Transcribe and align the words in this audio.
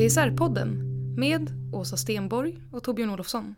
CSR-podden 0.00 0.82
med 1.18 1.50
Åsa 1.72 1.96
Stenborg 1.96 2.58
och 2.72 2.82
Torbjörn 2.82 3.10
Olofsson. 3.10 3.54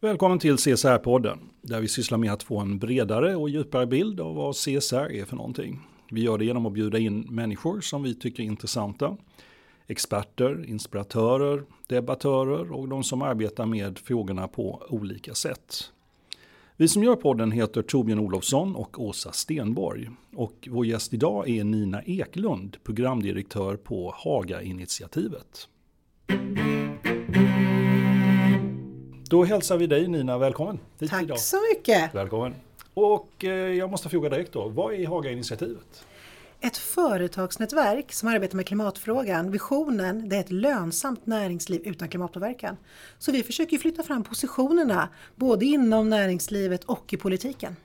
Välkommen 0.00 0.38
till 0.38 0.56
CSR-podden, 0.56 1.38
där 1.62 1.80
vi 1.80 1.88
sysslar 1.88 2.18
med 2.18 2.32
att 2.32 2.42
få 2.42 2.58
en 2.58 2.78
bredare 2.78 3.36
och 3.36 3.50
djupare 3.50 3.86
bild 3.86 4.20
av 4.20 4.34
vad 4.34 4.54
CSR 4.54 5.12
är 5.12 5.24
för 5.24 5.36
någonting. 5.36 5.80
Vi 6.10 6.22
gör 6.22 6.38
det 6.38 6.44
genom 6.44 6.66
att 6.66 6.72
bjuda 6.72 6.98
in 6.98 7.20
människor 7.20 7.80
som 7.80 8.02
vi 8.02 8.14
tycker 8.14 8.42
är 8.42 8.46
intressanta. 8.46 9.16
Experter, 9.86 10.64
inspiratörer, 10.68 11.62
debattörer 11.86 12.72
och 12.72 12.88
de 12.88 13.04
som 13.04 13.22
arbetar 13.22 13.66
med 13.66 13.98
frågorna 13.98 14.48
på 14.48 14.82
olika 14.88 15.34
sätt. 15.34 15.92
Vi 16.78 16.88
som 16.88 17.02
gör 17.02 17.16
podden 17.16 17.50
heter 17.52 17.82
Torbjörn 17.82 18.18
Olofsson 18.18 18.76
och 18.76 19.00
Åsa 19.00 19.32
Stenborg. 19.32 20.10
Och 20.34 20.68
vår 20.70 20.86
gäst 20.86 21.14
idag 21.14 21.48
är 21.48 21.64
Nina 21.64 22.02
Eklund, 22.02 22.76
programdirektör 22.84 23.76
på 23.76 24.14
Haga-initiativet. 24.16 25.68
Då 29.30 29.44
hälsar 29.44 29.76
vi 29.76 29.86
dig 29.86 30.08
Nina 30.08 30.38
välkommen 30.38 30.78
Tack 31.08 31.22
idag. 31.22 31.38
så 31.38 31.56
mycket! 31.74 32.14
Välkommen. 32.14 32.54
Och 32.94 33.44
eh, 33.44 33.50
jag 33.50 33.90
måste 33.90 34.08
fråga 34.08 34.28
direkt 34.28 34.52
då, 34.52 34.68
vad 34.68 34.94
är 34.94 35.06
Haga-initiativet? 35.06 36.04
Ett 36.66 36.76
företagsnätverk 36.76 38.12
som 38.12 38.28
arbetar 38.28 38.56
med 38.56 38.66
klimatfrågan. 38.66 39.50
Visionen 39.50 40.28
det 40.28 40.36
är 40.36 40.40
ett 40.40 40.50
lönsamt 40.50 41.26
näringsliv 41.26 41.82
utan 41.84 42.08
klimatpåverkan. 42.08 42.76
Så 43.18 43.32
vi 43.32 43.42
försöker 43.42 43.78
flytta 43.78 44.02
fram 44.02 44.24
positionerna 44.24 45.08
både 45.34 45.64
inom 45.64 46.08
näringslivet 46.08 46.84
och 46.84 47.12
i 47.12 47.16
politiken. 47.16 47.76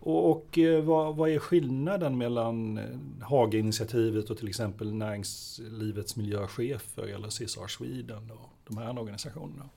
Och, 0.00 0.30
och 0.30 0.58
eh, 0.58 0.84
vad, 0.84 1.16
vad 1.16 1.30
är 1.30 1.38
skillnaden 1.38 2.18
mellan 2.18 2.78
eh, 2.78 2.84
Haga-initiativet 3.22 4.30
och 4.30 4.38
till 4.38 4.48
exempel 4.48 4.94
näringslivets 4.94 6.16
miljöchefer 6.16 7.02
eller 7.02 7.28
CSR 7.28 7.68
Sweden 7.68 8.30
och 8.30 8.50
de 8.68 8.78
här 8.78 8.98
organisationerna? 8.98 9.68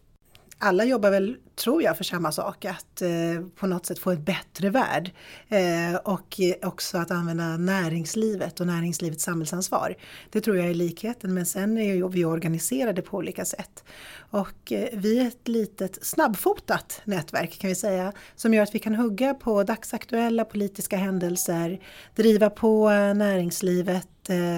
Alla 0.59 0.85
jobbar 0.85 1.12
väl, 1.12 1.38
tror 1.56 1.84
jag, 1.84 1.97
för 1.97 2.03
samma 2.03 2.31
sak, 2.31 2.66
att 2.66 3.01
eh, 3.01 3.09
på 3.56 3.68
något 3.68 3.85
sätt 3.85 4.00
få 4.00 4.12
en 4.12 4.23
bättre 4.23 4.69
värld. 4.69 5.12
Eh, 5.47 5.95
och 6.03 6.40
också 6.62 6.97
att 6.97 7.12
använda 7.12 7.57
näringslivet 7.57 8.59
och 8.59 8.68
näringslivets 8.68 9.23
samhällsansvar. 9.23 9.95
Det 10.31 10.41
tror 10.41 10.57
jag 10.57 10.69
är 10.69 10.73
likheten, 10.73 11.34
men 11.34 11.45
sen 11.45 11.78
är 11.78 11.94
ju 11.94 12.07
vi 12.07 12.25
organiserade 12.25 13.01
på 13.01 13.18
olika 13.18 13.45
sätt. 13.45 13.84
Och 14.29 14.72
eh, 14.72 14.90
vi 14.94 15.19
är 15.19 15.28
ett 15.28 15.47
litet 15.47 16.06
snabbfotat 16.06 17.01
nätverk 17.03 17.59
kan 17.59 17.68
vi 17.68 17.75
säga, 17.75 18.13
som 18.35 18.53
gör 18.53 18.63
att 18.63 18.75
vi 18.75 18.79
kan 18.79 18.95
hugga 18.95 19.34
på 19.34 19.63
dagsaktuella 19.63 20.45
politiska 20.45 20.97
händelser, 20.97 21.79
driva 22.16 22.50
på 22.50 22.89
näringslivet. 22.89 24.29
Eh, 24.29 24.57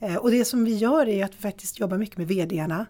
eh 0.00 0.16
och 0.16 0.30
det 0.30 0.44
som 0.44 0.64
vi 0.64 0.76
gör 0.76 1.08
är 1.08 1.24
att 1.24 1.34
vi 1.34 1.38
faktiskt 1.38 1.80
jobbar 1.80 1.98
mycket 1.98 2.18
med 2.18 2.28
VDarna. 2.28 2.86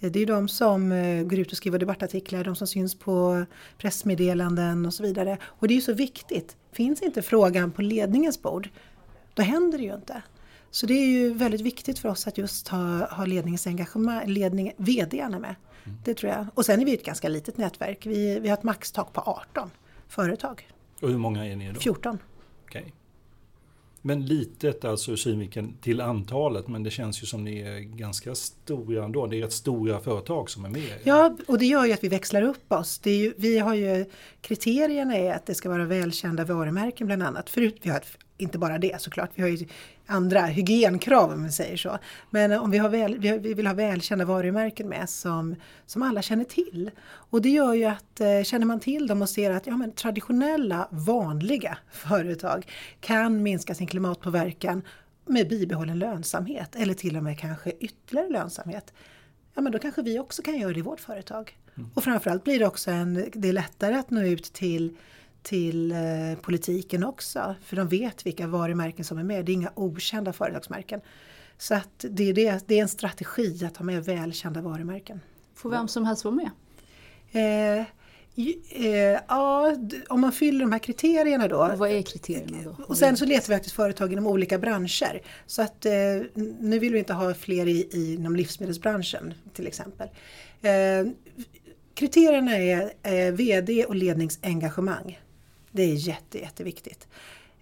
Det 0.00 0.22
är 0.22 0.26
de 0.26 0.48
som 0.48 0.92
eh, 0.92 1.22
går 1.22 1.38
ut 1.38 1.50
och 1.50 1.56
skriver 1.56 1.78
debattartiklar, 1.78 2.44
de 2.44 2.56
som 2.56 2.66
syns 2.66 2.94
på 2.94 3.46
pressmeddelanden 3.78 4.86
och 4.86 4.94
så 4.94 5.02
vidare. 5.02 5.38
Och 5.42 5.68
det 5.68 5.74
är 5.74 5.76
ju 5.76 5.82
så 5.82 5.92
viktigt. 5.92 6.56
Finns 6.72 7.02
inte 7.02 7.22
frågan 7.22 7.70
på 7.70 7.82
ledningens 7.82 8.42
bord, 8.42 8.68
då 9.34 9.42
händer 9.42 9.78
det 9.78 9.84
ju 9.84 9.94
inte. 9.94 10.22
Så 10.70 10.86
det 10.86 10.94
är 10.94 11.06
ju 11.06 11.32
väldigt 11.32 11.60
viktigt 11.60 11.98
för 11.98 12.08
oss 12.08 12.26
att 12.26 12.38
just 12.38 12.68
ha, 12.68 13.14
ha 13.14 13.24
ledningens 13.24 13.66
engagemang, 13.66 14.26
ledning, 14.26 14.72
VDarna 14.76 15.38
med. 15.38 15.54
Mm. 15.84 15.98
Det 16.04 16.14
tror 16.14 16.32
jag. 16.32 16.46
Och 16.54 16.66
sen 16.66 16.80
är 16.80 16.84
vi 16.84 16.94
ett 16.94 17.04
ganska 17.04 17.28
litet 17.28 17.58
nätverk. 17.58 18.06
Vi, 18.06 18.40
vi 18.40 18.48
har 18.48 18.56
ett 18.56 18.62
maxtak 18.62 19.12
på 19.12 19.20
18 19.20 19.70
företag. 20.08 20.68
Och 21.00 21.08
hur 21.08 21.18
många 21.18 21.46
är 21.46 21.56
ni 21.56 21.72
då? 21.72 21.80
14. 21.80 22.18
Okej. 22.64 22.80
Okay. 22.80 22.92
Men 24.06 24.26
litet 24.26 24.84
alltså 24.84 25.12
ur 25.12 25.16
synvinkeln 25.16 25.76
till 25.80 26.00
antalet, 26.00 26.68
men 26.68 26.82
det 26.82 26.90
känns 26.90 27.22
ju 27.22 27.26
som 27.26 27.44
ni 27.44 27.60
är 27.60 27.80
ganska 27.80 28.34
stora 28.34 29.04
ändå. 29.04 29.26
Det 29.26 29.36
är 29.36 29.42
rätt 29.42 29.52
stora 29.52 30.00
företag 30.00 30.50
som 30.50 30.64
är 30.64 30.68
med. 30.68 30.98
Ja, 31.04 31.36
och 31.48 31.58
det 31.58 31.66
gör 31.66 31.84
ju 31.84 31.92
att 31.92 32.04
vi 32.04 32.08
växlar 32.08 32.42
upp 32.42 32.72
oss. 32.72 33.00
Ju, 33.04 33.34
vi 33.36 33.58
har 33.58 33.74
ju, 33.74 34.04
kriterierna 34.40 35.16
är 35.16 35.34
att 35.34 35.46
det 35.46 35.54
ska 35.54 35.68
vara 35.68 35.84
välkända 35.84 36.44
varumärken 36.44 37.06
bland 37.06 37.22
annat. 37.22 37.50
Förut, 37.50 37.78
vi 37.82 37.90
har 37.90 38.02
inte 38.38 38.58
bara 38.58 38.78
det 38.78 39.00
såklart, 39.02 39.30
vi 39.34 39.42
har 39.42 39.48
ju 39.48 39.66
andra 40.06 40.40
hygienkrav 40.40 41.32
om 41.32 41.44
vi 41.44 41.50
säger 41.50 41.76
så. 41.76 41.98
Men 42.30 42.52
om 42.52 42.70
vi, 42.70 42.78
har 42.78 42.88
väl, 42.88 43.18
vi 43.18 43.54
vill 43.54 43.66
ha 43.66 43.74
välkända 43.74 44.24
varumärken 44.24 44.88
med 44.88 45.10
som, 45.10 45.56
som 45.86 46.02
alla 46.02 46.22
känner 46.22 46.44
till. 46.44 46.90
Och 47.06 47.42
det 47.42 47.48
gör 47.48 47.74
ju 47.74 47.84
att 47.84 48.20
eh, 48.20 48.42
känner 48.42 48.66
man 48.66 48.80
till 48.80 49.06
dem 49.06 49.22
och 49.22 49.28
ser 49.28 49.50
att 49.50 49.66
ja, 49.66 49.76
men 49.76 49.92
traditionella, 49.92 50.88
vanliga 50.90 51.78
företag 51.92 52.72
kan 53.00 53.42
minska 53.42 53.74
sin 53.74 53.86
klimatpåverkan 53.86 54.82
med 55.26 55.48
bibehållen 55.48 55.98
lönsamhet 55.98 56.76
eller 56.76 56.94
till 56.94 57.16
och 57.16 57.22
med 57.22 57.38
kanske 57.38 57.70
ytterligare 57.70 58.30
lönsamhet. 58.30 58.92
Ja 59.54 59.62
men 59.62 59.72
då 59.72 59.78
kanske 59.78 60.02
vi 60.02 60.18
också 60.18 60.42
kan 60.42 60.58
göra 60.58 60.72
det 60.72 60.78
i 60.78 60.82
vårt 60.82 61.00
företag. 61.00 61.58
Mm. 61.76 61.90
Och 61.94 62.04
framförallt 62.04 62.44
blir 62.44 62.58
det 62.58 62.66
också 62.66 62.90
en, 62.90 63.30
det 63.32 63.48
är 63.48 63.52
lättare 63.52 63.94
att 63.94 64.10
nå 64.10 64.22
ut 64.22 64.44
till 64.44 64.96
till 65.46 65.92
eh, 65.92 65.98
politiken 66.42 67.04
också. 67.04 67.54
För 67.64 67.76
de 67.76 67.88
vet 67.88 68.26
vilka 68.26 68.46
varumärken 68.46 69.04
som 69.04 69.18
är 69.18 69.22
med. 69.22 69.44
Det 69.44 69.52
är 69.52 69.54
inga 69.54 69.72
okända 69.74 70.32
företagsmärken. 70.32 71.00
Så 71.58 71.74
att 71.74 72.04
det, 72.10 72.28
är 72.28 72.34
det, 72.34 72.64
det 72.66 72.78
är 72.78 72.82
en 72.82 72.88
strategi 72.88 73.64
att 73.64 73.76
ha 73.76 73.84
med 73.84 74.04
välkända 74.04 74.60
varumärken. 74.60 75.20
Får 75.54 75.70
vem 75.70 75.88
som 75.88 76.04
helst 76.04 76.24
vara 76.24 76.34
med? 76.34 76.50
Eh, 77.32 77.86
eh, 78.86 79.20
ja, 79.28 79.76
om 80.08 80.20
man 80.20 80.32
fyller 80.32 80.60
de 80.60 80.72
här 80.72 80.78
kriterierna 80.78 81.48
då. 81.48 81.56
Och 81.56 81.78
vad 81.78 81.90
är 81.90 82.02
kriterierna 82.02 82.58
då? 82.64 82.84
Och 82.84 82.96
sen 82.96 83.16
så 83.16 83.24
letar 83.24 83.48
vi 83.48 83.54
faktiskt 83.54 83.76
företag 83.76 84.12
inom 84.12 84.26
olika 84.26 84.58
branscher. 84.58 85.22
Så 85.46 85.62
att 85.62 85.86
eh, 85.86 85.92
nu 86.60 86.78
vill 86.78 86.92
vi 86.92 86.98
inte 86.98 87.12
ha 87.12 87.34
fler 87.34 87.66
i, 87.68 87.88
i, 87.92 88.14
inom 88.14 88.36
livsmedelsbranschen 88.36 89.34
till 89.52 89.66
exempel. 89.66 90.08
Eh, 90.62 91.12
kriterierna 91.94 92.56
är 92.56 92.92
eh, 93.02 93.32
VD 93.34 93.84
och 93.84 93.94
ledningsengagemang. 93.94 95.18
Det 95.76 95.82
är 95.82 95.94
jätte, 95.94 96.38
jätteviktigt. 96.38 97.08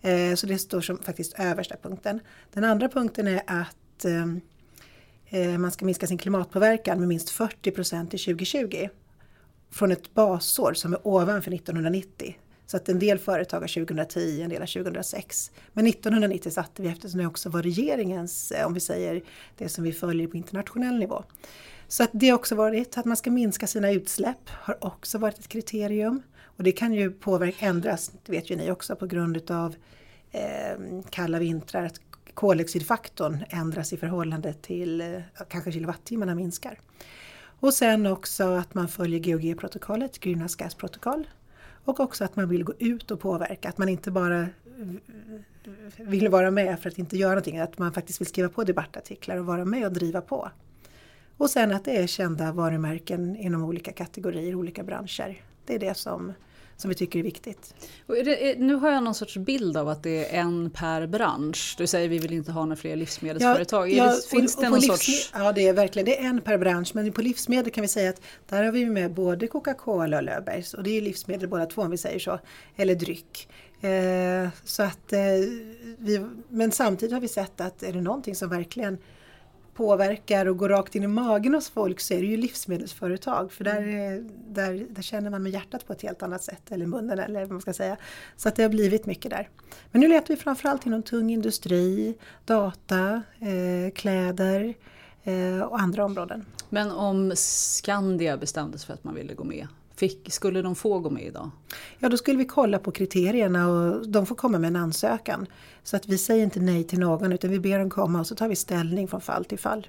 Eh, 0.03 0.35
så 0.35 0.47
det 0.47 0.59
står 0.59 0.81
som 0.81 0.99
faktiskt 0.99 1.35
översta 1.39 1.77
punkten. 1.83 2.21
Den 2.53 2.65
andra 2.65 2.89
punkten 2.89 3.27
är 3.27 3.43
att 3.47 4.05
eh, 4.05 4.25
eh 5.31 5.59
man 5.59 5.71
ska 5.71 5.85
minska 5.85 6.07
sin 6.07 6.19
klimatpåverkan 6.19 6.99
med 6.99 7.09
minst 7.09 7.31
40 7.31 7.71
procent 7.71 8.11
till 8.11 8.21
2020. 8.21 8.89
Från 9.71 9.93
ett 9.93 10.15
basår 10.15 10.75
som 10.75 10.93
är 10.93 11.07
ovanför 11.07 11.55
1990. 11.55 12.37
Så 12.67 12.77
att 12.77 12.89
en 12.89 12.99
del 12.99 13.19
företag 13.19 13.61
har 13.61 13.69
2010, 13.69 14.43
en 14.43 14.51
del 14.51 14.63
har 14.63 14.67
2006. 14.67 15.51
Men 15.73 15.87
1990 15.87 16.51
satte 16.51 16.83
vi 16.83 16.89
eftersom 16.89 17.21
det 17.21 17.27
också 17.27 17.49
var 17.49 17.63
regeringens, 17.63 18.53
eh, 18.53 18.67
om 18.67 18.75
vi 18.75 18.81
säger 18.81 19.23
det 19.57 19.69
som 19.69 19.85
vi 19.85 19.93
följer 19.93 20.27
på 20.27 20.37
internationell 20.37 20.99
nivå. 20.99 21.25
Så 21.89 22.03
att 22.03 22.11
det 22.13 22.29
har 22.29 22.35
också 22.35 22.55
varit 22.55 22.99
att 22.99 23.05
man 23.05 23.17
ska 23.17 23.31
minska 23.31 23.67
sina 23.67 23.91
utsläpp 23.91 24.49
har 24.49 24.85
också 24.85 25.19
varit 25.19 25.39
ett 25.39 25.49
kriterium. 25.49 26.23
Och 26.57 26.65
det 26.65 26.73
kan 26.73 26.95
ju 26.95 27.11
påverka, 27.11 27.67
ändras, 27.67 28.13
det 28.25 28.33
vet 28.33 28.51
ju 28.51 28.57
ni 28.57 28.71
också, 28.71 28.97
på 28.97 29.07
grund 29.07 29.37
utav 29.37 29.75
eh, 30.31 31.03
kalla 31.11 31.39
vintrar. 31.39 31.85
Att 31.85 32.01
koldioxidfaktorn 32.35 33.45
ändras 33.49 33.93
i 33.93 33.97
förhållande 33.97 34.53
till 34.53 35.01
eh, 35.01 35.21
kanske 35.49 35.73
kilowattimmarna 35.73 36.35
minskar. 36.35 36.79
Och 37.61 37.75
sen 37.75 38.07
också 38.07 38.45
att 38.45 38.75
man 38.75 38.89
följer 38.89 39.21
GHG-protokollet, 39.21 40.21
Greenhouse 40.21 40.57
Gas-protokoll. 40.59 41.27
Och 41.85 42.01
också 42.01 42.25
att 42.25 42.37
man 42.37 42.49
vill 42.49 42.65
gå 42.65 42.73
ut 42.79 43.11
och 43.11 43.21
påverka, 43.21 43.69
att 43.69 43.79
man 43.79 43.89
inte 43.89 44.11
bara 44.11 44.49
vill 45.97 46.29
vara 46.29 46.51
med 46.51 46.81
för 46.81 46.91
att 46.91 46.99
inte 46.99 47.17
göra 47.17 47.31
någonting, 47.31 47.59
att 47.59 47.79
man 47.79 47.93
faktiskt 47.93 48.21
vill 48.21 48.29
skriva 48.29 48.49
på 48.49 48.65
debattartiklar 48.65 49.37
och 49.37 49.47
vara 49.47 49.65
med 49.65 49.87
och 49.87 49.93
driva 49.93 50.21
på. 50.21 50.51
Och 51.37 51.51
sen 51.51 51.73
att 51.73 51.85
det 51.85 51.97
är 51.97 52.07
kända 52.07 52.53
varumärken 52.53 53.37
inom 53.37 53.65
olika 53.65 53.93
kategorier, 53.93 54.55
olika 54.55 54.83
branscher. 54.83 55.41
Det 55.67 55.75
är 55.75 55.79
det 55.79 55.95
som 55.95 56.33
som 56.77 56.89
vi 56.89 56.95
tycker 56.95 57.19
är 57.19 57.23
viktigt. 57.23 57.75
Det, 58.07 58.59
nu 58.59 58.75
har 58.75 58.91
jag 58.91 59.03
någon 59.03 59.15
sorts 59.15 59.37
bild 59.37 59.77
av 59.77 59.89
att 59.89 60.03
det 60.03 60.35
är 60.35 60.41
en 60.41 60.71
per 60.71 61.07
bransch. 61.07 61.75
Du 61.79 61.87
säger 61.87 62.09
vi 62.09 62.19
vill 62.19 62.33
inte 62.33 62.53
ha 62.53 62.65
några 62.65 62.77
fler 62.77 62.97
livsmedelsföretag. 62.97 63.91
Ja, 63.91 64.05
ja, 64.05 64.17
Finns 64.31 64.57
och, 64.57 64.63
det 64.63 64.69
någon 64.69 64.83
sorts... 64.83 65.31
Ja, 65.35 65.53
det 65.53 65.69
är 65.69 65.73
verkligen 65.73 66.07
det 66.07 66.21
är 66.21 66.29
en 66.29 66.41
per 66.41 66.59
bransch. 66.59 66.91
Men 66.95 67.13
på 67.13 67.23
livsmedel 67.23 67.73
kan 67.73 67.83
vi 67.83 67.89
säga 67.89 68.11
att 68.11 68.21
där 68.49 68.65
har 68.65 68.73
vi 68.73 68.87
med 68.87 69.15
både 69.15 69.47
Coca-Cola 69.47 70.17
och 70.17 70.23
Löfbergs. 70.23 70.75
Och 70.75 70.83
det 70.83 70.91
är 70.91 71.01
livsmedel 71.01 71.49
båda 71.49 71.67
två 71.67 71.83
om 71.83 71.91
vi 71.91 71.99
säger 71.99 72.19
så. 72.19 72.39
Eller 72.77 72.95
dryck. 72.95 73.49
Eh, 73.81 74.49
så 74.65 74.83
att, 74.83 75.13
eh, 75.13 75.21
vi, 75.99 76.27
men 76.49 76.73
samtidigt 76.73 77.13
har 77.13 77.21
vi 77.21 77.29
sett 77.29 77.61
att 77.61 77.83
är 77.83 77.93
det 77.93 78.01
någonting 78.01 78.35
som 78.35 78.49
verkligen 78.49 78.99
påverkar 79.75 80.47
och 80.47 80.57
går 80.57 80.69
rakt 80.69 80.95
in 80.95 81.03
i 81.03 81.07
magen 81.07 81.55
hos 81.55 81.71
folk 81.71 82.01
så 82.01 82.15
är 82.15 82.21
det 82.21 82.27
ju 82.27 82.37
livsmedelsföretag. 82.37 83.53
För 83.53 83.65
där, 83.65 83.83
mm. 83.83 84.31
där, 84.49 84.87
där 84.91 85.03
känner 85.03 85.31
man 85.31 85.43
med 85.43 85.53
hjärtat 85.53 85.87
på 85.87 85.93
ett 85.93 86.03
helt 86.03 86.23
annat 86.23 86.43
sätt, 86.43 86.73
eller 86.73 86.87
munnen 86.87 87.19
eller 87.19 87.41
vad 87.41 87.51
man 87.51 87.61
ska 87.61 87.73
säga. 87.73 87.97
Så 88.37 88.49
att 88.49 88.57
det 88.57 88.63
har 88.63 88.71
blivit 88.71 89.07
mycket 89.07 89.31
där. 89.31 89.49
Men 89.91 90.01
nu 90.01 90.09
letar 90.09 90.35
vi 90.35 90.41
framförallt 90.41 90.87
inom 90.87 91.03
tung 91.03 91.31
industri, 91.31 92.15
data, 92.45 93.23
eh, 93.41 93.93
kläder 93.95 94.75
eh, 95.25 95.61
och 95.61 95.81
andra 95.81 96.05
områden. 96.05 96.45
Men 96.69 96.91
om 96.91 97.33
Skandia 97.37 98.37
bestämde 98.37 98.79
sig 98.79 98.87
för 98.87 98.95
att 98.95 99.05
man 99.05 99.15
ville 99.15 99.35
gå 99.35 99.45
med, 99.45 99.67
Fick, 100.05 100.33
skulle 100.33 100.63
de 100.63 100.75
få 100.75 100.99
gå 100.99 101.11
med 101.11 101.23
idag? 101.23 101.51
Ja, 101.99 102.09
då 102.09 102.17
skulle 102.17 102.39
vi 102.39 102.45
kolla 102.45 102.79
på 102.79 102.93
kriterierna 102.93 103.69
och 103.69 104.09
de 104.09 104.27
får 104.27 104.35
komma 104.35 104.59
med 104.59 104.69
en 104.69 104.77
ansökan. 104.77 105.47
Så 105.83 105.97
att 105.97 106.09
vi 106.09 106.19
säger 106.19 106.45
inte 106.45 106.61
nej 106.61 106.85
till 106.85 106.99
någon 106.99 107.33
utan 107.33 107.51
vi 107.51 107.61
ber 107.61 107.79
dem 107.79 107.91
komma 107.91 108.21
och 108.21 108.27
så 108.27 108.35
tar 108.35 108.49
vi 108.49 108.57
ställning 108.57 109.09
från 109.09 109.21
fall 109.21 109.45
till 109.45 109.59
fall. 109.59 109.87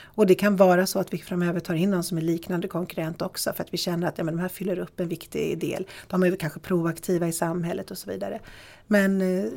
Och 0.00 0.26
det 0.26 0.34
kan 0.34 0.56
vara 0.56 0.86
så 0.86 0.98
att 0.98 1.14
vi 1.14 1.18
framöver 1.18 1.60
tar 1.60 1.74
in 1.74 1.90
någon 1.90 2.04
som 2.04 2.18
är 2.18 2.22
liknande 2.22 2.68
konkurrent 2.68 3.22
också 3.22 3.52
för 3.52 3.64
att 3.64 3.74
vi 3.74 3.78
känner 3.78 4.08
att 4.08 4.18
ja, 4.18 4.24
men 4.24 4.36
de 4.36 4.40
här 4.40 4.48
fyller 4.48 4.78
upp 4.78 5.00
en 5.00 5.08
viktig 5.08 5.58
del. 5.58 5.86
De 6.06 6.22
är 6.22 6.36
kanske 6.36 6.60
proaktiva 6.60 7.28
i 7.28 7.32
samhället 7.32 7.90
och 7.90 7.98
så 7.98 8.10
vidare. 8.10 8.40
Men 8.86 9.20
eh, 9.20 9.50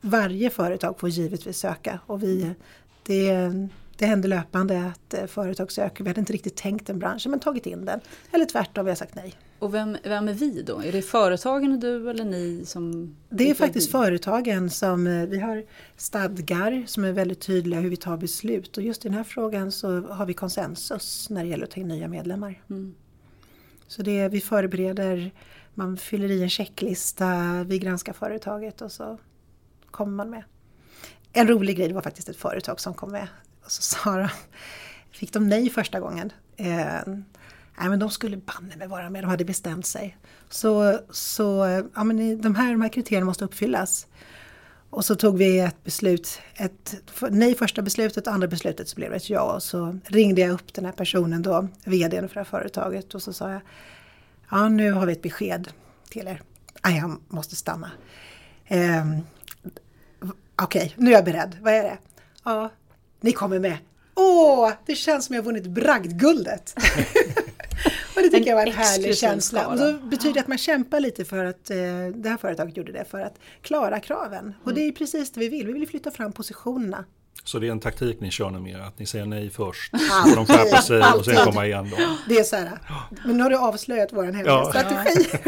varje 0.00 0.50
företag 0.50 1.00
får 1.00 1.08
givetvis 1.08 1.58
söka 1.58 2.00
och 2.06 2.22
vi, 2.22 2.54
det, 3.02 3.50
det 4.00 4.06
händer 4.06 4.28
löpande 4.28 4.86
att 4.86 5.14
eh, 5.14 5.26
företag 5.26 5.72
söker. 5.72 6.04
Vi 6.04 6.10
hade 6.10 6.20
inte 6.20 6.32
riktigt 6.32 6.56
tänkt 6.56 6.86
den 6.86 6.98
branschen 6.98 7.30
men 7.30 7.40
tagit 7.40 7.66
in 7.66 7.84
den. 7.84 8.00
Eller 8.32 8.44
tvärtom, 8.44 8.84
vi 8.84 8.90
har 8.90 8.96
sagt 8.96 9.14
nej. 9.14 9.34
Och 9.58 9.74
vem, 9.74 9.96
vem 10.04 10.28
är 10.28 10.32
vi 10.32 10.62
då? 10.62 10.82
Är 10.82 10.92
det 10.92 11.02
företagen 11.02 11.72
och 11.72 11.78
du 11.78 12.10
eller 12.10 12.24
ni 12.24 12.62
som... 12.66 13.16
Det 13.28 13.50
är 13.50 13.54
faktiskt 13.54 13.88
vi? 13.88 13.92
företagen 13.92 14.70
som, 14.70 15.06
eh, 15.06 15.26
vi 15.26 15.40
har 15.40 15.64
stadgar 15.96 16.84
som 16.86 17.04
är 17.04 17.12
väldigt 17.12 17.40
tydliga 17.40 17.80
hur 17.80 17.90
vi 17.90 17.96
tar 17.96 18.16
beslut 18.16 18.76
och 18.76 18.82
just 18.82 19.04
i 19.04 19.08
den 19.08 19.16
här 19.16 19.24
frågan 19.24 19.72
så 19.72 20.00
har 20.00 20.26
vi 20.26 20.34
konsensus 20.34 21.30
när 21.30 21.42
det 21.42 21.48
gäller 21.48 21.64
att 21.64 21.70
ta 21.70 21.80
in 21.80 21.88
nya 21.88 22.08
medlemmar. 22.08 22.62
Mm. 22.70 22.94
Så 23.86 24.02
det, 24.02 24.28
vi 24.28 24.40
förbereder, 24.40 25.30
man 25.74 25.96
fyller 25.96 26.30
i 26.30 26.42
en 26.42 26.50
checklista, 26.50 27.26
vi 27.66 27.78
granskar 27.78 28.12
företaget 28.12 28.82
och 28.82 28.92
så 28.92 29.18
kommer 29.90 30.12
man 30.12 30.30
med. 30.30 30.44
En 31.32 31.48
rolig 31.48 31.76
grej, 31.76 31.88
det 31.88 31.94
var 31.94 32.02
faktiskt 32.02 32.28
ett 32.28 32.36
företag 32.36 32.80
som 32.80 32.94
kom 32.94 33.12
med 33.12 33.28
Alltså, 33.62 33.66
och 33.66 33.70
så 33.70 33.82
sa 33.82 34.16
de, 34.16 34.28
fick 35.10 35.32
de 35.32 35.48
nej 35.48 35.70
första 35.70 36.00
gången. 36.00 36.32
Eh, 36.56 37.00
nej 37.78 37.88
men 37.88 37.98
de 37.98 38.10
skulle 38.10 38.36
banne 38.36 38.76
mig 38.76 38.88
vara 38.88 39.10
med, 39.10 39.22
de 39.22 39.26
hade 39.26 39.44
bestämt 39.44 39.86
sig. 39.86 40.16
Så, 40.48 40.98
så 41.10 41.82
ja, 41.94 42.04
men 42.04 42.40
de, 42.40 42.54
här, 42.54 42.70
de 42.70 42.80
här 42.80 42.88
kriterierna 42.88 43.26
måste 43.26 43.44
uppfyllas. 43.44 44.06
Och 44.90 45.04
så 45.04 45.14
tog 45.14 45.38
vi 45.38 45.58
ett 45.58 45.84
beslut, 45.84 46.40
ett 46.54 46.94
nej 47.30 47.54
första 47.54 47.82
beslutet 47.82 48.26
och 48.26 48.32
andra 48.32 48.48
beslutet 48.48 48.88
så 48.88 48.96
blev 48.96 49.10
det 49.10 49.16
ett 49.16 49.30
ja. 49.30 49.54
Och 49.54 49.62
så 49.62 49.98
ringde 50.04 50.40
jag 50.40 50.50
upp 50.50 50.74
den 50.74 50.84
här 50.84 50.92
personen 50.92 51.42
då, 51.42 51.68
VDn 51.84 52.28
för 52.28 52.34
det 52.34 52.40
här 52.40 52.44
företaget 52.44 53.14
och 53.14 53.22
så 53.22 53.32
sa 53.32 53.50
jag 53.50 53.60
Ja 54.50 54.68
nu 54.68 54.92
har 54.92 55.06
vi 55.06 55.12
ett 55.12 55.22
besked 55.22 55.68
till 56.08 56.28
er. 56.28 56.42
Nej, 56.84 56.96
jag 56.98 57.16
måste 57.28 57.56
stanna. 57.56 57.90
Eh, 58.66 59.06
Okej, 60.62 60.82
okay, 60.82 60.90
nu 60.96 61.10
är 61.10 61.14
jag 61.14 61.24
beredd. 61.24 61.56
Vad 61.60 61.74
är 61.74 61.82
det? 61.82 61.98
Ja, 62.44 62.70
ni 63.20 63.32
kommer 63.32 63.58
med. 63.58 63.78
Åh, 64.14 64.72
det 64.86 64.94
känns 64.94 65.26
som 65.26 65.34
jag 65.34 65.42
vunnit 65.42 65.66
bragdguldet. 65.66 66.74
och 68.16 68.22
det 68.22 68.22
tycker 68.22 68.36
en 68.36 68.44
jag 68.44 68.56
var 68.56 68.66
en 68.66 68.72
härlig 68.72 69.16
känsla. 69.16 69.66
Och 69.66 69.78
då 69.78 69.92
betyder 69.92 70.34
det 70.34 70.40
att 70.40 70.48
man 70.48 70.58
kämpar 70.58 71.00
lite 71.00 71.24
för 71.24 71.44
att, 71.44 71.70
eh, 71.70 71.76
det 72.14 72.28
här 72.28 72.36
företaget 72.36 72.76
gjorde 72.76 72.92
det, 72.92 73.04
för 73.04 73.20
att 73.20 73.38
klara 73.62 74.00
kraven. 74.00 74.54
Och 74.64 74.74
det 74.74 74.80
är 74.80 74.92
precis 74.92 75.30
det 75.30 75.40
vi 75.40 75.48
vill, 75.48 75.66
vi 75.66 75.72
vill 75.72 75.88
flytta 75.88 76.10
fram 76.10 76.32
positionerna. 76.32 77.04
Så 77.50 77.58
det 77.58 77.66
är 77.66 77.70
en 77.70 77.80
taktik 77.80 78.20
ni 78.20 78.30
kör 78.30 78.50
nu 78.50 78.58
mer, 78.58 78.78
att 78.78 78.98
ni 78.98 79.06
säger 79.06 79.26
nej 79.26 79.50
först, 79.50 79.92
och 80.24 80.36
de 80.36 80.46
skärper 80.46 80.76
sig 80.76 81.02
och 81.18 81.24
sen 81.24 81.44
komma 81.44 81.66
igen 81.66 81.90
då? 81.90 81.96
Det 82.28 82.38
är 82.38 82.44
så 82.44 82.56
här, 82.56 82.78
men 83.24 83.36
nu 83.36 83.42
har 83.42 83.50
du 83.50 83.56
avslöjat 83.56 84.08
vår 84.12 84.24
hemliga 84.24 84.46
ja. 84.46 84.70
strategi. 84.70 85.38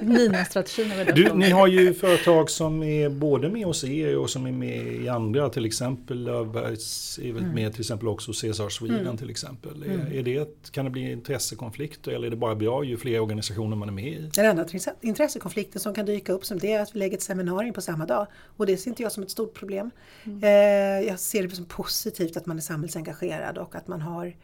Nina-strategin 0.00 0.92
du, 1.14 1.32
Ni 1.34 1.50
har 1.50 1.66
ju 1.66 1.94
företag 1.94 2.50
som 2.50 2.82
är 2.82 3.08
både 3.08 3.48
med 3.48 3.64
hos 3.64 3.84
er 3.84 4.18
och 4.18 4.30
som 4.30 4.46
är 4.46 4.52
med 4.52 4.86
i 4.86 5.08
andra, 5.08 5.48
till 5.48 5.64
exempel 5.64 6.24
Löfbergs 6.24 7.18
är 7.22 7.32
väl 7.32 7.42
mm. 7.42 7.54
med 7.54 7.72
till 7.72 7.80
exempel 7.80 8.08
också 8.08 8.32
Cesar 8.32 8.68
Sweden 8.68 9.00
mm. 9.00 9.16
till 9.16 9.30
exempel. 9.30 9.82
Mm. 9.82 10.00
Är, 10.00 10.14
är 10.14 10.22
det, 10.22 10.70
kan 10.70 10.84
det 10.84 10.90
bli 10.90 11.12
intressekonflikter 11.12 12.12
eller 12.12 12.26
är 12.26 12.30
det 12.30 12.36
bara 12.36 12.54
bra 12.54 12.84
ju 12.84 12.96
fler 12.96 13.20
organisationer 13.20 13.76
man 13.76 13.88
är 13.88 13.92
med 13.92 14.06
i? 14.06 14.30
Den 14.34 14.46
enda 14.46 14.64
intressekonflikten 15.00 15.80
som 15.80 15.94
kan 15.94 16.06
dyka 16.06 16.32
upp 16.32 16.44
som 16.44 16.58
det 16.58 16.72
är 16.72 16.82
att 16.82 16.94
vi 16.94 16.98
lägger 16.98 17.16
ett 17.16 17.22
seminarium 17.22 17.74
på 17.74 17.80
samma 17.80 18.06
dag 18.06 18.26
och 18.56 18.66
det 18.66 18.76
ser 18.76 18.90
inte 18.90 19.02
jag 19.02 19.12
som 19.12 19.22
ett 19.22 19.30
stort 19.30 19.54
problem. 19.54 19.90
Mm. 20.24 20.44
Eh, 20.44 21.08
jag 21.08 21.20
ser 21.20 21.47
det 21.48 21.56
som 21.56 21.64
positivt 21.64 22.36
att 22.36 22.46
man 22.46 22.56
är 22.56 22.62
samhällsengagerad 22.62 23.58
och 23.58 23.74
att 23.74 23.88
man 23.88 24.00
har 24.00 24.36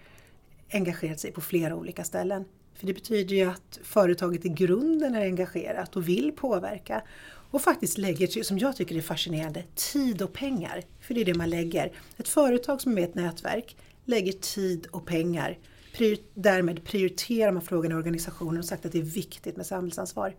engagerat 0.70 1.20
sig 1.20 1.32
på 1.32 1.40
flera 1.40 1.76
olika 1.76 2.04
ställen. 2.04 2.44
För 2.74 2.86
det 2.86 2.94
betyder 2.94 3.36
ju 3.36 3.50
att 3.50 3.78
företaget 3.82 4.44
i 4.44 4.48
grunden 4.48 5.14
är 5.14 5.20
engagerat 5.20 5.96
och 5.96 6.08
vill 6.08 6.32
påverka 6.32 7.02
och 7.50 7.62
faktiskt 7.62 7.98
lägger, 7.98 8.42
som 8.42 8.58
jag 8.58 8.76
tycker 8.76 8.96
är 8.96 9.00
fascinerande, 9.00 9.64
tid 9.74 10.22
och 10.22 10.32
pengar. 10.32 10.82
För 11.00 11.14
det 11.14 11.20
är 11.20 11.24
det 11.24 11.34
man 11.34 11.50
lägger. 11.50 11.92
Ett 12.16 12.28
företag 12.28 12.80
som 12.80 12.92
är 12.92 12.94
med 12.94 13.02
i 13.02 13.06
ett 13.06 13.14
nätverk 13.14 13.76
lägger 14.04 14.32
tid 14.32 14.86
och 14.90 15.06
pengar. 15.06 15.58
Prior, 15.96 16.18
därmed 16.34 16.84
prioriterar 16.84 17.52
man 17.52 17.62
frågan 17.62 17.92
i 17.92 17.94
organisationen 17.94 18.58
och 18.58 18.64
sagt 18.64 18.86
att 18.86 18.92
det 18.92 18.98
är 18.98 19.02
viktigt 19.02 19.56
med 19.56 19.66
samhällsansvar. 19.66 20.36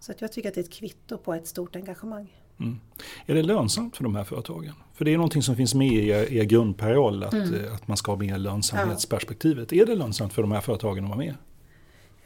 Så 0.00 0.12
att 0.12 0.20
jag 0.20 0.32
tycker 0.32 0.48
att 0.48 0.54
det 0.54 0.60
är 0.60 0.64
ett 0.64 0.72
kvitto 0.72 1.18
på 1.18 1.34
ett 1.34 1.46
stort 1.46 1.76
engagemang. 1.76 2.41
Mm. 2.62 2.80
Är 3.26 3.34
det 3.34 3.42
lönsamt 3.42 3.96
för 3.96 4.04
de 4.04 4.16
här 4.16 4.24
företagen? 4.24 4.72
För 4.94 5.04
det 5.04 5.12
är 5.12 5.16
någonting 5.16 5.42
som 5.42 5.56
finns 5.56 5.74
med 5.74 5.92
i 5.92 6.08
er, 6.08 6.44
grundparoll, 6.44 7.22
att, 7.22 7.32
mm. 7.32 7.54
Eh, 7.54 7.74
att 7.74 7.88
man 7.88 7.96
ska 7.96 8.12
ha 8.12 8.18
med 8.18 8.40
lönsamhetsperspektivet. 8.40 9.72
Ja. 9.72 9.82
Är 9.82 9.86
det 9.86 9.94
lönsamt 9.94 10.32
för 10.32 10.42
de 10.42 10.52
här 10.52 10.60
företagen 10.60 11.04
att 11.04 11.10
vara 11.10 11.18
med? 11.18 11.34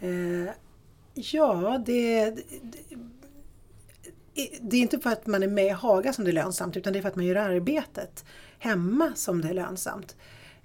Eh, 0.01 0.53
ja, 1.15 1.83
det, 1.87 2.31
det, 2.31 2.43
det 4.61 4.77
är 4.77 4.81
inte 4.81 4.99
för 4.99 5.11
att 5.11 5.27
man 5.27 5.43
är 5.43 5.49
med 5.49 5.67
i 5.67 5.71
Haga 5.71 6.13
som 6.13 6.25
det 6.25 6.31
är 6.31 6.33
lönsamt 6.33 6.77
utan 6.77 6.93
det 6.93 6.99
är 6.99 7.01
för 7.01 7.09
att 7.09 7.17
man 7.17 7.25
gör 7.25 7.37
arbetet 7.37 8.25
hemma 8.59 9.13
som 9.15 9.41
det 9.41 9.49
är 9.49 9.55
lönsamt. 9.55 10.17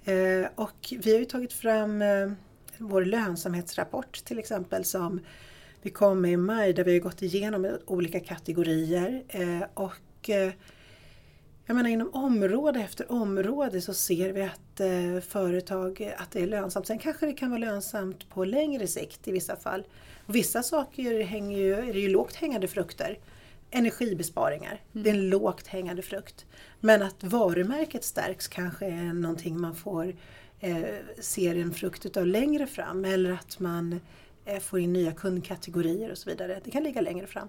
Eh, 0.04 0.50
och 0.54 0.94
vi 0.98 1.12
har 1.12 1.18
ju 1.18 1.24
tagit 1.24 1.52
fram 1.52 2.02
eh, 2.02 2.32
vår 2.78 3.04
lönsamhetsrapport 3.04 4.24
till 4.24 4.38
exempel 4.38 4.84
som 4.84 5.20
vi 5.82 5.90
kom 5.90 6.20
med 6.20 6.32
i 6.32 6.36
maj 6.36 6.72
där 6.72 6.84
vi 6.84 6.92
har 6.92 7.00
gått 7.00 7.22
igenom 7.22 7.78
olika 7.86 8.20
kategorier 8.20 9.22
eh, 9.28 9.62
och 9.74 10.30
eh, 10.30 10.52
jag 11.66 11.76
menar 11.76 11.90
inom 11.90 12.10
område 12.14 12.80
efter 12.80 13.12
område 13.12 13.80
så 13.80 13.94
ser 13.94 14.32
vi 14.32 14.42
att 14.42 14.80
eh, 14.80 15.20
företag, 15.28 16.14
att 16.18 16.30
det 16.30 16.40
är 16.40 16.46
lönsamt. 16.46 16.86
Sen 16.86 16.98
kanske 16.98 17.26
det 17.26 17.32
kan 17.32 17.50
vara 17.50 17.60
lönsamt 17.60 18.28
på 18.28 18.44
längre 18.44 18.86
sikt 18.86 19.28
i 19.28 19.32
vissa 19.32 19.56
fall. 19.56 19.84
Och 20.26 20.34
vissa 20.34 20.62
saker 20.62 21.22
hänger 21.22 21.58
ju, 21.58 21.74
är 21.74 21.92
det 21.92 22.00
ju 22.00 22.08
lågt 22.08 22.34
hängande 22.34 22.68
frukter. 22.68 23.18
Energibesparingar, 23.70 24.80
mm. 24.92 25.04
det 25.04 25.10
är 25.10 25.14
en 25.14 25.28
lågt 25.28 25.66
hängande 25.66 26.02
frukt. 26.02 26.46
Men 26.80 27.02
att 27.02 27.24
varumärket 27.24 28.04
stärks 28.04 28.48
kanske 28.48 28.86
är 28.86 29.12
någonting 29.12 29.60
man 29.60 29.74
får 29.74 30.14
eh, 30.60 30.84
ser 31.20 31.56
en 31.56 31.74
frukt 31.74 32.06
utav 32.06 32.26
längre 32.26 32.66
fram. 32.66 33.04
Eller 33.04 33.32
att 33.32 33.58
man 33.58 34.00
Eh, 34.44 34.60
får 34.60 34.80
in 34.80 34.92
nya 34.92 35.12
kundkategorier 35.12 36.10
och 36.10 36.18
så 36.18 36.30
vidare. 36.30 36.60
Det 36.64 36.70
kan 36.70 36.82
ligga 36.82 37.00
längre 37.00 37.26
fram. 37.26 37.48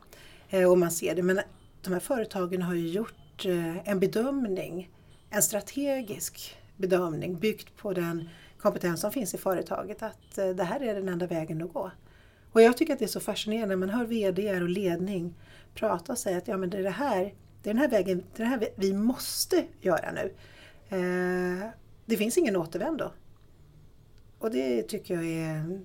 Eh, 0.50 0.72
och 0.72 0.78
man 0.78 0.92
ser 0.92 1.16
det. 1.16 1.24
Men 1.24 1.40
de 1.82 1.94
här 1.94 2.00
företagen 2.00 2.62
har 2.62 2.74
ju 2.74 2.88
gjort 2.88 3.46
eh, 3.46 3.90
en 3.90 4.00
bedömning, 4.00 4.90
en 5.30 5.42
strategisk 5.42 6.58
bedömning 6.78 7.40
byggt 7.40 7.78
på 7.78 7.94
den 7.94 8.30
kompetens 8.58 9.02
som 9.02 9.12
finns 9.12 9.34
i 9.34 9.38
företaget 9.38 10.04
att 10.04 10.36
det 10.36 10.64
här 10.64 10.84
är 10.84 10.96
den 10.96 11.10
enda 11.10 11.28
vägen 11.28 11.62
att 11.62 11.74
gå. 11.74 11.92
Och 12.52 12.62
jag 12.62 12.78
tycker 12.78 12.94
att 12.94 13.00
det 13.00 13.06
är 13.06 13.08
så 13.08 13.20
fascinerande 13.20 13.76
när 13.76 13.88
man 13.88 13.90
hör 13.90 14.06
VD 14.06 14.62
och 14.62 14.70
ledning 14.70 15.34
prata 15.74 16.12
och 16.12 16.18
säga 16.18 16.38
att 16.38 16.48
ja, 16.48 16.58
men 16.58 16.70
det, 16.70 16.78
är 16.78 16.84
det, 16.84 16.90
här, 16.90 17.34
Det 17.64 17.70
är 17.70 17.74
den 17.74 17.78
här 17.78 17.90
vägen 17.90 18.24
den 18.36 18.48
här 18.48 18.70
vi 18.76 18.94
måste 18.94 19.66
göra 19.82 20.12
nu. 20.12 20.34
Eh, 20.90 21.70
det 22.06 22.18
finns 22.18 22.38
ingen 22.38 22.56
återvändo. 22.56 23.12
Och 24.40 24.52
det 24.52 24.82
tycker 24.84 25.14
jag 25.14 25.26
är... 25.26 25.82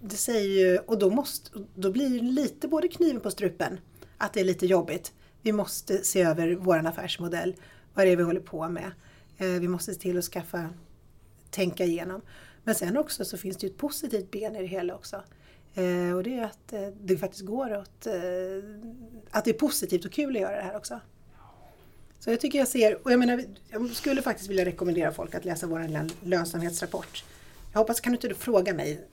Det 0.00 0.16
säger 0.16 0.48
ju, 0.48 0.78
och 0.78 0.98
då, 0.98 1.10
måste, 1.10 1.50
då 1.74 1.90
blir 1.90 2.10
det 2.10 2.24
lite 2.24 2.68
både 2.68 2.88
kniven 2.88 3.20
på 3.20 3.30
strupen, 3.30 3.80
att 4.18 4.32
det 4.32 4.40
är 4.40 4.44
lite 4.44 4.66
jobbigt. 4.66 5.12
Vi 5.42 5.52
måste 5.52 6.04
se 6.04 6.22
över 6.22 6.54
vår 6.54 6.86
affärsmodell, 6.86 7.56
vad 7.94 8.06
det 8.06 8.10
är 8.12 8.16
vi 8.16 8.22
håller 8.22 8.40
på 8.40 8.68
med. 8.68 8.92
Eh, 9.38 9.46
vi 9.46 9.68
måste 9.68 9.94
se 9.94 10.00
till 10.00 10.18
att 10.18 10.24
skaffa, 10.24 10.68
tänka 11.50 11.84
igenom. 11.84 12.20
Men 12.64 12.74
sen 12.74 12.96
också 12.96 13.24
så 13.24 13.36
finns 13.36 13.56
det 13.56 13.66
ju 13.66 13.70
ett 13.70 13.78
positivt 13.78 14.30
ben 14.30 14.56
i 14.56 14.60
det 14.60 14.66
hela 14.66 14.94
också. 14.94 15.22
Eh, 15.74 16.16
och 16.16 16.22
det 16.22 16.34
är 16.34 16.44
att 16.44 16.72
eh, 16.72 16.88
det 17.00 17.16
faktiskt 17.16 17.44
går 17.44 17.70
att, 17.70 18.06
eh, 18.06 18.14
att 19.30 19.44
det 19.44 19.50
är 19.50 19.58
positivt 19.58 20.04
och 20.04 20.12
kul 20.12 20.36
att 20.36 20.42
göra 20.42 20.56
det 20.56 20.62
här 20.62 20.76
också. 20.76 21.00
Så 22.18 22.30
jag 22.30 22.40
tycker 22.40 22.58
jag 22.58 22.68
ser, 22.68 22.98
och 23.02 23.12
jag 23.12 23.18
menar, 23.18 23.44
jag 23.68 23.90
skulle 23.90 24.22
faktiskt 24.22 24.50
vilja 24.50 24.64
rekommendera 24.64 25.12
folk 25.12 25.34
att 25.34 25.44
läsa 25.44 25.66
vår 25.66 26.26
lönsamhetsrapport. 26.26 27.24
Jag 27.72 27.78
hoppas, 27.78 28.00
kan 28.00 28.12
du 28.12 28.28
inte 28.28 28.40
fråga 28.40 28.74
mig 28.74 29.08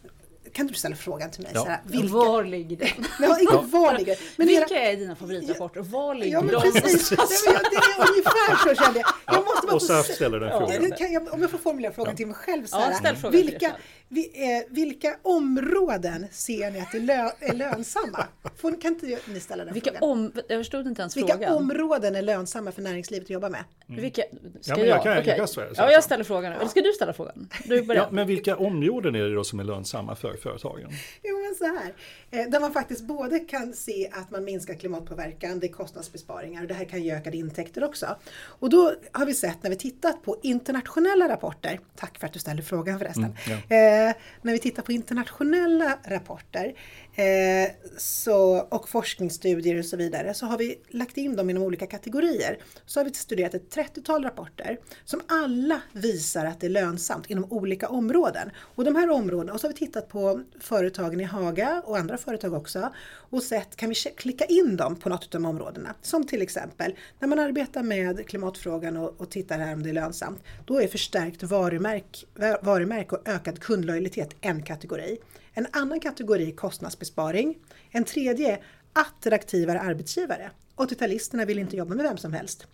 kan 0.58 0.68
du 0.68 0.74
ställa 0.74 0.96
frågan 0.96 1.32
till 1.32 1.44
mig? 1.44 1.52
Ja. 1.56 1.62
Såhär, 1.64 1.80
vilka... 1.84 2.14
Var 2.14 2.44
ligger 2.44 2.78
den? 2.78 2.88
Ja, 3.20 3.40
inte 3.40 3.54
var 3.54 3.98
ligger 3.98 4.18
men 4.36 4.48
Vilka 4.48 4.76
era... 4.76 4.92
är 4.92 4.98
dina 4.98 5.16
favoritrapporter? 5.16 5.82
Var 5.82 6.16
ligger 6.16 6.34
ja, 6.34 6.42
men 6.42 6.54
de? 6.54 6.72
Precis. 6.72 7.10
det 7.10 7.16
är 7.16 8.10
ungefär 8.10 8.76
så 8.76 8.84
kände 8.84 9.00
jag. 9.00 9.36
jag 9.36 9.46
måste 9.46 9.68
bara 9.68 9.76
och 9.76 9.82
så 9.82 10.04
ställer 10.04 10.40
den 10.40 10.50
frågan. 10.50 10.94
Ja, 11.00 11.08
jag, 11.08 11.34
om 11.34 11.42
jag 11.42 11.52
får 11.52 11.58
formulera 11.58 11.92
frågan 11.92 12.16
till 12.16 12.28
mig 12.28 12.36
själv. 12.36 12.66
Så 12.66 12.78
här, 12.78 13.18
ja, 13.24 13.30
vilka, 13.30 13.72
vi, 14.10 14.32
eh, 14.34 14.64
vilka 14.70 15.18
områden 15.22 16.28
ser 16.32 16.72
ni 16.72 16.80
att 16.80 16.92
det 16.92 17.00
lö, 17.00 17.30
är 17.40 17.54
lönsamma? 17.54 18.26
Får, 18.58 18.82
kan 18.82 18.94
inte 18.94 19.20
ni 19.26 19.40
ställa 19.40 19.66
den 19.66 19.74
vilka 19.74 19.92
frågan? 19.92 20.10
Om, 20.10 20.32
jag 20.48 20.60
förstod 20.60 20.88
inte 20.88 21.02
ens 21.02 21.18
vilka 21.18 21.34
frågan. 21.34 21.40
Vilka 21.40 21.56
områden 21.56 22.16
är 22.16 22.22
lönsamma 22.22 22.72
för 22.72 22.82
näringslivet 22.82 23.26
att 23.26 23.30
jobba 23.30 23.50
med? 23.50 23.64
Mm. 23.90 24.02
Vilka, 24.02 24.22
ska 24.62 24.72
ja, 24.72 24.78
jag? 24.78 24.88
Jag 24.88 25.04
kan, 25.04 25.12
okay. 25.12 25.38
jag 25.38 25.50
kan 25.50 25.66
ja, 25.76 25.92
jag 25.92 26.04
ställer 26.04 26.24
frågan. 26.24 26.54
Eller 26.54 26.68
ska 26.68 26.82
du 26.82 26.92
ställa 26.94 27.14
frågan? 27.14 27.50
Du 27.66 27.86
ja, 27.94 28.08
men 28.12 28.28
vilka 28.28 28.58
områden 28.58 29.16
är 29.16 29.24
det 29.24 29.36
då 29.36 29.44
som 29.44 29.60
är 29.60 29.64
lönsamma 29.64 30.16
för 30.16 30.34
företagen? 30.34 30.90
Jo, 31.24 31.40
men 31.40 31.56
så 31.56 31.66
här. 31.66 31.94
Eh, 32.32 32.50
där 32.50 32.60
man 32.60 32.74
faktiskt 32.74 33.02
både 33.02 33.40
kan 33.40 33.74
se 33.74 34.10
att 34.14 34.32
man 34.32 34.44
minskar 34.44 34.74
klimatpåverkan, 34.74 35.60
det 35.60 35.68
är 35.68 35.72
kostnadsbesparingar 35.72 36.62
och 36.62 36.68
det 36.68 36.74
här 36.74 36.86
kan 36.86 37.04
ge 37.04 37.16
ökade 37.16 37.38
intäkter 37.38 37.84
också. 37.84 38.16
Och 38.40 38.70
då 38.70 38.94
har 39.12 39.26
vi 39.26 39.34
sett 39.34 39.64
när 39.64 39.70
vi 39.70 39.76
tittat 39.76 40.24
på 40.24 40.40
internationella 40.44 41.30
rapporter, 41.30 41.80
tack 41.96 42.20
för 42.20 42.28
att 42.28 42.34
du 42.34 42.40
ställde 42.40 42.64
frågan 42.64 43.00
förresten, 43.00 43.24
mm, 43.24 43.60
ja. 43.70 43.76
eh, 43.76 43.97
Eh, 43.98 44.14
när 44.42 44.54
vi 44.54 44.60
tittar 44.60 44.84
på 44.84 44.92
internationella 44.92 45.98
rapporter 46.06 46.74
eh, 47.18 47.72
så, 47.98 48.60
och 48.60 48.90
forskningsstudier 48.90 49.80
och 49.80 49.86
så 49.86 49.98
vidare 49.98 50.34
så 50.34 50.46
har 50.46 50.58
vi 50.58 50.80
lagt 50.90 51.18
in 51.18 51.36
dem 51.36 51.50
inom 51.50 51.64
olika 51.64 51.88
kategorier. 51.88 52.58
Så 52.86 53.00
har 53.00 53.06
vi 53.06 53.14
studerat 53.14 53.54
ett 53.54 53.76
30-tal 53.76 54.24
rapporter 54.24 54.80
som 55.06 55.22
alla 55.28 55.82
visar 55.94 56.46
att 56.46 56.60
det 56.60 56.68
är 56.68 56.72
lönsamt 56.72 57.30
inom 57.30 57.52
olika 57.52 57.90
områden. 57.90 58.52
Och 58.58 58.86
de 58.86 58.96
här 58.96 59.10
områdena, 59.10 59.54
och 59.54 59.62
så 59.62 59.68
har 59.68 59.74
vi 59.74 59.78
tittat 59.78 60.10
på 60.10 60.42
företagen 60.60 61.22
i 61.22 61.24
Haga 61.24 61.82
och 61.86 61.98
andra 61.98 62.18
företag 62.18 62.54
också 62.54 62.94
och 63.30 63.44
sett, 63.44 63.76
kan 63.76 63.90
vi 63.90 63.96
klicka 63.96 64.46
in 64.46 64.78
dem 64.78 64.96
på 64.96 65.10
något 65.10 65.24
av 65.24 65.30
de 65.42 65.46
områdena? 65.46 65.96
Som 66.02 66.28
till 66.28 66.42
exempel 66.42 66.96
när 67.20 67.28
man 67.28 67.40
arbetar 67.40 67.84
med 67.84 68.28
klimatfrågan 68.28 68.98
och, 68.98 69.22
och 69.22 69.30
tittar 69.30 69.60
här 69.60 69.74
om 69.74 69.84
det 69.84 69.90
är 69.90 69.94
lönsamt. 69.94 70.44
Då 70.66 70.82
är 70.82 70.88
förstärkt 70.88 71.44
varumärke, 71.44 72.26
varumärke 72.62 73.16
och 73.16 73.28
ökad 73.28 73.60
kundlojalitet 73.60 74.36
en 74.42 74.64
kategori. 74.64 75.18
En 75.58 75.68
annan 75.72 76.00
kategori 76.00 76.48
är 76.48 76.56
kostnadsbesparing. 76.56 77.58
En 77.92 78.04
tredje 78.04 78.60
attraktivare 78.94 79.80
arbetsgivare. 79.80 80.52
80-talisterna 80.76 81.46
vill 81.46 81.60
inte 81.60 81.78
jobba 81.78 81.96
med 81.96 82.04
vem 82.04 82.18
som 82.18 82.34
helst. 82.34 82.68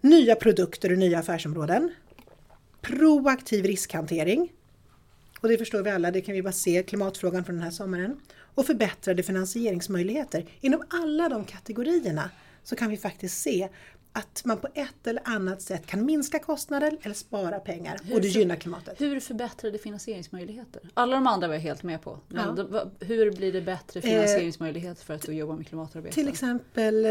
Nya 0.00 0.34
produkter 0.34 0.92
och 0.92 0.98
nya 0.98 1.18
affärsområden. 1.18 1.92
Proaktiv 2.80 3.64
riskhantering. 3.64 4.52
Och 5.40 5.48
det 5.48 5.58
förstår 5.58 5.82
vi 5.82 5.90
alla, 5.90 6.10
det 6.10 6.20
kan 6.20 6.34
vi 6.34 6.42
bara 6.42 6.52
se 6.52 6.82
klimatfrågan 6.82 7.44
från 7.44 7.54
den 7.54 7.64
här 7.64 7.70
sommaren. 7.70 8.20
Och 8.54 8.66
förbättrade 8.66 9.22
finansieringsmöjligheter. 9.22 10.46
Inom 10.60 10.82
alla 10.90 11.28
de 11.28 11.44
kategorierna 11.44 12.30
så 12.62 12.76
kan 12.76 12.90
vi 12.90 12.96
faktiskt 12.96 13.42
se 13.42 13.68
att 14.12 14.44
man 14.44 14.58
på 14.58 14.68
ett 14.74 15.06
eller 15.06 15.22
annat 15.24 15.62
sätt 15.62 15.86
kan 15.86 16.04
minska 16.04 16.38
kostnader 16.38 16.98
eller 17.02 17.14
spara 17.14 17.60
pengar 17.60 18.00
hur 18.04 18.14
och 18.14 18.20
det 18.20 18.28
gynnar 18.28 18.56
klimatet. 18.56 19.00
Hur 19.00 19.20
förbättrade 19.20 19.78
finansieringsmöjligheter? 19.78 20.82
Alla 20.94 21.16
de 21.16 21.26
andra 21.26 21.48
var 21.48 21.54
jag 21.54 21.60
helt 21.60 21.82
med 21.82 22.02
på. 22.02 22.18
Ja. 22.28 22.56
hur 23.00 23.30
blir 23.36 23.52
det 23.52 23.60
bättre 23.60 24.00
eh, 24.00 24.02
finansieringsmöjligheter 24.02 25.04
för 25.04 25.14
att 25.14 25.28
jobba 25.28 25.56
med 25.56 25.66
klimatarbete? 25.66 26.14
Till 26.14 26.28
exempel 26.28 27.04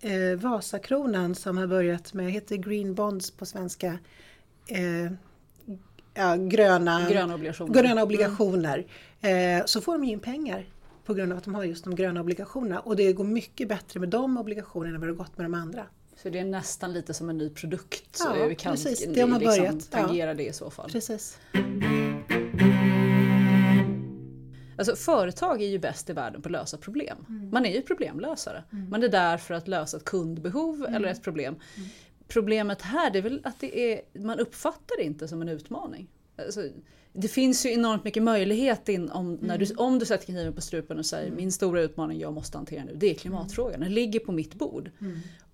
eh, 0.00 0.38
Vasakronan 0.38 1.34
som 1.34 1.58
har 1.58 1.66
börjat 1.66 2.14
med, 2.14 2.32
heter 2.32 2.56
Green 2.56 2.94
Bonds 2.94 3.30
på 3.30 3.46
svenska, 3.46 3.98
eh, 4.66 5.12
ja, 6.14 6.36
gröna, 6.36 7.08
gröna 7.10 7.34
obligationer. 7.34 7.82
Gröna 7.82 8.02
obligationer. 8.02 8.86
Mm. 9.20 9.58
Eh, 9.60 9.64
så 9.66 9.80
får 9.80 9.92
de 9.92 10.04
in 10.04 10.20
pengar 10.20 10.66
på 11.04 11.14
grund 11.14 11.32
av 11.32 11.38
att 11.38 11.44
de 11.44 11.54
har 11.54 11.64
just 11.64 11.84
de 11.84 11.94
gröna 11.94 12.20
obligationerna 12.20 12.80
och 12.80 12.96
det 12.96 13.12
går 13.12 13.24
mycket 13.24 13.68
bättre 13.68 14.00
med 14.00 14.08
de 14.08 14.38
obligationerna 14.38 14.94
än 14.94 15.00
vad 15.00 15.08
det 15.08 15.12
har 15.12 15.18
gått 15.18 15.38
med 15.38 15.44
de 15.44 15.54
andra. 15.54 15.86
Så 16.22 16.30
det 16.30 16.38
är 16.38 16.44
nästan 16.44 16.92
lite 16.92 17.14
som 17.14 17.30
en 17.30 17.38
ny 17.38 17.50
produkt. 17.50 18.20
Ja, 18.24 18.46
vi 18.46 18.54
kan 18.54 18.72
precis. 18.72 19.06
Det 19.14 19.20
har 19.20 19.40
liksom 19.40 19.64
börjat. 19.64 19.90
tangera 19.90 20.30
ja. 20.30 20.34
det 20.34 20.46
i 20.46 20.52
så 20.52 20.70
fall. 20.70 20.90
Precis. 20.90 21.38
Alltså 24.78 24.96
företag 24.96 25.62
är 25.62 25.66
ju 25.66 25.78
bäst 25.78 26.10
i 26.10 26.12
världen 26.12 26.42
på 26.42 26.48
att 26.48 26.52
lösa 26.52 26.76
problem. 26.76 27.26
Mm. 27.28 27.50
Man 27.50 27.66
är 27.66 27.74
ju 27.74 27.82
problemlösare. 27.82 28.64
Mm. 28.72 28.90
Man 28.90 29.02
är 29.02 29.08
där 29.08 29.36
för 29.36 29.54
att 29.54 29.68
lösa 29.68 29.96
ett 29.96 30.04
kundbehov 30.04 30.74
mm. 30.74 30.94
eller 30.94 31.08
ett 31.08 31.22
problem. 31.22 31.54
Mm. 31.76 31.88
Problemet 32.28 32.82
här 32.82 33.16
är 33.16 33.22
väl 33.22 33.40
att 33.44 33.60
det 33.60 33.92
är, 33.92 34.00
man 34.20 34.38
uppfattar 34.38 34.96
det 34.96 35.04
inte 35.04 35.28
som 35.28 35.42
en 35.42 35.48
utmaning. 35.48 36.08
Alltså, 36.36 36.62
det 37.12 37.28
finns 37.28 37.66
ju 37.66 37.72
enormt 37.72 38.04
mycket 38.04 38.22
möjlighet 38.22 38.88
in 38.88 39.10
om, 39.10 39.34
när 39.34 39.58
du, 39.58 39.64
mm. 39.64 39.78
om 39.78 39.98
du 39.98 40.06
sätter 40.06 40.26
kniven 40.26 40.52
på 40.52 40.60
strupen 40.60 40.98
och 40.98 41.06
säger 41.06 41.26
mm. 41.26 41.36
min 41.36 41.52
stora 41.52 41.80
utmaning 41.80 42.20
jag 42.20 42.32
måste 42.32 42.58
hantera 42.58 42.84
nu, 42.84 42.94
det 42.94 43.10
är 43.10 43.14
klimatfrågan. 43.14 43.80
Den 43.80 43.94
ligger 43.94 44.20
på 44.20 44.32
mitt 44.32 44.54
bord. 44.54 44.90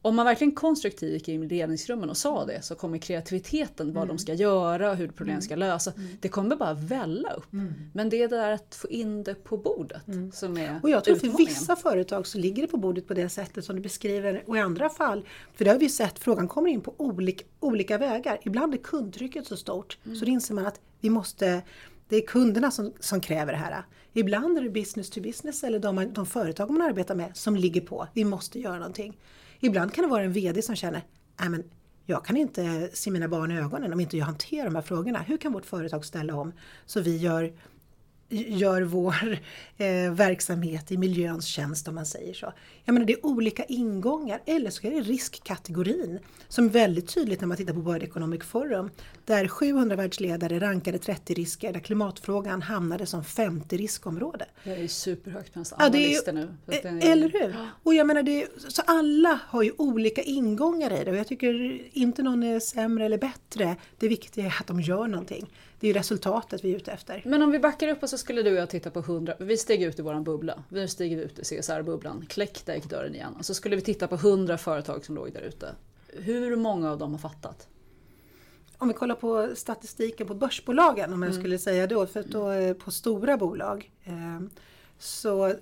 Mm. 0.05 0.11
Om 0.11 0.17
man 0.17 0.27
verkligen 0.27 0.55
konstruktivt 0.55 1.13
gick 1.13 1.29
in 1.29 1.43
i 1.43 1.47
ledningsrummen 1.47 2.11
och 2.11 2.17
sa 2.17 2.45
det 2.45 2.63
så 2.63 2.75
kommer 2.75 2.99
kreativiteten, 2.99 3.87
vad 3.87 4.03
mm. 4.03 4.17
de 4.17 4.19
ska 4.19 4.35
göra 4.35 4.91
och 4.91 4.97
hur 4.97 5.09
problemen 5.09 5.43
ska 5.43 5.57
lösas, 5.57 5.97
mm. 5.97 6.09
det 6.21 6.29
kommer 6.29 6.57
bara 6.57 6.75
välla 6.75 7.33
upp. 7.33 7.53
Mm. 7.53 7.75
Men 7.93 8.09
det 8.09 8.23
är 8.23 8.29
det 8.29 8.37
där 8.37 8.51
att 8.51 8.75
få 8.75 8.89
in 8.89 9.23
det 9.23 9.35
på 9.35 9.57
bordet 9.57 10.09
mm. 10.09 10.33
som 10.33 10.57
är 10.57 10.81
Och 10.83 10.91
jag 10.91 11.05
tror 11.05 11.17
för 11.17 11.37
vissa 11.39 11.77
företag 11.77 12.27
så 12.27 12.39
ligger 12.39 12.63
det 12.63 12.69
på 12.69 12.77
bordet 12.77 13.09
på 13.09 13.15
det 13.15 13.29
sättet 13.29 13.65
som 13.65 13.77
du 13.77 13.83
beskriver 13.83 14.43
och 14.47 14.57
i 14.57 14.61
andra 14.61 14.89
fall, 14.89 15.25
för 15.55 15.65
det 15.65 15.71
har 15.71 15.79
vi 15.79 15.89
sett, 15.89 16.19
frågan 16.19 16.49
kommer 16.49 16.71
in 16.71 16.81
på 16.81 16.95
olika, 16.97 17.45
olika 17.61 17.99
vägar. 17.99 18.41
Ibland 18.43 18.75
är 18.75 18.79
kundtrycket 18.79 19.47
så 19.47 19.57
stort 19.57 19.99
så 20.05 20.25
då 20.25 20.31
inser 20.31 20.55
man 20.55 20.67
att 20.67 20.81
vi 21.01 21.11
måste 21.11 21.63
det 22.09 22.17
är 22.17 22.27
kunderna 22.27 22.71
som, 22.71 22.93
som 23.01 23.21
kräver 23.21 23.53
det 23.53 23.59
här. 23.59 23.83
Ibland 24.13 24.59
är 24.59 24.63
det 24.63 24.71
business 24.71 25.11
to 25.11 25.21
business 25.21 25.65
eller 25.65 25.79
de, 25.79 26.13
de 26.13 26.27
företag 26.27 26.71
man 26.71 26.83
arbetar 26.83 27.15
med 27.15 27.37
som 27.37 27.57
ligger 27.57 27.81
på. 27.81 28.07
Vi 28.15 28.25
måste 28.25 28.61
göra 28.61 28.77
någonting. 28.77 29.17
Ibland 29.65 29.95
kan 29.95 30.05
det 30.05 30.11
vara 30.11 30.23
en 30.23 30.33
VD 30.33 30.63
som 30.63 30.77
känner, 30.77 31.03
men 31.37 31.65
jag 32.07 32.25
kan 32.25 32.37
inte 32.37 32.91
se 32.93 33.11
mina 33.11 33.29
barn 33.29 33.51
i 33.51 33.59
ögonen 33.59 33.93
om 33.93 34.01
inte 34.01 34.17
jag 34.17 34.27
hanterar 34.27 34.65
de 34.65 34.75
här 34.75 34.83
frågorna. 34.83 35.19
Hur 35.19 35.37
kan 35.37 35.53
vårt 35.53 35.67
företag 35.67 36.05
ställa 36.05 36.35
om 36.35 36.53
så 36.87 37.01
vi 37.01 37.17
gör 37.17 37.53
gör 38.29 38.83
vår 38.83 39.39
eh, 39.77 40.13
verksamhet 40.13 40.93
i 40.93 40.97
miljöns 40.97 41.47
tjänst 41.47 41.89
om 41.89 41.95
man 41.95 42.07
säger 42.07 42.35
så. 42.35 42.53
Jag 42.85 42.93
menar 42.93 43.07
det 43.07 43.13
är 43.13 43.27
olika 43.27 43.65
ingångar 43.65 44.41
eller 44.47 44.71
så 44.71 44.87
är 44.87 44.91
det 44.91 45.01
riskkategorin 45.01 46.19
som 46.49 46.65
är 46.65 46.71
väldigt 46.71 47.15
tydligt 47.15 47.41
när 47.41 47.49
man 47.49 47.57
tittar 47.57 47.75
på 47.75 47.81
World 47.81 48.03
Economic 48.03 48.43
Forum 48.43 48.91
där 49.25 49.49
700 49.49 49.97
världsledare 49.97 50.61
rankade 50.61 50.99
30 50.99 51.35
risker 51.35 51.73
där 51.73 51.81
klimatfrågan 51.81 52.63
hamnade 52.63 53.07
som 53.07 53.25
50 53.25 53.77
riskområde. 53.77 54.47
Det 54.65 54.71
är 54.71 54.89
superhögt 54.89 55.53
på 55.53 55.59
nästan 55.59 55.81
alla 55.81 55.99
ja, 55.99 56.09
listor 56.09 56.33
nu. 56.33 56.49
Är, 56.67 57.11
eller 57.11 57.29
hur? 57.29 57.57
Och 57.83 57.95
jag 57.95 58.07
menar 58.07 58.23
det, 58.23 58.47
så 58.69 58.83
alla 58.87 59.41
har 59.47 59.63
ju 59.63 59.73
olika 59.79 60.23
ingångar 60.23 61.01
i 61.01 61.05
det 61.05 61.11
och 61.11 61.17
jag 61.17 61.27
tycker 61.27 61.83
inte 61.93 62.23
någon 62.23 62.43
är 62.43 62.61
sämre 62.61 63.05
eller 63.05 63.19
bättre. 63.19 63.77
Det 63.99 64.09
viktiga 64.09 64.45
är 64.45 64.57
att 64.61 64.67
de 64.67 64.81
gör 64.81 65.07
någonting 65.07 65.51
det 65.85 65.89
är 65.89 65.93
ju 65.93 65.99
resultatet 65.99 66.65
vi 66.65 66.73
är 66.73 66.77
ute 66.77 66.93
efter. 66.93 67.23
Men 67.25 67.43
om 67.43 67.51
vi 67.51 67.59
backar 67.59 67.89
upp 67.89 68.03
och 68.03 68.11
så 68.11 68.19
skulle 68.19 68.43
du 68.43 68.51
och 68.51 68.57
jag 68.57 68.71
titta 68.71 68.91
på 68.91 68.99
100, 68.99 69.35
vi 69.39 69.57
steg 69.57 69.83
ut 69.83 69.99
i 69.99 70.03
våran 70.03 70.25
bubbla, 70.25 70.63
vi 70.69 70.89
steg 70.89 71.13
ut 71.13 71.39
i 71.39 71.43
CSR-bubblan, 71.43 72.27
kläck 72.29 72.67
där 72.67 72.75
gick 72.75 72.85
dörren 72.85 73.15
igen. 73.15 73.35
Och 73.39 73.47
så 73.47 73.55
skulle 73.55 73.77
vi 73.77 73.83
titta 73.83 74.09
på 74.09 74.15
100 74.15 74.59
företag 74.59 75.05
som 75.05 75.15
låg 75.15 75.33
där 75.33 75.41
ute. 75.41 75.75
Hur 76.09 76.57
många 76.57 76.91
av 76.91 76.99
dem 76.99 77.13
har 77.13 77.19
fattat? 77.19 77.69
Om 78.79 78.89
vi 78.89 78.95
kollar 78.95 79.15
på 79.15 79.51
statistiken 79.55 80.27
på 80.27 80.35
börsbolagen, 80.35 81.13
om 81.13 81.23
jag 81.23 81.31
mm. 81.31 81.43
skulle 81.43 81.59
säga 81.59 81.87
då, 81.87 82.07
för 82.07 82.23
då 82.23 82.75
på 82.75 82.91
stora 82.91 83.37
bolag. 83.37 83.91
Eh, 84.05 84.41
så, 84.99 85.55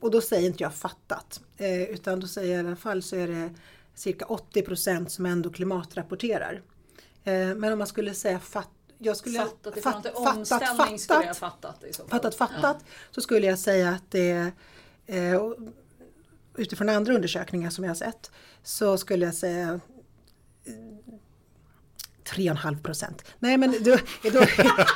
och 0.00 0.10
då 0.10 0.20
säger 0.20 0.46
inte 0.46 0.62
jag 0.62 0.74
fattat, 0.74 1.40
eh, 1.56 1.82
utan 1.82 2.20
då 2.20 2.26
säger 2.26 2.56
jag 2.56 2.64
i 2.64 2.66
alla 2.66 2.76
fall 2.76 3.02
så 3.02 3.16
är 3.16 3.28
det 3.28 3.50
cirka 3.94 4.24
80 4.24 4.62
procent 4.62 5.12
som 5.12 5.26
ändå 5.26 5.50
klimatrapporterar. 5.50 6.62
Eh, 7.24 7.54
men 7.54 7.72
om 7.72 7.78
man 7.78 7.86
skulle 7.86 8.14
säga 8.14 8.38
fatt, 8.38 8.68
jag 9.02 9.16
skulle 9.16 9.38
fattat, 9.38 9.74
fatt, 9.82 9.82
fattat, 9.82 10.48
fattat, 10.48 11.00
skulle 11.00 11.24
jag 11.24 11.36
fattat 11.36 11.84
i 11.84 11.92
så 11.92 12.02
fall. 12.02 12.10
Fattat, 12.10 12.34
fattat, 12.34 12.76
ja. 12.80 12.86
så 13.10 13.20
skulle 13.20 13.46
jag 13.46 13.58
säga 13.58 13.90
att 13.90 14.10
det 14.10 14.52
eh, 15.06 15.42
utifrån 16.56 16.88
andra 16.88 17.14
undersökningar 17.14 17.70
som 17.70 17.84
jag 17.84 17.90
har 17.90 17.94
sett 17.94 18.30
så 18.62 18.98
skulle 18.98 19.24
jag 19.24 19.34
säga 19.34 19.80
3,5 22.24 22.82
procent. 22.82 23.24
Nej 23.38 23.56
men 23.56 23.70
då, 23.70 23.96
då, 24.32 24.42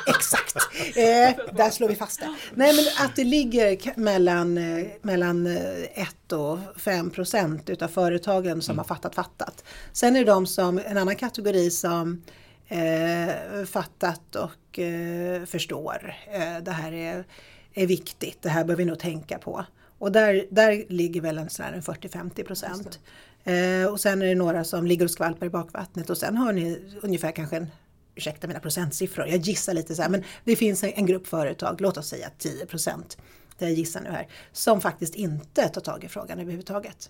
exakt, 0.07 0.55
eh, 0.95 1.55
där 1.55 1.69
slår 1.69 1.87
vi 1.87 1.95
fast 1.95 2.19
det. 2.19 2.35
Nej 2.53 2.75
men 2.75 3.05
att 3.05 3.15
det 3.15 3.23
ligger 3.23 3.99
mellan, 3.99 4.57
eh, 4.57 4.87
mellan 5.01 5.47
1 5.47 6.31
eh, 6.31 6.39
och 6.39 6.59
5 6.77 7.09
procent 7.09 7.69
utav 7.69 7.87
företagen 7.87 8.61
som 8.61 8.73
mm. 8.73 8.77
har 8.77 8.85
fattat 8.85 9.15
fattat. 9.15 9.63
Sen 9.93 10.15
är 10.15 10.19
det 10.19 10.31
de 10.31 10.47
som, 10.47 10.79
en 10.85 10.97
annan 10.97 11.15
kategori 11.15 11.71
som 11.71 12.23
eh, 12.67 13.65
fattat 13.65 14.35
och 14.35 14.79
eh, 14.79 15.45
förstår. 15.45 16.15
Eh, 16.31 16.63
det 16.63 16.71
här 16.71 16.91
är, 16.91 17.25
är 17.73 17.87
viktigt, 17.87 18.41
det 18.41 18.49
här 18.49 18.63
bör 18.63 18.75
vi 18.75 18.85
nog 18.85 18.99
tänka 18.99 19.37
på. 19.37 19.65
Och 19.99 20.11
där, 20.11 20.45
där 20.49 20.85
ligger 20.89 21.21
väl 21.21 21.37
en, 21.37 21.43
en 21.43 21.81
40-50 21.81 22.43
procent. 22.43 22.99
Eh, 23.43 23.85
och 23.91 23.99
sen 23.99 24.21
är 24.21 24.25
det 24.25 24.35
några 24.35 24.63
som 24.63 24.87
ligger 24.87 25.05
och 25.05 25.11
skvalpar 25.11 25.45
i 25.45 25.49
bakvattnet 25.49 26.09
och 26.09 26.17
sen 26.17 26.37
har 26.37 26.53
ni 26.53 26.81
ungefär 27.01 27.31
kanske 27.31 27.57
en 27.57 27.67
ursäkta 28.15 28.47
mina 28.47 28.59
procentsiffror, 28.59 29.27
jag 29.27 29.37
gissar 29.37 29.73
lite 29.73 29.95
så 29.95 30.01
här, 30.01 30.09
men 30.09 30.23
det 30.43 30.55
finns 30.55 30.83
en, 30.83 30.91
en 30.95 31.05
grupp 31.05 31.27
företag, 31.27 31.81
låt 31.81 31.97
oss 31.97 32.07
säga 32.07 32.29
10 32.37 32.65
procent, 32.65 33.17
det 33.57 33.65
jag 33.65 33.73
gissar 33.73 34.01
nu 34.01 34.09
här, 34.09 34.27
som 34.51 34.81
faktiskt 34.81 35.15
inte 35.15 35.69
tar 35.69 35.81
tag 35.81 36.03
i 36.03 36.07
frågan 36.07 36.39
överhuvudtaget. 36.39 37.09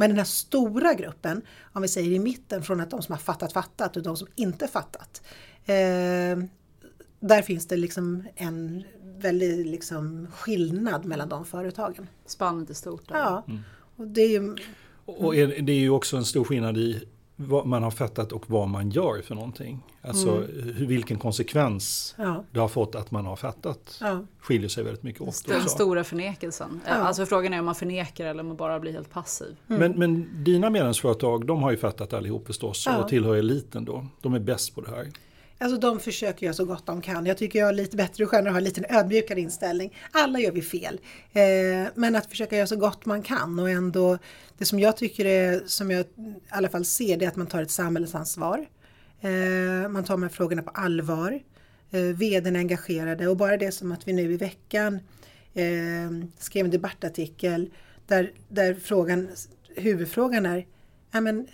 Men 0.00 0.10
den 0.10 0.18
här 0.18 0.24
stora 0.24 0.94
gruppen, 0.94 1.42
om 1.72 1.82
vi 1.82 1.88
säger 1.88 2.10
i 2.10 2.18
mitten 2.18 2.62
från 2.62 2.80
att 2.80 2.90
de 2.90 3.02
som 3.02 3.12
har 3.12 3.20
fattat 3.20 3.52
fattat 3.52 3.96
och 3.96 4.02
de 4.02 4.16
som 4.16 4.28
inte 4.34 4.68
fattat. 4.68 5.22
Eh, 5.64 6.38
där 7.20 7.42
finns 7.42 7.66
det 7.66 7.76
liksom 7.76 8.22
en 8.36 8.84
väldig 9.02 9.66
liksom 9.66 10.26
skillnad 10.32 11.04
mellan 11.04 11.28
de 11.28 11.44
företagen. 11.44 12.06
Spannet 12.26 12.70
är 12.70 12.74
stort. 12.74 13.04
Ja. 13.08 13.44
Mm. 13.48 13.60
Och 13.96 14.06
det 14.06 14.20
är 14.20 14.28
ju, 14.28 14.56
och 15.04 15.36
är, 15.36 15.62
det 15.62 15.72
är 15.72 15.78
ju 15.78 15.90
också 15.90 16.16
en 16.16 16.24
stor 16.24 16.44
skillnad 16.44 16.78
i 16.78 17.04
vad 17.40 17.66
man 17.66 17.82
har 17.82 17.90
fattat 17.90 18.32
och 18.32 18.50
vad 18.50 18.68
man 18.68 18.90
gör 18.90 19.22
för 19.22 19.34
någonting. 19.34 19.78
Alltså 20.02 20.36
mm. 20.36 20.74
hur, 20.76 20.86
vilken 20.86 21.18
konsekvens 21.18 22.14
ja. 22.18 22.44
det 22.50 22.60
har 22.60 22.68
fått 22.68 22.94
att 22.94 23.10
man 23.10 23.26
har 23.26 23.36
fattat 23.36 23.98
ja. 24.00 24.20
skiljer 24.40 24.68
sig 24.68 24.84
väldigt 24.84 25.02
mycket 25.02 25.20
åt. 25.20 25.44
Den 25.46 25.68
stora 25.68 26.04
förnekelsen. 26.04 26.80
Ja. 26.86 26.94
Alltså 26.94 27.26
frågan 27.26 27.54
är 27.54 27.58
om 27.58 27.64
man 27.64 27.74
förnekar 27.74 28.26
eller 28.26 28.40
om 28.40 28.46
man 28.46 28.56
bara 28.56 28.80
blir 28.80 28.92
helt 28.92 29.10
passiv. 29.10 29.56
Mm. 29.68 29.80
Men, 29.80 29.98
men 29.98 30.44
dina 30.44 30.70
medlemsföretag, 30.70 31.46
de 31.46 31.62
har 31.62 31.70
ju 31.70 31.76
fattat 31.76 32.12
allihop 32.12 32.46
förstås 32.46 32.86
och 32.86 33.08
tillhör 33.08 33.36
eliten 33.36 33.84
då. 33.84 34.06
De 34.20 34.34
är 34.34 34.40
bäst 34.40 34.74
på 34.74 34.80
det 34.80 34.90
här. 34.90 35.08
Alltså 35.60 35.78
de 35.78 36.00
försöker 36.00 36.46
göra 36.46 36.54
så 36.54 36.64
gott 36.64 36.86
de 36.86 37.00
kan. 37.00 37.26
Jag 37.26 37.38
tycker 37.38 37.58
jag 37.58 37.68
är 37.68 37.72
lite 37.72 37.96
bättre 37.96 38.24
och 38.24 38.30
skönare 38.30 38.48
har 38.48 38.52
ha 38.52 38.58
en 38.58 38.64
lite 38.64 38.86
ödmjukare 38.88 39.40
inställning. 39.40 39.96
Alla 40.10 40.38
gör 40.38 40.52
vi 40.52 40.62
fel. 40.62 41.00
Eh, 41.32 41.42
men 41.94 42.16
att 42.16 42.26
försöka 42.26 42.56
göra 42.56 42.66
så 42.66 42.76
gott 42.76 43.06
man 43.06 43.22
kan 43.22 43.58
och 43.58 43.70
ändå 43.70 44.18
det 44.58 44.64
som 44.64 44.80
jag 44.80 44.96
tycker 44.96 45.24
är, 45.24 45.62
som 45.66 45.90
jag 45.90 46.00
i 46.00 46.06
alla 46.48 46.68
fall 46.68 46.84
ser, 46.84 47.16
det 47.16 47.24
är 47.24 47.28
att 47.28 47.36
man 47.36 47.46
tar 47.46 47.62
ett 47.62 47.70
samhällsansvar. 47.70 48.66
Eh, 49.20 49.88
man 49.88 50.04
tar 50.04 50.14
de 50.14 50.22
här 50.22 50.30
frågorna 50.30 50.62
på 50.62 50.70
allvar. 50.70 51.40
Eh, 51.90 52.00
vdn 52.00 52.56
är 52.56 52.60
engagerade 52.60 53.28
och 53.28 53.36
bara 53.36 53.56
det 53.56 53.72
som 53.72 53.92
att 53.92 54.08
vi 54.08 54.12
nu 54.12 54.32
i 54.32 54.36
veckan 54.36 54.94
eh, 55.54 56.28
skrev 56.38 56.64
en 56.64 56.70
debattartikel 56.70 57.70
där, 58.06 58.32
där 58.48 58.74
frågan, 58.74 59.28
huvudfrågan 59.76 60.46
är, 60.46 60.66
ja 61.10 61.20
men 61.20 61.48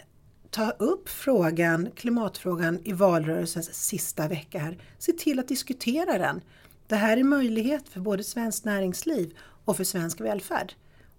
ta 0.54 0.70
upp 0.70 1.08
frågan, 1.08 1.90
klimatfrågan 1.96 2.78
i 2.84 2.92
valrörelsens 2.92 3.74
sista 3.74 4.28
vecka 4.28 4.58
här. 4.58 4.78
Se 4.98 5.12
till 5.12 5.38
att 5.38 5.48
diskutera 5.48 6.18
den. 6.18 6.40
Det 6.86 6.96
här 6.96 7.16
är 7.16 7.24
möjlighet 7.24 7.88
för 7.88 8.00
både 8.00 8.24
svenskt 8.24 8.64
näringsliv 8.64 9.36
och 9.64 9.76
för 9.76 9.84
svensk 9.84 10.20
välfärd. 10.20 10.72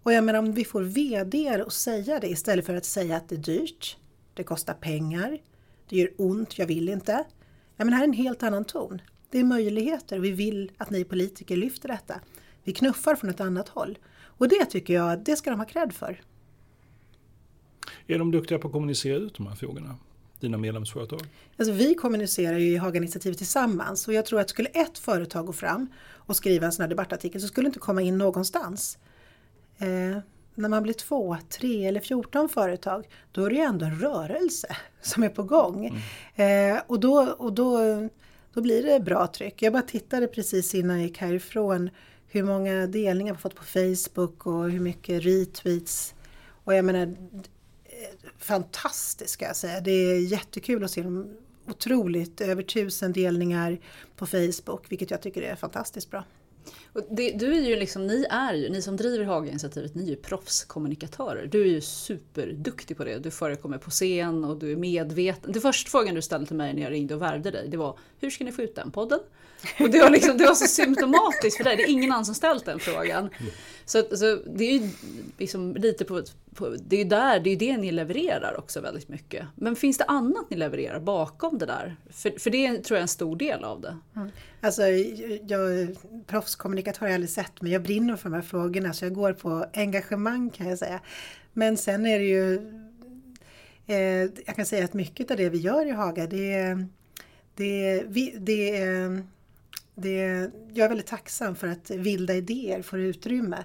Och 0.03 0.13
jag 0.13 0.23
menar 0.23 0.39
om 0.39 0.51
vi 0.53 0.65
får 0.65 0.81
VD 0.81 1.49
att 1.49 1.73
säga 1.73 2.19
det 2.19 2.27
istället 2.27 2.65
för 2.65 2.75
att 2.75 2.85
säga 2.85 3.17
att 3.17 3.29
det 3.29 3.35
är 3.35 3.39
dyrt, 3.39 3.97
det 4.33 4.43
kostar 4.43 4.73
pengar, 4.73 5.37
det 5.89 5.97
gör 5.97 6.09
ont, 6.17 6.57
jag 6.59 6.67
vill 6.67 6.89
inte. 6.89 7.23
Ja, 7.77 7.85
men 7.85 7.93
här 7.93 8.01
är 8.01 8.07
en 8.07 8.13
helt 8.13 8.43
annan 8.43 8.65
ton. 8.65 9.01
Det 9.29 9.39
är 9.39 9.43
möjligheter 9.43 10.17
och 10.17 10.25
vi 10.25 10.31
vill 10.31 10.71
att 10.77 10.89
ni 10.89 11.03
politiker 11.03 11.57
lyfter 11.57 11.87
detta. 11.89 12.19
Vi 12.63 12.73
knuffar 12.73 13.15
från 13.15 13.29
ett 13.29 13.41
annat 13.41 13.69
håll. 13.69 13.97
Och 14.17 14.47
det 14.47 14.65
tycker 14.65 14.93
jag, 14.93 15.19
det 15.19 15.35
ska 15.35 15.49
de 15.49 15.59
ha 15.59 15.67
cred 15.67 15.93
för. 15.93 16.21
Är 18.07 18.19
de 18.19 18.31
duktiga 18.31 18.59
på 18.59 18.67
att 18.67 18.71
kommunicera 18.73 19.15
ut 19.15 19.35
de 19.37 19.47
här 19.47 19.55
frågorna? 19.55 19.95
Dina 20.39 20.57
medlemsföretag? 20.57 21.21
Alltså 21.57 21.73
vi 21.73 21.95
kommunicerar 21.95 22.57
ju 22.57 22.67
i 22.67 22.77
Haga-initiativet 22.77 23.37
tillsammans 23.37 24.07
och 24.07 24.13
jag 24.13 24.25
tror 24.25 24.39
att 24.39 24.49
skulle 24.49 24.69
ett 24.69 24.97
företag 24.97 25.45
gå 25.45 25.53
fram 25.53 25.87
och 26.13 26.35
skriva 26.35 26.65
en 26.65 26.71
sån 26.71 26.83
här 26.83 26.89
debattartikel 26.89 27.41
så 27.41 27.47
skulle 27.47 27.65
det 27.65 27.69
inte 27.69 27.79
komma 27.79 28.01
in 28.01 28.17
någonstans. 28.17 28.97
Eh, 29.77 30.17
när 30.55 30.69
man 30.69 30.83
blir 30.83 30.93
två, 30.93 31.37
tre 31.49 31.85
eller 31.85 31.99
fjorton 31.99 32.49
företag 32.49 33.07
då 33.31 33.45
är 33.45 33.49
det 33.49 33.55
ju 33.55 33.61
ändå 33.61 33.85
en 33.85 33.99
rörelse 33.99 34.77
som 35.01 35.23
är 35.23 35.29
på 35.29 35.43
gång. 35.43 36.01
Mm. 36.35 36.75
Eh, 36.75 36.81
och 36.87 36.99
då, 36.99 37.35
och 37.37 37.53
då, 37.53 37.79
då 38.53 38.61
blir 38.61 38.83
det 38.83 38.99
bra 38.99 39.27
tryck. 39.27 39.61
Jag 39.61 39.73
bara 39.73 39.83
tittade 39.83 40.27
precis 40.27 40.75
innan 40.75 40.97
jag 40.97 41.07
gick 41.07 41.17
härifrån 41.17 41.89
hur 42.27 42.43
många 42.43 42.87
delningar 42.87 43.33
vi 43.33 43.39
fått 43.39 43.55
på 43.55 43.63
Facebook 43.63 44.45
och 44.45 44.71
hur 44.71 44.79
mycket 44.79 45.25
retweets. 45.25 46.15
Och 46.63 46.75
jag 46.75 46.85
menar 46.85 47.15
fantastiskt 48.37 49.29
ska 49.29 49.45
jag 49.45 49.55
säga. 49.55 49.79
Det 49.79 49.91
är 49.91 50.19
jättekul 50.19 50.83
att 50.83 50.91
se 50.91 51.03
dem. 51.03 51.37
Otroligt, 51.67 52.41
över 52.41 52.63
tusen 52.63 53.13
delningar 53.13 53.79
på 54.15 54.25
Facebook, 54.25 54.85
vilket 54.89 55.11
jag 55.11 55.21
tycker 55.21 55.41
är 55.41 55.55
fantastiskt 55.55 56.11
bra. 56.11 56.23
Det, 57.09 57.31
du 57.31 57.55
är 57.55 57.61
ju 57.61 57.75
liksom, 57.75 58.07
ni 58.07 58.25
är 58.29 58.53
ju, 58.53 58.69
ni 58.69 58.81
som 58.81 58.97
driver 58.97 59.25
Haga-initiativet, 59.25 59.95
ni 59.95 60.03
är 60.03 60.07
ju 60.07 60.15
proffskommunikatörer. 60.15 61.47
Du 61.47 61.61
är 61.61 61.65
ju 61.65 61.81
superduktig 61.81 62.97
på 62.97 63.03
det. 63.03 63.19
Du 63.19 63.31
förekommer 63.31 63.77
på 63.77 63.89
scen 63.89 64.45
och 64.45 64.57
du 64.57 64.71
är 64.71 64.75
medveten. 64.75 65.51
Den 65.51 65.61
första 65.61 65.89
frågan 65.89 66.15
du 66.15 66.21
ställde 66.21 66.47
till 66.47 66.55
mig 66.55 66.73
när 66.73 66.81
jag 66.81 66.91
ringde 66.91 67.15
och 67.15 67.21
värvde 67.21 67.51
dig, 67.51 67.67
det 67.69 67.77
var 67.77 67.99
hur 68.19 68.29
ska 68.29 68.43
ni 68.43 68.51
få 68.51 68.61
ut 68.61 68.75
den 68.75 68.91
podden? 68.91 69.19
Och 69.79 69.89
det 69.89 69.99
var, 69.99 70.09
liksom, 70.09 70.37
det 70.37 70.45
var 70.45 70.53
så 70.53 70.67
symptomatiskt 70.67 71.57
för 71.57 71.63
dig, 71.63 71.75
det 71.75 71.83
är 71.83 71.89
ingen 71.89 72.11
annan 72.11 72.25
som 72.25 72.35
ställt 72.35 72.65
den 72.65 72.79
frågan. 72.79 73.29
Så, 73.85 74.03
så 74.17 74.35
det 74.35 74.63
är 74.63 74.79
ju 74.79 74.89
liksom 75.37 75.75
lite 75.75 76.05
på, 76.05 76.23
på, 76.55 76.75
det 76.87 76.95
är 76.95 77.03
ju 77.03 77.09
där, 77.09 77.39
det 77.39 77.49
är 77.49 77.55
det 77.55 77.77
ni 77.77 77.91
levererar 77.91 78.59
också 78.59 78.81
väldigt 78.81 79.09
mycket. 79.09 79.45
Men 79.55 79.75
finns 79.75 79.97
det 79.97 80.03
annat 80.03 80.49
ni 80.49 80.57
levererar 80.57 80.99
bakom 80.99 81.57
det 81.57 81.65
där? 81.65 81.95
För, 82.09 82.39
för 82.39 82.49
det 82.49 82.83
tror 82.83 82.95
jag 82.95 82.99
är 82.99 83.01
en 83.01 83.07
stor 83.07 83.35
del 83.35 83.63
av 83.63 83.81
det. 83.81 83.97
Mm. 84.15 84.29
Alltså, 84.61 84.81
jag, 85.47 85.87
proffskommunikatör 86.27 86.99
har 86.99 87.07
jag 87.07 87.15
aldrig 87.15 87.29
sett, 87.29 87.61
men 87.61 87.71
jag 87.71 87.83
brinner 87.83 88.15
för 88.15 88.29
de 88.29 88.35
här 88.35 88.41
frågorna 88.41 88.93
så 88.93 89.05
jag 89.05 89.13
går 89.13 89.33
på 89.33 89.65
engagemang 89.73 90.49
kan 90.49 90.69
jag 90.69 90.79
säga. 90.79 90.99
Men 91.53 91.77
sen 91.77 92.05
är 92.05 92.19
det 92.19 92.25
ju, 92.25 92.53
eh, 93.87 94.29
jag 94.45 94.55
kan 94.55 94.65
säga 94.65 94.85
att 94.85 94.93
mycket 94.93 95.31
av 95.31 95.37
det 95.37 95.49
vi 95.49 95.57
gör 95.57 95.85
i 95.85 95.91
Haga, 95.91 96.27
det, 96.27 96.77
det, 97.55 98.03
vi, 98.07 98.35
det 98.39 98.77
är 98.77 99.23
det, 99.95 100.51
jag 100.73 100.85
är 100.85 100.89
väldigt 100.89 101.07
tacksam 101.07 101.55
för 101.55 101.67
att 101.67 101.89
vilda 101.89 102.33
idéer 102.33 102.81
får 102.81 102.99
utrymme. 102.99 103.63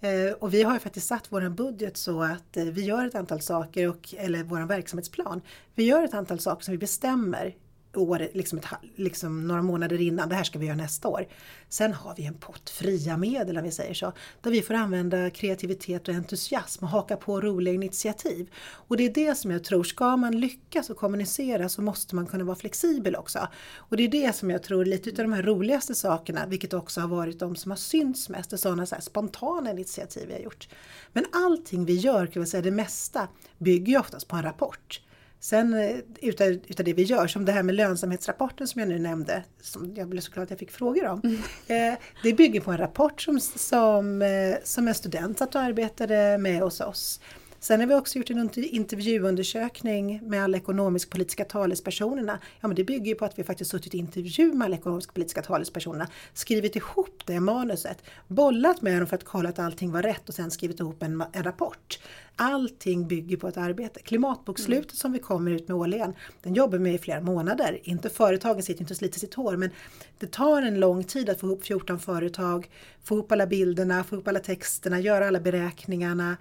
Eh, 0.00 0.32
och 0.32 0.54
vi 0.54 0.62
har 0.62 0.78
faktiskt 0.78 1.06
satt 1.06 1.32
vår 1.32 1.48
budget 1.48 1.96
så 1.96 2.22
att 2.22 2.56
eh, 2.56 2.64
vi 2.64 2.84
gör 2.84 3.06
ett 3.06 3.14
antal 3.14 3.40
saker, 3.40 3.88
och, 3.88 4.14
eller 4.18 4.44
vår 4.44 4.60
verksamhetsplan. 4.60 5.40
Vi 5.74 5.84
gör 5.84 6.04
ett 6.04 6.14
antal 6.14 6.38
saker 6.38 6.64
som 6.64 6.72
vi 6.72 6.78
bestämmer 6.78 7.54
år, 7.96 8.28
liksom, 8.32 8.58
ett, 8.58 8.66
liksom 8.96 9.48
några 9.48 9.62
månader 9.62 10.00
innan, 10.00 10.28
det 10.28 10.34
här 10.34 10.44
ska 10.44 10.58
vi 10.58 10.66
göra 10.66 10.76
nästa 10.76 11.08
år. 11.08 11.26
Sen 11.68 11.92
har 11.92 12.14
vi 12.16 12.26
en 12.26 12.34
pott 12.34 12.70
fria 12.70 13.16
medel 13.16 13.58
om 13.58 13.64
vi 13.64 13.70
säger 13.70 13.94
så, 13.94 14.12
där 14.40 14.50
vi 14.50 14.62
får 14.62 14.74
använda 14.74 15.30
kreativitet 15.30 16.08
och 16.08 16.14
entusiasm 16.14 16.84
och 16.84 16.90
haka 16.90 17.16
på 17.16 17.40
roliga 17.40 17.74
initiativ. 17.74 18.50
Och 18.64 18.96
det 18.96 19.04
är 19.04 19.14
det 19.14 19.34
som 19.34 19.50
jag 19.50 19.64
tror, 19.64 19.84
ska 19.84 20.16
man 20.16 20.40
lyckas 20.40 20.90
och 20.90 20.96
kommunicera 20.96 21.68
så 21.68 21.82
måste 21.82 22.14
man 22.14 22.26
kunna 22.26 22.44
vara 22.44 22.56
flexibel 22.56 23.16
också. 23.16 23.48
Och 23.76 23.96
det 23.96 24.04
är 24.04 24.08
det 24.08 24.36
som 24.36 24.50
jag 24.50 24.62
tror 24.62 24.84
lite 24.84 25.10
av 25.10 25.16
de 25.16 25.32
här 25.32 25.42
roligaste 25.42 25.94
sakerna, 25.94 26.46
vilket 26.46 26.74
också 26.74 27.00
har 27.00 27.08
varit 27.08 27.38
de 27.38 27.56
som 27.56 27.70
har 27.70 27.76
synts 27.76 28.28
mest, 28.28 28.52
är 28.52 28.56
sådana 28.56 28.86
så 28.86 28.96
spontana 29.00 29.70
initiativ 29.70 30.28
vi 30.28 30.32
har 30.32 30.40
gjort. 30.40 30.68
Men 31.12 31.24
allting 31.32 31.84
vi 31.84 31.94
gör, 31.94 32.26
kan 32.26 32.42
jag 32.42 32.48
säga 32.48 32.62
det 32.62 32.70
mesta, 32.70 33.28
bygger 33.58 33.92
ju 33.92 33.98
oftast 33.98 34.28
på 34.28 34.36
en 34.36 34.42
rapport. 34.42 35.00
Sen 35.44 35.74
eh, 35.74 35.96
utav, 36.20 36.48
utav 36.48 36.84
det 36.84 36.92
vi 36.92 37.02
gör, 37.02 37.26
som 37.26 37.44
det 37.44 37.52
här 37.52 37.62
med 37.62 37.74
lönsamhetsrapporten 37.74 38.68
som 38.68 38.80
jag 38.80 38.88
nu 38.88 38.98
nämnde, 38.98 39.44
som 39.60 39.94
jag 39.96 40.08
blev 40.08 40.20
så 40.20 40.32
glad 40.32 40.42
att 40.42 40.50
jag 40.50 40.58
fick 40.58 40.70
frågor 40.70 41.06
om. 41.06 41.20
Mm. 41.24 41.38
Eh, 41.66 41.98
det 42.22 42.32
bygger 42.32 42.60
på 42.60 42.70
en 42.70 42.78
rapport 42.78 43.20
som, 43.20 43.40
som, 43.40 44.22
eh, 44.22 44.56
som 44.64 44.88
en 44.88 44.94
student 44.94 45.38
satt 45.38 45.54
och 45.54 45.60
arbetade 45.60 46.38
med 46.38 46.60
hos 46.60 46.80
oss. 46.80 47.20
Sen 47.64 47.80
har 47.80 47.86
vi 47.86 47.94
också 47.94 48.18
gjort 48.18 48.30
en 48.30 48.50
intervjuundersökning 48.56 50.20
med 50.22 50.44
alla 50.44 50.56
ekonomisk-politiska 50.56 51.44
talespersonerna. 51.44 52.38
Ja, 52.60 52.68
men 52.68 52.76
det 52.76 52.84
bygger 52.84 53.06
ju 53.06 53.14
på 53.14 53.24
att 53.24 53.38
vi 53.38 53.44
faktiskt 53.44 53.70
suttit 53.70 53.94
i 53.94 53.98
intervju 53.98 54.52
med 54.52 54.64
alla 54.64 54.76
ekonomisk-politiska 54.76 55.42
talespersonerna, 55.42 56.08
skrivit 56.34 56.76
ihop 56.76 57.22
det 57.26 57.40
manuset, 57.40 58.02
bollat 58.28 58.82
med 58.82 59.00
dem 59.00 59.06
för 59.06 59.16
att 59.16 59.24
kolla 59.24 59.48
att 59.48 59.58
allting 59.58 59.92
var 59.92 60.02
rätt 60.02 60.28
och 60.28 60.34
sen 60.34 60.50
skrivit 60.50 60.80
ihop 60.80 61.02
en, 61.02 61.24
en 61.32 61.42
rapport. 61.42 61.98
Allting 62.36 63.08
bygger 63.08 63.36
på 63.36 63.48
ett 63.48 63.56
arbete. 63.56 64.00
Klimatbokslutet 64.00 64.92
mm. 64.92 64.96
som 64.96 65.12
vi 65.12 65.18
kommer 65.18 65.50
ut 65.50 65.68
med 65.68 65.76
årligen, 65.76 66.14
den 66.42 66.54
jobbar 66.54 66.78
med 66.78 66.94
i 66.94 66.98
flera 66.98 67.20
månader. 67.20 67.80
Inte 67.82 68.10
företagen 68.10 68.62
sitter 68.62 68.80
inte 68.80 68.92
och 68.92 68.98
sliter 68.98 69.20
sitt 69.20 69.34
hår, 69.34 69.56
men 69.56 69.70
det 70.18 70.32
tar 70.32 70.62
en 70.62 70.80
lång 70.80 71.04
tid 71.04 71.30
att 71.30 71.40
få 71.40 71.46
ihop 71.46 71.64
14 71.64 71.98
företag, 71.98 72.70
få 73.04 73.14
ihop 73.14 73.32
alla 73.32 73.46
bilderna, 73.46 74.04
få 74.04 74.14
ihop 74.14 74.28
alla 74.28 74.40
texterna, 74.40 75.00
göra 75.00 75.28
alla 75.28 75.40
beräkningarna, 75.40 76.36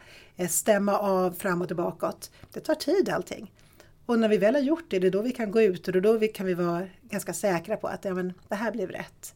stämma 0.49 0.99
av 0.99 1.31
fram 1.31 1.61
och 1.61 1.67
tillbaka. 1.67 2.13
Det 2.53 2.59
tar 2.59 2.75
tid 2.75 3.09
allting. 3.09 3.51
Och 4.05 4.19
när 4.19 4.29
vi 4.29 4.37
väl 4.37 4.55
har 4.55 4.61
gjort 4.61 4.85
det, 4.89 4.99
det 4.99 5.07
är 5.07 5.11
då 5.11 5.21
vi 5.21 5.31
kan 5.31 5.51
gå 5.51 5.61
ut 5.61 5.87
och 5.87 6.01
då 6.01 6.19
kan 6.19 6.45
vi 6.45 6.53
vara 6.53 6.87
ganska 7.01 7.33
säkra 7.33 7.77
på 7.77 7.87
att 7.87 8.05
ja, 8.05 8.13
men, 8.13 8.33
det 8.47 8.55
här 8.55 8.71
blev 8.71 8.89
rätt. 8.89 9.33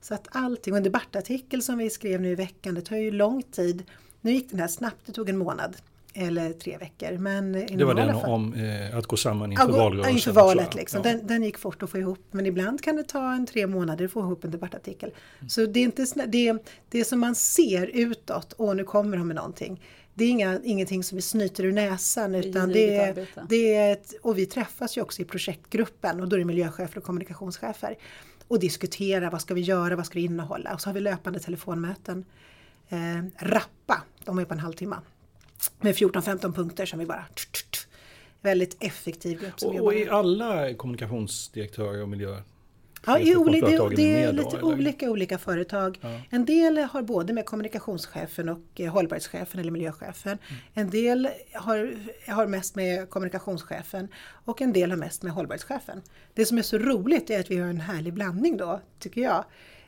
Så 0.00 0.14
att 0.14 0.28
allting, 0.30 0.72
och 0.72 0.76
en 0.76 0.82
debattartikel 0.82 1.62
som 1.62 1.78
vi 1.78 1.90
skrev 1.90 2.20
nu 2.20 2.30
i 2.30 2.34
veckan, 2.34 2.74
det 2.74 2.80
tar 2.80 2.96
ju 2.96 3.10
lång 3.10 3.42
tid. 3.42 3.82
Nu 4.20 4.32
gick 4.32 4.50
den 4.50 4.60
här 4.60 4.68
snabbt, 4.68 5.06
det 5.06 5.12
tog 5.12 5.28
en 5.28 5.38
månad 5.38 5.76
eller 6.16 6.52
tre 6.52 6.78
veckor. 6.78 7.18
Men 7.18 7.52
det 7.52 7.84
var 7.84 7.94
den 7.94 8.14
om 8.14 8.54
eh, 8.54 8.98
att 8.98 9.06
gå 9.06 9.16
samman 9.16 9.52
inför 9.52 9.68
ja, 9.68 9.76
valrörelsen? 9.76 10.14
Inför 10.14 10.32
valet 10.32 10.74
liksom. 10.74 11.00
Ja. 11.04 11.12
Den, 11.12 11.26
den, 11.26 11.42
gick 11.42 11.58
fort 11.58 11.82
att 11.82 11.90
få 11.90 11.98
ihop. 11.98 12.26
Men 12.30 12.46
ibland 12.46 12.82
kan 12.82 12.96
det 12.96 13.02
ta 13.02 13.32
en 13.32 13.46
tre 13.46 13.66
månader 13.66 14.04
att 14.04 14.12
få 14.12 14.20
ihop 14.20 14.44
en 14.44 14.50
debattartikel. 14.50 15.10
Mm. 15.38 15.48
Så 15.48 15.66
det 15.66 15.80
är 15.80 15.84
inte 15.84 16.26
det, 16.26 16.58
det 16.88 17.04
som 17.04 17.20
man 17.20 17.34
ser 17.34 17.86
utåt, 17.86 18.52
och 18.52 18.76
nu 18.76 18.84
kommer 18.84 19.16
de 19.16 19.26
med 19.26 19.36
någonting. 19.36 19.80
Det 20.18 20.24
är 20.24 20.30
inga, 20.30 20.60
ingenting 20.64 21.04
som 21.04 21.16
vi 21.16 21.22
snyter 21.22 21.64
ur 21.64 21.72
näsan 21.72 22.34
utan 22.34 22.68
det 22.68 22.96
är, 22.96 23.26
det 23.48 23.74
är 23.74 23.92
ett, 23.92 24.14
och 24.22 24.38
vi 24.38 24.46
träffas 24.46 24.96
ju 24.96 25.02
också 25.02 25.22
i 25.22 25.24
projektgruppen 25.24 26.20
och 26.20 26.28
då 26.28 26.36
är 26.36 26.38
det 26.38 26.44
miljöchefer 26.44 26.98
och 26.98 27.04
kommunikationschefer 27.04 27.98
och 28.48 28.60
diskuterar 28.60 29.30
vad 29.30 29.40
ska 29.40 29.54
vi 29.54 29.60
göra, 29.60 29.96
vad 29.96 30.06
ska 30.06 30.18
det 30.18 30.24
innehålla? 30.24 30.74
Och 30.74 30.80
så 30.80 30.88
har 30.88 30.94
vi 30.94 31.00
löpande 31.00 31.40
telefonmöten. 31.40 32.24
Eh, 32.88 32.98
rappa, 33.38 34.02
de 34.24 34.38
är 34.38 34.44
på 34.44 34.54
en 34.54 34.60
halvtimme 34.60 34.96
med 35.80 35.94
14-15 35.94 36.52
punkter 36.52 36.86
som 36.86 36.98
vi 36.98 37.06
bara 37.06 37.24
väldigt 38.40 38.76
effektiv 38.80 39.40
grupp 39.40 39.60
som 39.60 39.68
och, 39.68 39.74
jobbar 39.74 39.92
Och 39.92 39.94
är 39.94 40.10
alla 40.10 40.74
kommunikationsdirektörer 40.74 42.02
och 42.02 42.08
miljö 42.08 42.42
Ja, 43.06 43.18
i 43.18 43.36
olika, 43.36 43.66
det, 43.66 43.96
det 43.96 44.22
är 44.22 44.32
lite 44.32 44.56
då, 44.58 44.72
olika 44.72 45.10
olika 45.10 45.38
företag. 45.38 45.98
Ja. 46.00 46.20
En 46.30 46.44
del 46.44 46.78
har 46.78 47.02
både 47.02 47.32
med 47.32 47.46
kommunikationschefen 47.46 48.48
och 48.48 48.80
eh, 48.80 48.92
hållbarhetschefen 48.92 49.60
eller 49.60 49.70
miljöchefen. 49.70 50.38
Mm. 50.48 50.60
En 50.74 50.90
del 50.90 51.28
har, 51.52 51.94
har 52.28 52.46
mest 52.46 52.74
med 52.74 53.10
kommunikationschefen 53.10 54.08
och 54.44 54.62
en 54.62 54.72
del 54.72 54.90
har 54.90 54.98
mest 54.98 55.22
med 55.22 55.32
hållbarhetschefen. 55.32 56.02
Det 56.34 56.46
som 56.46 56.58
är 56.58 56.62
så 56.62 56.78
roligt 56.78 57.30
är 57.30 57.40
att 57.40 57.50
vi 57.50 57.56
har 57.56 57.68
en 57.68 57.80
härlig 57.80 58.14
blandning 58.14 58.56
då, 58.56 58.80
tycker 58.98 59.20
jag. 59.20 59.44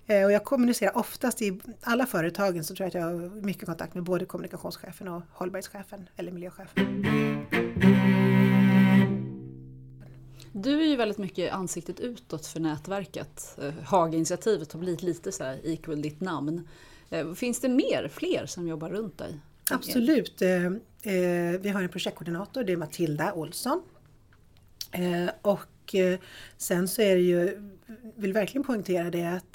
Eh, 0.07 0.25
och 0.25 0.33
jag 0.33 0.45
kommunicerar 0.45 0.99
oftast 0.99 1.43
i 1.43 1.61
alla 1.83 2.07
företagen 2.07 2.65
så 2.65 2.75
tror 2.75 2.85
jag 2.85 2.89
att 2.89 2.95
jag 2.95 3.03
har 3.03 3.43
mycket 3.43 3.67
kontakt 3.67 3.95
med 3.95 4.05
både 4.05 4.25
kommunikationschefen 4.25 5.09
och 5.09 5.23
hållbarhetschefen 5.33 6.09
eller 6.17 6.33
miljöchefen. 6.33 8.28
Du 10.61 10.83
är 10.83 10.87
ju 10.87 10.97
väldigt 10.97 11.19
mycket 11.19 11.53
ansiktet 11.53 12.01
utåt 12.01 12.47
för 12.47 12.61
nätverket. 12.61 13.59
Eh, 13.63 13.75
Haga-initiativet 13.85 14.73
har 14.73 14.81
blivit 14.81 15.03
lite 15.03 15.33
så 15.33 15.45
här 15.45 15.61
equal 15.65 16.03
ditt 16.03 16.21
namn. 16.21 16.69
Eh, 17.11 17.35
finns 17.35 17.61
det 17.61 17.69
mer, 17.69 18.11
fler 18.13 18.47
som 18.47 18.69
jobbar 18.69 18.91
runt 18.91 19.19
dig? 19.19 19.39
Absolut. 19.71 20.43
Eh, 20.43 20.71
vi 21.61 21.69
har 21.69 21.83
en 21.83 21.89
projektkoordinator, 21.89 22.65
det 22.65 22.73
är 22.73 22.77
Matilda 22.77 23.33
Olsson. 23.33 23.83
Och 25.43 25.95
sen 26.57 26.89
så 26.89 27.03
är 27.03 27.15
det 27.15 27.23
ju 27.23 27.71
vill 28.17 28.33
verkligen 28.33 28.65
poängtera 28.65 29.11
det 29.11 29.25
att 29.25 29.53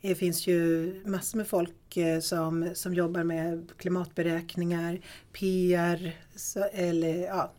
det, 0.00 0.14
finns 0.14 0.46
ju 0.46 0.92
massor 1.06 1.38
med 1.38 1.46
folk 1.46 1.98
som, 2.22 2.70
som 2.74 2.94
jobbar 2.94 3.22
med 3.22 3.72
klimatberäkningar, 3.76 5.00
PR 5.32 6.16
eller, 6.72 7.18
ja, 7.18 7.52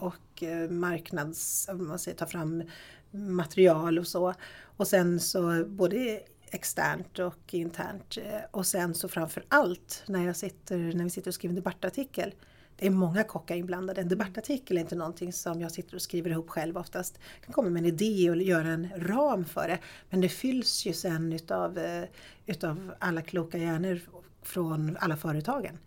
och 0.00 0.29
och 0.42 0.72
marknads, 0.72 1.68
man 1.72 1.98
säger, 1.98 2.16
ta 2.16 2.26
fram 2.26 2.62
material 3.10 3.98
och 3.98 4.06
så. 4.06 4.34
Och 4.76 4.86
sen 4.86 5.20
så 5.20 5.64
både 5.66 6.20
externt 6.50 7.18
och 7.18 7.54
internt. 7.54 8.16
Eh, 8.16 8.40
och 8.50 8.66
sen 8.66 8.94
så 8.94 9.08
framför 9.08 9.44
allt 9.48 10.02
när, 10.06 10.26
jag 10.26 10.36
sitter, 10.36 10.78
när 10.78 11.04
vi 11.04 11.10
sitter 11.10 11.30
och 11.30 11.34
skriver 11.34 11.52
en 11.52 11.56
debattartikel 11.56 12.34
det 12.80 12.86
är 12.86 12.90
många 12.90 13.24
kockar 13.24 13.56
inblandade. 13.56 14.00
En 14.00 14.08
debattartikel 14.08 14.76
är 14.76 14.80
inte 14.80 14.94
någonting 14.94 15.32
som 15.32 15.60
jag 15.60 15.72
sitter 15.72 15.94
och 15.94 16.02
skriver 16.02 16.30
ihop 16.30 16.50
själv 16.50 16.78
oftast. 16.78 17.18
Jag 17.34 17.44
kan 17.44 17.52
komma 17.52 17.70
med 17.70 17.80
en 17.80 17.86
idé 17.86 18.30
och 18.30 18.36
göra 18.36 18.68
en 18.68 18.88
ram 18.96 19.44
för 19.44 19.68
det. 19.68 19.78
Men 20.10 20.20
det 20.20 20.28
fylls 20.28 20.86
ju 20.86 20.92
sen 20.92 21.32
utav, 21.32 21.78
eh, 21.78 22.04
utav 22.46 22.94
alla 22.98 23.22
kloka 23.22 23.58
hjärnor 23.58 24.00
från 24.42 24.96
alla 25.00 25.16
företagen. 25.16 25.78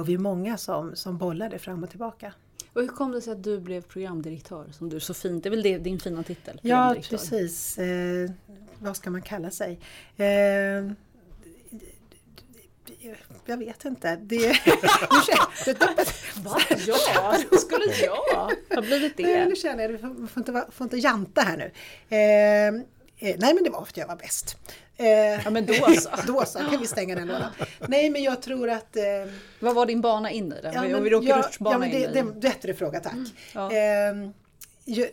Och 0.00 0.08
vi 0.08 0.14
är 0.14 0.18
många 0.18 0.56
som, 0.56 0.96
som 0.96 1.18
bollar 1.18 1.50
det 1.50 1.58
fram 1.58 1.82
och 1.82 1.90
tillbaka. 1.90 2.32
Och 2.72 2.80
hur 2.80 2.88
kom 2.88 3.12
det 3.12 3.22
sig 3.22 3.32
att 3.32 3.44
du 3.44 3.60
blev 3.60 3.82
programdirektör? 3.82 4.66
Som 4.72 4.88
du 4.88 5.00
så 5.00 5.14
fint, 5.14 5.42
det 5.42 5.48
är 5.48 5.50
väl 5.50 5.62
det, 5.62 5.78
din 5.78 6.00
fina 6.00 6.22
titel? 6.22 6.60
Ja 6.62 6.96
precis. 7.08 7.78
Eh, 7.78 8.30
vad 8.78 8.96
ska 8.96 9.10
man 9.10 9.22
kalla 9.22 9.50
sig? 9.50 9.78
Eh, 10.16 10.26
jag 13.46 13.56
vet 13.56 13.84
inte. 13.84 14.16
Det, 14.16 14.48
Va? 16.44 16.60
Ja, 16.86 17.36
skulle 17.58 17.94
jag 18.02 18.50
ha 18.74 18.82
blivit 18.82 19.16
det? 19.16 19.44
Nu 19.46 19.56
känner 19.56 19.82
jag, 19.82 19.92
du 19.92 19.98
får 19.98 20.40
inte, 20.40 20.66
får 20.72 20.84
inte 20.84 20.96
janta 20.96 21.40
här 21.40 21.56
nu. 21.56 21.70
Eh, 22.08 22.68
eh, 23.30 23.36
nej 23.38 23.54
men 23.54 23.64
det 23.64 23.70
var 23.70 23.84
för 23.84 23.92
att 23.92 23.96
jag 23.96 24.06
var 24.06 24.16
bäst. 24.16 24.56
Eh, 25.00 25.44
ja 25.44 25.50
men 25.50 25.66
då 25.66 25.74
så. 25.74 26.10
då 26.26 26.44
så 26.44 26.58
kan 26.58 26.80
vi 26.80 26.86
stänga 26.86 27.14
den 27.14 27.28
lådan. 27.28 27.50
Nej 27.88 28.10
men 28.10 28.22
jag 28.22 28.42
tror 28.42 28.70
att... 28.70 28.96
Eh, 28.96 29.02
Vad 29.60 29.74
var 29.74 29.86
din 29.86 30.00
bana 30.00 30.30
in 30.30 30.52
i 30.52 30.62
den? 30.62 30.74
Ja, 30.74 30.82
men, 30.82 31.04
vi 31.04 31.10
råkade 31.10 31.30
ja, 31.30 31.70
ja, 31.70 31.78
men 31.78 31.90
det, 31.90 32.04
in 32.04 32.12
det 32.12 32.18
en 32.18 32.40
bättre 32.40 32.74
fråga 32.74 33.00
tack. 33.00 33.12
Mm, 33.12 33.26
ja. 33.54 33.70
Ehm, 33.72 34.32
jag, 34.84 35.08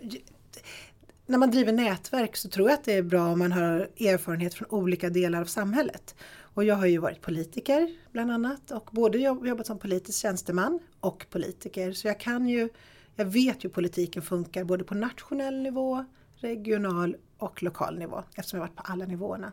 när 1.26 1.38
man 1.38 1.52
driver 1.52 1.72
nätverk 1.72 2.36
så 2.36 2.50
tror 2.50 2.70
jag 2.70 2.78
att 2.78 2.84
det 2.84 2.94
är 2.94 3.02
bra 3.02 3.28
om 3.28 3.40
man 3.40 3.52
har 3.52 3.90
erfarenhet 4.00 4.54
från 4.54 4.68
olika 4.70 5.10
delar 5.10 5.42
av 5.42 5.46
samhället. 5.46 6.16
Och 6.40 6.64
jag 6.64 6.76
har 6.76 6.86
ju 6.86 6.98
varit 6.98 7.22
politiker 7.22 7.96
bland 8.12 8.32
annat 8.32 8.72
och 8.72 8.90
både 8.92 9.18
jobbat 9.18 9.68
som 9.68 9.80
politisk 9.80 10.22
tjänsteman 10.22 10.80
och 11.00 11.26
politiker. 11.30 11.92
Så 11.92 12.08
jag 12.08 12.20
kan 12.20 12.50
ju, 12.50 12.70
jag 13.16 13.26
vet 13.26 13.64
ju 13.64 13.68
hur 13.68 13.70
politiken 13.70 14.22
funkar 14.22 14.64
både 14.64 14.84
på 14.84 14.96
nationell 14.96 15.62
nivå, 15.62 16.06
regional 16.36 17.16
och 17.38 17.64
lokal 17.64 18.00
nivå 18.00 18.24
eftersom 18.36 18.58
jag 18.58 18.68
varit 18.68 18.76
på 18.76 18.84
alla 18.86 19.06
nivåerna. 19.06 19.52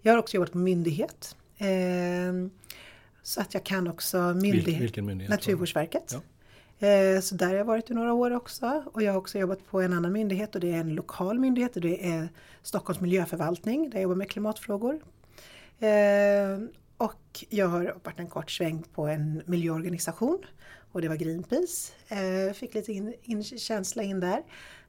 Jag 0.00 0.12
har 0.12 0.18
också 0.18 0.36
jobbat 0.36 0.52
på 0.52 0.58
myndighet. 0.58 1.36
Eh, 1.58 1.68
så 3.22 3.40
att 3.40 3.54
jag 3.54 3.64
kan 3.64 3.88
också 3.88 4.18
myndighet, 4.18 4.82
Vilken 4.82 5.06
myndighet? 5.06 5.30
Naturvårdsverket. 5.30 6.16
Ja. 6.78 6.88
Eh, 6.88 7.20
så 7.20 7.34
där 7.34 7.46
har 7.46 7.54
jag 7.54 7.64
varit 7.64 7.90
i 7.90 7.94
några 7.94 8.12
år 8.12 8.30
också. 8.30 8.84
Och 8.92 9.02
jag 9.02 9.12
har 9.12 9.18
också 9.18 9.38
jobbat 9.38 9.66
på 9.66 9.80
en 9.80 9.92
annan 9.92 10.12
myndighet 10.12 10.54
och 10.54 10.60
det 10.60 10.72
är 10.72 10.80
en 10.80 10.94
lokal 10.94 11.38
myndighet 11.38 11.76
och 11.76 11.82
det 11.82 12.06
är 12.06 12.28
Stockholms 12.62 13.00
miljöförvaltning 13.00 13.90
där 13.90 13.96
jag 13.96 14.02
jobbar 14.02 14.16
med 14.16 14.30
klimatfrågor 14.30 15.00
Eh, 15.82 16.58
och 16.96 17.44
jag 17.48 17.68
har 17.68 17.94
varit 18.04 18.18
en 18.18 18.26
kort 18.26 18.50
sväng 18.50 18.84
på 18.94 19.06
en 19.06 19.42
miljöorganisation 19.46 20.38
och 20.92 21.02
det 21.02 21.08
var 21.08 21.16
Greenpeace. 21.16 21.92
Eh, 22.08 22.52
fick 22.52 22.74
lite 22.74 22.92
in, 22.92 23.14
in, 23.22 23.44
känsla 23.44 24.02
in 24.02 24.20
där 24.20 24.42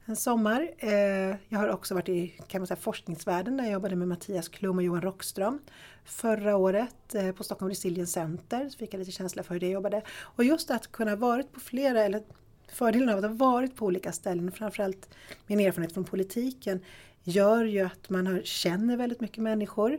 en 0.06 0.16
sommar. 0.16 0.70
Eh, 0.78 1.36
jag 1.48 1.58
har 1.58 1.68
också 1.68 1.94
varit 1.94 2.08
i 2.08 2.28
kan 2.48 2.60
man 2.60 2.66
säga, 2.66 2.76
forskningsvärlden 2.76 3.56
där 3.56 3.64
jag 3.64 3.72
jobbade 3.72 3.96
med 3.96 4.08
Mattias 4.08 4.48
Klum 4.48 4.78
och 4.78 4.84
Johan 4.84 5.02
Rockström. 5.02 5.58
Förra 6.04 6.56
året 6.56 7.14
eh, 7.14 7.32
på 7.32 7.44
Stockholm 7.44 7.68
Resilience 7.68 8.12
Center 8.12 8.68
så 8.68 8.78
fick 8.78 8.94
jag 8.94 8.98
lite 8.98 9.12
känsla 9.12 9.42
för 9.42 9.54
hur 9.54 9.60
det 9.60 9.68
jobbade. 9.68 10.02
Och 10.08 10.44
just 10.44 10.70
att 10.70 10.92
kunna 10.92 11.16
varit 11.16 11.52
på 11.52 11.60
flera, 11.60 12.02
eller 12.02 12.22
fördelen 12.68 13.08
av 13.08 13.18
att 13.18 13.24
ha 13.24 13.34
varit 13.34 13.76
på 13.76 13.86
olika 13.86 14.12
ställen, 14.12 14.52
framförallt 14.52 15.08
min 15.46 15.60
erfarenhet 15.60 15.94
från 15.94 16.04
politiken, 16.04 16.80
gör 17.22 17.64
ju 17.64 17.80
att 17.80 18.10
man 18.10 18.40
känner 18.44 18.96
väldigt 18.96 19.20
mycket 19.20 19.42
människor 19.42 19.98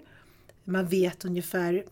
man 0.63 0.87
vet 0.87 1.25
ungefär 1.25 1.85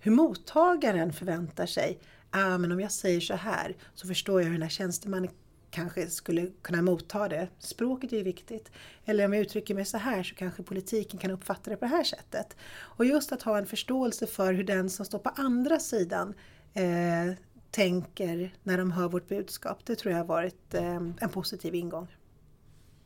hur 0.00 0.10
mottagaren 0.10 1.12
förväntar 1.12 1.66
sig. 1.66 1.98
Ah, 2.30 2.58
men 2.58 2.72
om 2.72 2.80
jag 2.80 2.92
säger 2.92 3.20
så 3.20 3.34
här 3.34 3.76
så 3.94 4.06
förstår 4.06 4.40
jag 4.40 4.46
hur 4.46 4.52
den 4.52 4.62
här 4.62 4.68
tjänstemannen 4.70 5.30
kanske 5.70 6.06
skulle 6.06 6.46
kunna 6.62 6.82
motta 6.82 7.28
det. 7.28 7.48
Språket 7.58 8.12
är 8.12 8.16
ju 8.16 8.22
viktigt. 8.22 8.70
Eller 9.04 9.24
om 9.24 9.32
jag 9.32 9.42
uttrycker 9.42 9.74
mig 9.74 9.84
så 9.84 9.98
här 9.98 10.22
så 10.22 10.34
kanske 10.34 10.62
politiken 10.62 11.20
kan 11.20 11.30
uppfatta 11.30 11.70
det 11.70 11.76
på 11.76 11.84
det 11.84 11.90
här 11.90 12.04
sättet. 12.04 12.56
Och 12.72 13.04
just 13.04 13.32
att 13.32 13.42
ha 13.42 13.58
en 13.58 13.66
förståelse 13.66 14.26
för 14.26 14.52
hur 14.52 14.64
den 14.64 14.90
som 14.90 15.04
står 15.04 15.18
på 15.18 15.28
andra 15.28 15.78
sidan 15.78 16.34
eh, 16.74 17.34
tänker 17.70 18.54
när 18.62 18.78
de 18.78 18.90
hör 18.92 19.08
vårt 19.08 19.28
budskap. 19.28 19.78
Det 19.84 19.96
tror 19.96 20.12
jag 20.12 20.18
har 20.18 20.26
varit 20.26 20.74
eh, 20.74 20.94
en 20.94 21.28
positiv 21.32 21.74
ingång. 21.74 22.16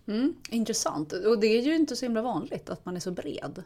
Mm, 0.06 0.34
intressant. 0.50 1.12
Och 1.12 1.40
det 1.40 1.46
är 1.46 1.62
ju 1.62 1.76
inte 1.76 1.96
så 1.96 2.04
himla 2.04 2.22
vanligt 2.22 2.70
att 2.70 2.84
man 2.84 2.96
är 2.96 3.00
så 3.00 3.10
bred. 3.10 3.62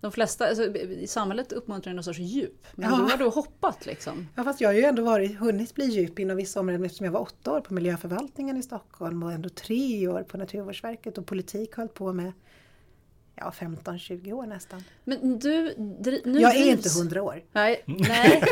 De 0.00 0.12
flesta, 0.12 0.48
alltså, 0.48 0.76
i 0.76 1.06
samhället 1.06 1.52
uppmuntrar 1.52 1.94
någon 1.94 2.04
sorts 2.04 2.18
djup. 2.18 2.66
Men 2.74 2.90
Ja. 2.90 2.96
då 2.96 3.02
har 3.04 3.16
du 3.16 3.24
hoppat 3.24 3.86
liksom. 3.86 4.28
Ja, 4.34 4.44
fast 4.44 4.60
jag 4.60 4.68
har 4.68 4.74
ju 4.74 4.82
ändå 4.82 5.02
varit, 5.04 5.38
hunnit 5.38 5.74
bli 5.74 5.84
djup 5.86 6.18
inom 6.18 6.36
vissa 6.36 6.60
områden 6.60 6.84
eftersom 6.84 7.04
jag 7.04 7.12
var 7.12 7.20
åtta 7.20 7.52
år 7.52 7.60
på 7.60 7.74
miljöförvaltningen 7.74 8.56
i 8.56 8.62
Stockholm 8.62 9.22
och 9.22 9.32
ändå 9.32 9.48
tre 9.48 10.08
år 10.08 10.22
på 10.22 10.36
Naturvårdsverket 10.36 11.18
och 11.18 11.26
politik 11.26 11.74
hållit 11.76 11.94
på 11.94 12.12
med 12.12 12.32
ja, 13.34 13.52
15-20 13.58 14.32
år 14.32 14.46
nästan. 14.46 14.84
Men 15.04 15.38
du, 15.38 15.74
nu 16.24 16.40
jag 16.40 16.56
är 16.56 16.60
drivs- 16.64 16.70
inte 16.72 16.88
100 16.98 17.22
år. 17.22 17.44
Nej, 17.52 17.82
nej 17.86 18.42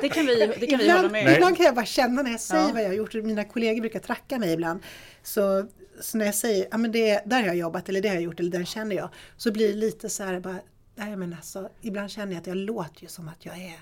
det 0.00 0.08
kan 0.08 0.26
vi, 0.26 0.54
det 0.60 0.66
kan 0.66 0.78
vi 0.78 0.90
hålla 0.90 1.08
med 1.08 1.34
ibland 1.34 1.56
kan 1.56 1.66
jag 1.66 1.74
bara 1.74 1.84
känna 1.86 2.22
när 2.22 2.30
jag 2.30 2.40
säger 2.40 2.62
Ja. 2.66 2.70
vad 2.72 2.82
jag 2.82 2.88
har 2.88 2.94
gjort, 2.94 3.14
mina 3.14 3.44
kollegor 3.44 3.80
brukar 3.80 4.00
tracka 4.00 4.38
mig 4.38 4.52
ibland. 4.52 4.80
Så, 5.22 5.66
så 6.00 6.18
när 6.18 6.24
jag 6.26 6.34
säger, 6.34 6.68
ja 6.70 6.78
men 6.78 6.92
det, 6.92 7.22
där 7.26 7.40
har 7.40 7.46
jag 7.46 7.56
jobbat 7.56 7.88
eller 7.88 8.00
det 8.02 8.08
har 8.08 8.14
jag 8.16 8.24
gjort 8.24 8.40
eller 8.40 8.50
den 8.50 8.66
känner 8.66 8.96
jag. 8.96 9.08
Så 9.36 9.52
blir 9.52 9.68
det 9.68 9.74
lite 9.74 10.08
så 10.08 10.22
här 10.24 10.40
bara, 10.40 10.56
nej 10.94 11.16
men 11.16 11.32
alltså, 11.34 11.68
ibland 11.80 12.10
känner 12.10 12.32
jag 12.32 12.40
att 12.40 12.46
jag 12.46 12.56
låter 12.56 13.02
ju 13.02 13.08
som 13.08 13.28
att 13.28 13.46
jag 13.46 13.54
är 13.58 13.78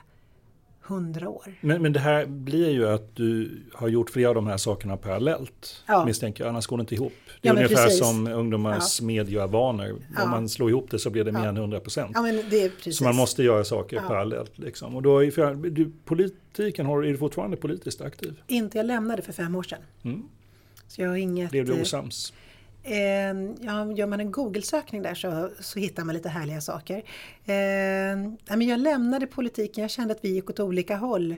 100 0.86 1.28
år. 1.28 1.54
Men, 1.60 1.82
men 1.82 1.92
det 1.92 2.00
här 2.00 2.26
blir 2.26 2.70
ju 2.70 2.88
att 2.88 3.16
du 3.16 3.60
har 3.72 3.88
gjort 3.88 4.10
flera 4.10 4.28
av 4.28 4.34
de 4.34 4.46
här 4.46 4.56
sakerna 4.56 4.96
parallellt. 4.96 5.82
Ja. 5.86 6.04
Misstänker 6.04 6.44
jag, 6.44 6.48
annars 6.50 6.66
går 6.66 6.76
det 6.76 6.80
inte 6.80 6.94
ihop. 6.94 7.12
Det 7.26 7.32
Ja, 7.42 7.50
är 7.50 7.54
men 7.54 7.64
ungefär 7.64 7.84
precis. 7.84 7.98
som 8.06 8.26
ungdomars 8.26 9.00
medievanor. 9.00 10.02
Ja. 10.16 10.24
Om 10.24 10.30
man 10.30 10.48
slår 10.48 10.70
ihop 10.70 10.90
det 10.90 10.98
så 10.98 11.10
blir 11.10 11.24
det 11.24 11.32
mer 11.32 11.40
Ja. 11.40 11.48
än 11.48 11.56
100 11.56 11.80
procent. 11.80 12.16
Ja. 12.50 12.92
Så 12.92 13.04
man 13.04 13.16
måste 13.16 13.42
göra 13.42 13.64
saker 13.64 13.96
Ja. 13.96 14.02
parallellt. 14.08 14.58
Liksom. 14.58 14.96
Och 14.96 15.02
då 15.02 15.18
är 15.24 15.70
du, 15.70 15.92
politiken, 16.04 16.86
har, 16.86 17.02
är 17.02 17.08
du 17.12 17.16
fortfarande 17.18 17.56
politiskt 17.56 18.00
aktiv? 18.00 18.40
Inte, 18.46 18.78
jag 18.78 18.86
lämnade 18.86 19.22
för 19.22 19.32
fem 19.32 19.54
år 19.56 19.62
sedan. 19.62 19.80
Mm. 20.02 20.22
Så 20.86 21.02
jag 21.02 21.08
har 21.08 21.16
inget... 21.16 21.50
Blev 21.50 21.66
du 21.66 21.74
eh, 21.76 21.82
osams? 21.82 22.32
Eh, 22.32 22.49
Ehm, 22.82 23.56
ja, 23.60 23.92
gör 23.92 24.06
man 24.06 24.20
en 24.20 24.32
Google-sökning 24.32 25.02
där 25.02 25.14
så, 25.14 25.50
så 25.60 25.78
hittar 25.78 26.04
man 26.04 26.14
lite 26.14 26.28
härliga 26.28 26.60
saker. 26.60 26.96
Eh, 27.44 28.56
men 28.56 28.68
jag 28.68 28.80
lämnade 28.80 29.26
politiken, 29.26 29.82
jag 29.82 29.90
kände 29.90 30.14
att 30.14 30.24
vi 30.24 30.28
gick 30.28 30.50
åt 30.50 30.60
olika 30.60 30.96
håll. 30.96 31.36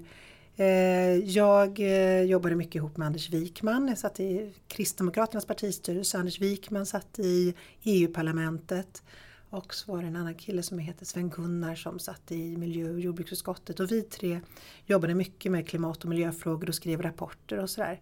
Eh, 0.56 1.16
jag 1.16 1.80
eh, 1.80 2.22
jobbade 2.22 2.54
mycket 2.54 2.74
ihop 2.74 2.96
med 2.96 3.06
Anders 3.06 3.30
Wikman, 3.30 3.88
jag 3.88 3.98
satt 3.98 4.20
i 4.20 4.52
Kristdemokraternas 4.68 5.46
partistyrelse, 5.46 6.18
Anders 6.18 6.40
Wikman 6.40 6.86
satt 6.86 7.18
i 7.18 7.54
EU-parlamentet. 7.82 9.02
Och 9.50 9.74
så 9.74 9.92
var 9.92 10.02
det 10.02 10.08
en 10.08 10.16
annan 10.16 10.34
kille 10.34 10.62
som 10.62 10.78
heter 10.78 11.04
Sven 11.04 11.30
Gunnar 11.30 11.74
som 11.74 11.98
satt 11.98 12.32
i 12.32 12.56
miljö 12.56 12.90
och 12.90 13.00
jordbruksutskottet. 13.00 13.80
Och 13.80 13.92
vi 13.92 14.02
tre 14.02 14.40
jobbade 14.86 15.14
mycket 15.14 15.52
med 15.52 15.68
klimat 15.68 16.02
och 16.02 16.08
miljöfrågor 16.08 16.68
och 16.68 16.74
skrev 16.74 17.02
rapporter 17.02 17.58
och 17.58 17.70
sådär. 17.70 18.00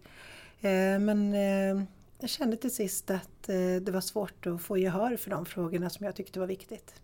Eh, 0.60 0.98
men 0.98 1.34
eh, 1.34 1.84
jag 2.20 2.30
kände 2.30 2.56
till 2.56 2.74
sist 2.74 3.10
att 3.10 3.48
eh, 3.48 3.56
det 3.82 3.90
var 3.90 4.00
svårt 4.00 4.46
att 4.46 4.62
få 4.62 4.78
gehör 4.78 5.16
för 5.16 5.30
de 5.30 5.46
frågorna 5.46 5.90
som 5.90 6.06
jag 6.06 6.14
tyckte 6.14 6.40
var 6.40 6.46
viktigt. 6.46 6.94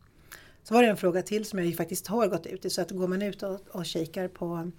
Så 0.62 0.74
var 0.74 0.83
det 0.83 0.88
en 0.88 0.96
fråga 0.96 1.22
till 1.22 1.44
som 1.44 1.59
jag 1.59 1.76
faktiskt 1.76 2.07
har 2.07 2.26
gått 2.26 2.46
ut 2.46 2.64
i. 2.64 2.70
Så 2.70 2.83
att 2.83 2.90
går 2.90 3.09
man 3.09 3.22
ut 3.22 3.42
och, 3.42 3.61
och 3.68 3.87
kikar 3.87 4.29
på, 4.29 4.70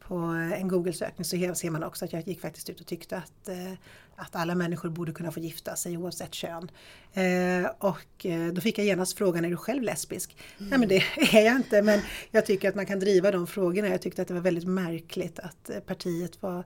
på 0.00 0.14
en 0.14 0.68
Google-sökning 0.68 1.24
så 1.24 1.54
ser 1.54 1.70
man 1.70 1.82
också 1.84 2.04
att 2.04 2.12
jag 2.12 2.28
gick 2.28 2.40
faktiskt 2.40 2.70
ut 2.70 2.80
och 2.80 2.86
tyckte 2.86 3.16
att, 3.16 3.48
eh, 3.48 3.72
att 4.16 4.36
alla 4.36 4.54
människor 4.54 4.88
borde 4.88 5.12
kunna 5.12 5.32
få 5.32 5.40
gifta 5.40 5.76
sig 5.76 5.96
oavsett 5.96 6.34
kön. 6.34 6.70
Eh, 7.12 7.70
och 7.78 8.26
då 8.52 8.60
fick 8.60 8.78
jag 8.78 8.86
genast 8.86 9.18
frågan, 9.18 9.44
är 9.44 9.50
du 9.50 9.56
själv 9.56 9.82
lesbisk? 9.82 10.36
Nej 10.58 10.78
men 10.78 10.88
det 10.88 10.96
är 11.32 11.44
jag 11.44 11.56
inte 11.56 11.82
men 11.82 12.00
jag 12.30 12.46
tycker 12.46 12.68
att 12.68 12.74
man 12.74 12.86
kan 12.86 13.00
driva 13.00 13.30
de 13.30 13.46
frågorna. 13.46 13.88
Jag 13.88 14.02
tyckte 14.02 14.22
att 14.22 14.28
det 14.28 14.34
var 14.34 14.40
väldigt 14.40 14.68
märkligt 14.68 15.38
att 15.38 15.70
partiet 15.86 16.42
var 16.42 16.64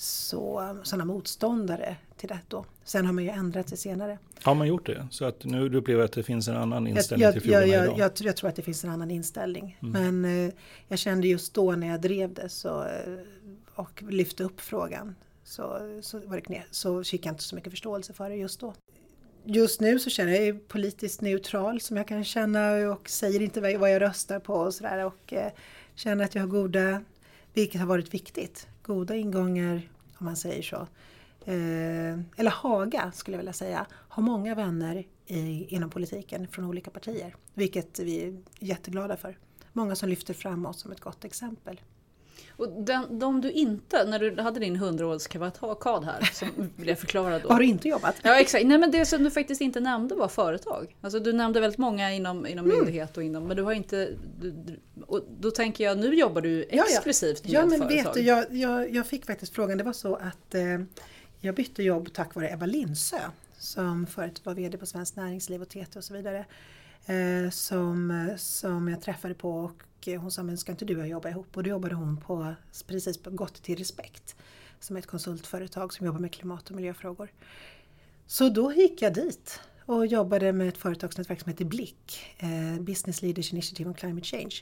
så, 0.00 0.76
sådana 0.82 1.04
motståndare 1.04 1.96
till 2.16 2.28
det 2.28 2.38
då. 2.48 2.64
Sen 2.84 3.06
har 3.06 3.12
man 3.12 3.24
ju 3.24 3.30
ändrat 3.30 3.68
sig 3.68 3.78
senare. 3.78 4.18
Har 4.42 4.54
man 4.54 4.68
gjort 4.68 4.86
det? 4.86 5.06
Så 5.10 5.24
att 5.24 5.44
nu 5.44 5.76
upplever 5.76 6.04
att 6.04 6.12
det 6.12 6.22
finns 6.22 6.48
en 6.48 6.56
annan 6.56 6.86
Jag, 6.86 6.96
inställning 6.96 7.24
jag, 7.24 7.32
till 7.32 7.42
frågorna 7.42 7.66
jag, 7.66 7.76
jag, 7.78 7.84
idag? 7.84 7.98
jag, 7.98 8.12
jag 8.20 8.36
tror 8.36 8.48
att 8.50 8.56
det 8.56 8.62
finns 8.62 8.84
en 8.84 8.90
annan 8.90 9.10
inställning. 9.10 9.76
Men 9.80 10.24
eh, 10.24 10.52
jag 10.88 10.98
kände 10.98 11.28
just 11.28 11.54
då 11.54 11.72
när 11.72 11.86
jag 11.88 12.00
drev 12.00 12.34
det 12.34 12.48
så, 12.48 12.82
eh, 12.82 13.14
och 13.74 14.02
lyfte 14.08 14.44
upp 14.44 14.60
frågan 14.60 15.14
så, 15.44 15.78
så, 16.02 16.18
var 16.26 16.36
det 16.36 16.42
knä, 16.42 16.62
så 16.70 17.04
fick 17.04 17.26
jag 17.26 17.32
inte 17.32 17.42
så 17.44 17.54
mycket 17.54 17.70
förståelse 17.72 18.12
för 18.12 18.30
det 18.30 18.36
just 18.36 18.60
då. 18.60 18.74
Just 19.44 19.80
nu 19.80 19.98
så 19.98 20.10
känner 20.10 20.32
jag 20.32 20.40
mig 20.40 20.52
politiskt 20.68 21.20
neutral 21.20 21.80
som 21.80 21.96
jag 21.96 22.08
kan 22.08 22.24
känna 22.24 22.72
och 22.92 23.08
säger 23.08 23.42
inte 23.42 23.60
vad 23.60 23.70
jag- 23.72 23.78
vad 23.78 23.90
jag 23.92 24.02
röstar 24.02 24.38
på 24.40 24.54
och 24.54 24.74
sådär 24.74 25.04
och 25.04 25.32
eh, 25.32 25.52
känner 25.94 26.24
att 26.24 26.34
jag 26.34 26.42
har 26.42 26.48
goda, 26.48 27.02
vilket 27.58 27.80
har 27.80 27.88
varit 27.88 28.14
viktigt, 28.14 28.68
goda 28.82 29.16
ingångar 29.16 29.88
om 30.18 30.24
man 30.26 30.36
säger 30.36 30.62
så. 30.62 30.76
Eh, 31.44 32.18
eller 32.36 32.50
Haga 32.50 33.12
skulle 33.12 33.34
jag 33.34 33.38
vilja 33.38 33.52
säga, 33.52 33.86
har 33.92 34.22
många 34.22 34.54
vänner 34.54 35.04
i, 35.26 35.66
inom 35.74 35.90
politiken 35.90 36.48
från 36.48 36.64
olika 36.64 36.90
partier. 36.90 37.34
Vilket 37.54 37.98
vi 37.98 38.24
är 38.24 38.42
jätteglada 38.58 39.16
för. 39.16 39.38
Många 39.72 39.96
som 39.96 40.08
lyfter 40.08 40.34
fram 40.34 40.66
oss 40.66 40.80
som 40.80 40.92
ett 40.92 41.00
gott 41.00 41.24
exempel. 41.24 41.80
Och 42.50 42.68
den, 42.68 43.18
de 43.18 43.40
du 43.40 43.50
inte, 43.50 44.04
när 44.04 44.18
du 44.18 44.42
hade 44.42 44.60
din 44.60 44.76
hundraårskavalkad 44.76 46.04
här, 46.04 46.30
som 46.32 46.48
blev 46.76 46.94
förklarad 46.94 47.42
då. 47.42 47.48
Har 47.48 47.58
du 47.58 47.64
inte 47.66 47.88
jobbat? 47.88 48.16
Ja 48.22 48.40
exakt, 48.40 48.66
nej 48.66 48.78
men 48.78 48.90
det 48.90 49.06
som 49.06 49.24
du 49.24 49.30
faktiskt 49.30 49.60
inte 49.60 49.80
nämnde 49.80 50.14
var 50.14 50.28
företag. 50.28 50.96
Alltså 51.00 51.20
du 51.20 51.32
nämnde 51.32 51.60
väldigt 51.60 51.78
många 51.78 52.12
inom, 52.12 52.46
inom 52.46 52.64
Mm. 52.64 52.76
myndighet 52.78 53.16
och 53.16 53.22
inom, 53.22 53.44
men 53.44 53.56
du 53.56 53.62
har 53.62 53.72
inte... 53.72 54.10
Du, 54.40 54.54
och 55.06 55.24
då 55.40 55.50
tänker 55.50 55.84
jag, 55.84 55.98
nu 55.98 56.14
jobbar 56.14 56.40
du 56.40 56.58
Ja, 56.58 56.64
ja. 56.70 56.84
exklusivt 56.88 57.44
med 57.44 57.52
Ja 57.52 57.66
men 57.66 57.78
företag. 57.78 58.04
vet 58.04 58.14
du, 58.14 58.20
jag, 58.20 58.44
jag, 58.50 58.94
jag 58.94 59.06
fick 59.06 59.26
faktiskt 59.26 59.54
frågan, 59.54 59.78
det 59.78 59.84
var 59.84 59.92
så 59.92 60.14
att 60.16 60.54
eh, 60.54 60.62
jag 61.40 61.54
bytte 61.54 61.82
jobb 61.82 62.12
tack 62.12 62.34
vare 62.34 62.52
Ebba 62.52 62.66
Lindsö 62.66 63.16
som 63.58 64.06
förut 64.06 64.40
var 64.44 64.54
VD 64.54 64.78
på 64.78 64.86
Svenskt 64.86 65.16
Näringsliv 65.16 65.62
och 65.62 65.68
TT 65.68 65.86
och 65.96 66.04
så 66.04 66.14
vidare. 66.14 66.44
Eh, 67.06 67.50
som, 67.50 68.28
som 68.38 68.88
jag 68.88 69.02
träffade 69.02 69.34
på 69.34 69.50
och 69.60 69.82
hon 70.20 70.30
sa, 70.30 70.42
men 70.42 70.58
ska 70.58 70.72
inte 70.72 70.84
du 70.84 70.94
och 70.94 71.00
jag 71.00 71.08
jobba 71.08 71.28
ihop? 71.28 71.56
Och 71.56 71.62
då 71.62 71.70
jobbade 71.70 71.94
hon 71.94 72.16
på 72.16 72.54
precis 72.86 73.18
på 73.18 73.30
Gott 73.30 73.62
till 73.62 73.78
Respekt 73.78 74.36
som 74.80 74.96
är 74.96 75.00
ett 75.00 75.06
konsultföretag 75.06 75.92
som 75.92 76.06
jobbar 76.06 76.20
med 76.20 76.32
klimat 76.32 76.70
och 76.70 76.76
miljöfrågor. 76.76 77.28
Så 78.26 78.48
då 78.48 78.72
gick 78.72 79.02
jag 79.02 79.14
dit 79.14 79.60
och 79.86 80.06
jobbade 80.06 80.52
med 80.52 80.68
ett 80.68 80.78
företagsnätverk 80.78 81.40
som 81.40 81.50
heter 81.50 81.64
BLIC, 81.64 81.94
eh, 82.38 82.80
Business 82.80 83.22
Leaders 83.22 83.52
Initiative 83.52 83.88
on 83.88 83.94
Climate 83.94 84.26
Change. 84.26 84.54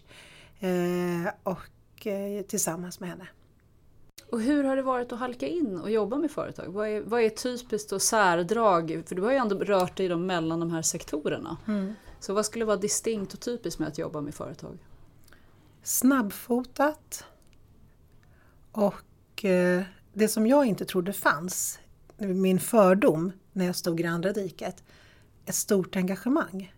Eh, 0.61 1.33
och 1.43 2.07
eh, 2.07 2.43
tillsammans 2.43 3.01
med 3.01 3.09
henne. 3.09 3.29
Och 4.31 4.41
hur 4.41 4.65
har 4.65 4.77
det 4.77 4.83
varit 4.83 5.13
att 5.13 5.19
halka 5.19 5.47
in 5.47 5.81
och 5.81 5.91
jobba 5.91 6.17
med 6.17 6.31
företag? 6.31 6.67
Vad 6.69 6.89
är, 6.89 7.01
vad 7.01 7.21
är 7.21 7.29
typiskt 7.29 7.93
och 7.93 8.03
särdrag? 8.03 9.03
För 9.07 9.15
du 9.15 9.23
har 9.23 9.31
ju 9.31 9.37
ändå 9.37 9.57
rört 9.57 9.97
dig 9.97 10.17
mellan 10.17 10.61
de 10.61 10.71
här 10.71 10.83
sektorerna. 10.83 11.57
Mm. 11.67 11.95
Så 12.21 12.35
vad 12.35 12.47
skulle 12.47 12.65
vara 12.65 12.77
distinkt 12.77 13.35
och 13.35 13.41
typiskt 13.41 13.79
med 13.79 13.89
att 13.89 13.99
jobba 13.99 14.21
med 14.21 14.35
företag? 14.35 14.79
Snabbfotat 15.83 17.25
och 18.73 19.45
eh, 19.45 19.83
det 20.13 20.29
som 20.29 20.47
jag 20.47 20.67
inte 20.67 20.85
trodde 20.85 21.13
fanns, 21.13 21.79
min 22.19 22.61
fördom 22.61 23.33
när 23.53 23.67
jag 23.67 23.77
stod 23.77 24.01
i 24.01 24.03
det 24.03 24.09
andra 24.09 24.33
diket, 24.33 24.85
ett 25.47 25.55
stort 25.55 25.97
engagemang. 25.97 26.75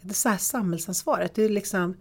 Det 0.00 0.14
så 0.14 0.28
här 0.28 0.38
samhällsansvaret, 0.38 1.34
det 1.34 1.42
är 1.42 1.48
liksom 1.48 1.96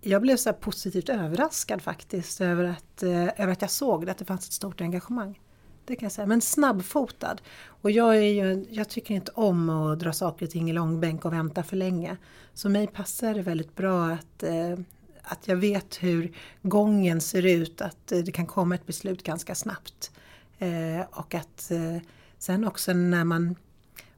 jag 0.00 0.22
blev 0.22 0.36
så 0.36 0.48
här 0.48 0.56
positivt 0.56 1.08
överraskad 1.08 1.82
faktiskt 1.82 2.40
över 2.40 2.64
att, 2.64 3.02
eh, 3.02 3.40
över 3.40 3.48
att 3.48 3.62
jag 3.62 3.70
såg 3.70 4.10
att 4.10 4.18
det 4.18 4.24
fanns 4.24 4.46
ett 4.46 4.52
stort 4.52 4.80
engagemang. 4.80 5.40
Det 5.88 5.96
kan 5.96 6.06
jag 6.06 6.12
säga, 6.12 6.26
men 6.26 6.40
snabbfotad. 6.40 7.36
Och 7.66 7.90
jag, 7.90 8.16
är 8.16 8.20
ju, 8.20 8.66
jag 8.70 8.88
tycker 8.88 9.14
inte 9.14 9.32
om 9.34 9.70
att 9.70 9.98
dra 9.98 10.12
saker 10.12 10.46
och 10.46 10.50
ting 10.52 10.70
i 10.70 10.72
långbänk 10.72 11.24
och 11.24 11.32
vänta 11.32 11.62
för 11.62 11.76
länge. 11.76 12.16
Så 12.54 12.68
mig 12.68 12.86
passar 12.86 13.34
det 13.34 13.42
väldigt 13.42 13.76
bra 13.76 14.06
att, 14.06 14.42
eh, 14.42 14.78
att 15.22 15.48
jag 15.48 15.56
vet 15.56 16.02
hur 16.02 16.32
gången 16.62 17.20
ser 17.20 17.46
ut, 17.46 17.80
att 17.80 18.12
eh, 18.12 18.18
det 18.18 18.32
kan 18.32 18.46
komma 18.46 18.74
ett 18.74 18.86
beslut 18.86 19.22
ganska 19.22 19.54
snabbt. 19.54 20.10
Eh, 20.58 21.00
och 21.10 21.34
att 21.34 21.70
eh, 21.70 21.96
sen 22.38 22.64
också 22.64 22.92
när 22.92 23.24
man, 23.24 23.56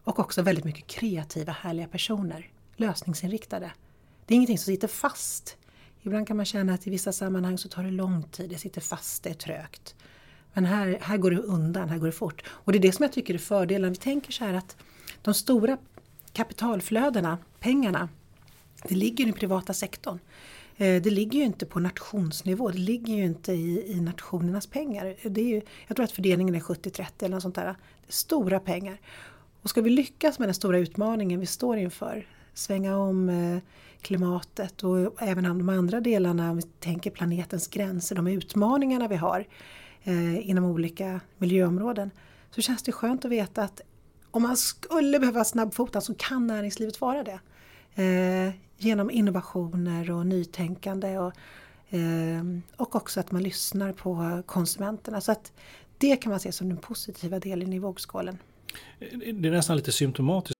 och 0.04 0.18
också 0.18 0.42
väldigt 0.42 0.64
mycket 0.64 0.86
kreativa 0.86 1.52
härliga 1.52 1.88
personer, 1.88 2.48
lösningsinriktade. 2.76 3.72
Det 4.26 4.34
är 4.34 4.36
ingenting 4.36 4.58
som 4.58 4.72
sitter 4.72 4.88
fast. 4.88 5.56
Ibland 6.02 6.26
kan 6.26 6.36
man 6.36 6.46
känna 6.46 6.74
att 6.74 6.86
i 6.86 6.90
vissa 6.90 7.12
sammanhang 7.12 7.58
så 7.58 7.68
tar 7.68 7.82
det 7.82 7.90
lång 7.90 8.22
tid, 8.22 8.50
det 8.50 8.58
sitter 8.58 8.80
fast, 8.80 9.22
det 9.22 9.30
är 9.30 9.34
trögt. 9.34 9.94
Men 10.52 10.64
här, 10.64 10.98
här 11.00 11.16
går 11.16 11.30
det 11.30 11.38
undan, 11.38 11.88
här 11.88 11.98
går 11.98 12.06
det 12.06 12.12
fort. 12.12 12.42
Och 12.48 12.72
det 12.72 12.78
är 12.78 12.82
det 12.82 12.92
som 12.92 13.02
jag 13.02 13.12
tycker 13.12 13.34
är 13.34 13.38
fördelen. 13.38 13.90
Vi 13.90 13.96
tänker 13.96 14.32
så 14.32 14.44
här 14.44 14.54
att 14.54 14.76
de 15.22 15.34
stora 15.34 15.78
kapitalflödena, 16.32 17.38
pengarna, 17.60 18.08
det 18.88 18.94
ligger 18.94 19.24
i 19.24 19.26
den 19.26 19.34
privata 19.34 19.72
sektorn. 19.72 20.18
Eh, 20.76 21.02
det 21.02 21.10
ligger 21.10 21.38
ju 21.38 21.44
inte 21.44 21.66
på 21.66 21.80
nationsnivå, 21.80 22.70
det 22.70 22.78
ligger 22.78 23.14
ju 23.14 23.24
inte 23.24 23.52
i, 23.52 23.92
i 23.92 24.00
nationernas 24.00 24.66
pengar. 24.66 25.14
Det 25.22 25.40
är 25.40 25.48
ju, 25.48 25.62
jag 25.86 25.96
tror 25.96 26.04
att 26.04 26.12
fördelningen 26.12 26.54
är 26.54 26.60
70-30 26.60 27.04
eller 27.18 27.28
något 27.28 27.42
sånt 27.42 27.54
där. 27.54 27.64
Det 27.64 27.70
är 28.08 28.12
stora 28.12 28.60
pengar. 28.60 29.00
Och 29.62 29.70
ska 29.70 29.82
vi 29.82 29.90
lyckas 29.90 30.38
med 30.38 30.48
den 30.48 30.54
stora 30.54 30.78
utmaningen 30.78 31.40
vi 31.40 31.46
står 31.46 31.78
inför, 31.78 32.26
svänga 32.54 32.98
om 32.98 33.28
eh, 33.28 33.58
klimatet 34.00 34.84
och 34.84 35.22
även 35.22 35.44
de 35.44 35.68
andra 35.68 36.00
delarna, 36.00 36.50
om 36.50 36.56
vi 36.56 36.62
tänker 36.62 37.10
planetens 37.10 37.68
gränser, 37.68 38.16
de 38.16 38.26
utmaningarna 38.26 39.08
vi 39.08 39.16
har 39.16 39.46
eh, 40.04 40.50
inom 40.50 40.64
olika 40.64 41.20
miljöområden, 41.38 42.10
så 42.50 42.60
känns 42.60 42.82
det 42.82 42.92
skönt 42.92 43.24
att 43.24 43.30
veta 43.30 43.62
att 43.62 43.80
om 44.30 44.42
man 44.42 44.56
skulle 44.56 45.18
behöva 45.18 45.44
snabbfota 45.44 46.00
så 46.00 46.14
kan 46.14 46.46
näringslivet 46.46 47.00
vara 47.00 47.24
det. 47.24 47.40
Eh, 48.02 48.54
genom 48.78 49.10
innovationer 49.10 50.10
och 50.10 50.26
nytänkande 50.26 51.18
och, 51.18 51.32
eh, 51.90 52.44
och 52.76 52.94
också 52.94 53.20
att 53.20 53.32
man 53.32 53.42
lyssnar 53.42 53.92
på 53.92 54.42
konsumenterna. 54.46 55.20
Så 55.20 55.32
att 55.32 55.52
det 55.98 56.16
kan 56.16 56.30
man 56.30 56.40
se 56.40 56.52
som 56.52 56.68
den 56.68 56.78
positiva 56.78 57.38
delen 57.38 57.72
i 57.72 57.78
vågskålen. 57.78 58.38
Det 59.34 59.48
är 59.48 59.50
nästan 59.50 59.76
lite 59.76 59.92
symptomatiskt. 59.92 60.59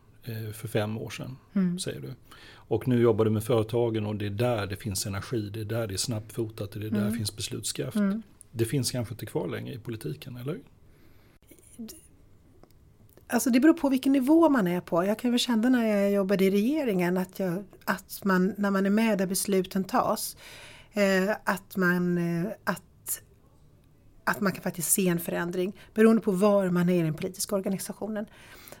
för 0.53 0.67
fem 0.67 0.97
år 0.97 1.09
sedan, 1.09 1.37
mm. 1.53 1.79
säger 1.79 2.01
du. 2.01 2.13
Och 2.53 2.87
nu 2.87 3.01
jobbar 3.01 3.25
du 3.25 3.31
med 3.31 3.43
företagen 3.43 4.05
och 4.05 4.15
det 4.15 4.25
är 4.25 4.29
där 4.29 4.67
det 4.67 4.75
finns 4.75 5.05
energi, 5.05 5.49
det 5.49 5.59
är 5.59 5.65
där 5.65 5.87
det 5.87 5.93
är 5.93 5.97
snabbfotat, 5.97 6.71
det 6.71 6.79
är 6.79 6.89
där 6.89 6.97
mm. 6.97 7.11
det 7.11 7.17
finns 7.17 7.35
beslutskraft. 7.35 7.97
Mm. 7.97 8.21
Det 8.51 8.65
finns 8.65 8.91
kanske 8.91 9.13
inte 9.13 9.25
kvar 9.25 9.47
längre 9.47 9.73
i 9.73 9.79
politiken, 9.79 10.37
eller? 10.37 10.59
Alltså 13.27 13.49
det 13.49 13.59
beror 13.59 13.73
på 13.73 13.89
vilken 13.89 14.11
nivå 14.11 14.49
man 14.49 14.67
är 14.67 14.81
på. 14.81 15.05
Jag 15.05 15.19
kan 15.19 15.31
väl 15.31 15.39
känna 15.39 15.69
när 15.69 15.85
jag 15.85 16.11
jobbade 16.11 16.45
i 16.45 16.51
regeringen 16.51 17.17
att, 17.17 17.39
jag, 17.39 17.63
att 17.85 18.21
man, 18.23 18.53
när 18.57 18.71
man 18.71 18.85
är 18.85 18.89
med 18.89 19.17
där 19.17 19.27
besluten 19.27 19.83
tas, 19.83 20.37
eh, 20.93 21.35
att, 21.43 21.77
man, 21.77 22.17
eh, 22.17 22.51
att, 22.63 23.21
att 24.23 24.41
man 24.41 24.51
kan 24.51 24.63
faktiskt 24.63 24.91
se 24.91 25.07
en 25.07 25.19
förändring 25.19 25.73
beroende 25.93 26.21
på 26.21 26.31
var 26.31 26.69
man 26.69 26.89
är 26.89 26.99
i 26.99 27.01
den 27.01 27.13
politiska 27.13 27.55
organisationen. 27.55 28.25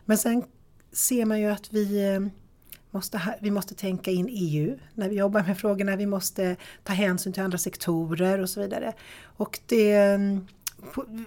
Men 0.05 0.17
sen 0.17 0.43
ser 0.91 1.25
man 1.25 1.39
ju 1.39 1.47
att 1.47 1.73
vi 1.73 2.13
eh, 2.13 2.19
måste, 2.19 3.17
måste, 3.17 3.37
vi 3.41 3.51
måste 3.51 3.75
tänka 3.75 4.11
in 4.11 4.27
EU 4.29 4.77
när 4.93 5.09
vi 5.09 5.15
jobbar 5.15 5.43
med 5.43 5.57
frågorna. 5.57 5.95
Vi 5.95 6.05
måste 6.05 6.55
ta 6.83 6.93
hänsyn 6.93 7.33
till 7.33 7.43
andra 7.43 7.57
sektorer 7.57 8.39
och 8.39 8.49
så 8.49 8.61
vidare. 8.61 8.93
Och 9.23 9.59
det, 9.65 9.93
mm, 9.93 10.47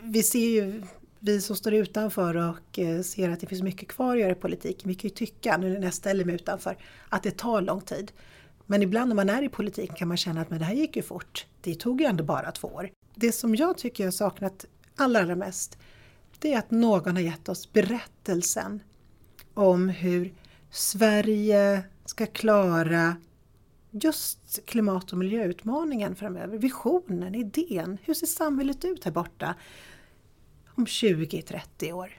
vi 0.02 0.22
ser 0.22 0.48
ju 0.48 0.82
vi 1.26 1.40
som 1.40 1.56
står 1.56 1.74
utanför 1.74 2.36
och 2.36 2.78
eh, 2.78 3.02
ser 3.02 3.30
att 3.30 3.40
det 3.40 3.46
finns 3.46 3.62
mycket 3.62 3.88
kvar 3.88 4.14
att 4.14 4.20
göra 4.20 4.32
i 4.32 4.34
politiken, 4.34 4.88
vi 4.88 4.94
kan 4.94 5.08
ju 5.08 5.14
tycka, 5.14 5.56
nu 5.56 5.78
när 5.78 5.84
jag 5.84 5.94
ställer 5.94 6.24
mig 6.24 6.34
utanför, 6.34 6.76
att 7.08 7.22
det 7.22 7.38
tar 7.38 7.60
lång 7.60 7.80
tid. 7.80 8.12
Men 8.66 8.82
ibland 8.82 9.08
när 9.08 9.14
man 9.14 9.30
är 9.30 9.42
i 9.42 9.48
politiken 9.48 9.96
kan 9.96 10.08
man 10.08 10.16
känna 10.16 10.40
att 10.40 10.50
men 10.50 10.58
det 10.58 10.64
här 10.64 10.74
gick 10.74 10.96
ju 10.96 11.02
fort. 11.02 11.46
Det 11.60 11.74
tog 11.74 12.00
ju 12.00 12.06
ändå 12.06 12.24
bara 12.24 12.52
två 12.52 12.68
år. 12.68 12.90
Det 13.14 13.32
som 13.32 13.54
jag 13.54 13.78
tycker 13.78 14.04
jag 14.04 14.14
saknat 14.14 14.64
allra, 14.96 15.20
allra 15.20 15.36
mest, 15.36 15.78
det 16.38 16.52
är 16.52 16.58
att 16.58 16.70
någon 16.70 17.16
har 17.16 17.22
gett 17.22 17.48
oss 17.48 17.72
berättelsen 17.72 18.80
om 19.54 19.88
hur 19.88 20.32
Sverige 20.70 21.82
ska 22.04 22.26
klara 22.26 23.16
just 23.90 24.66
klimat 24.66 25.12
och 25.12 25.18
miljöutmaningen 25.18 26.16
framöver. 26.16 26.58
Visionen, 26.58 27.34
idén. 27.34 27.98
Hur 28.02 28.14
ser 28.14 28.26
samhället 28.26 28.84
ut 28.84 29.04
här 29.04 29.12
borta? 29.12 29.54
om 30.74 30.86
20-30 30.86 31.92
år. 31.92 32.10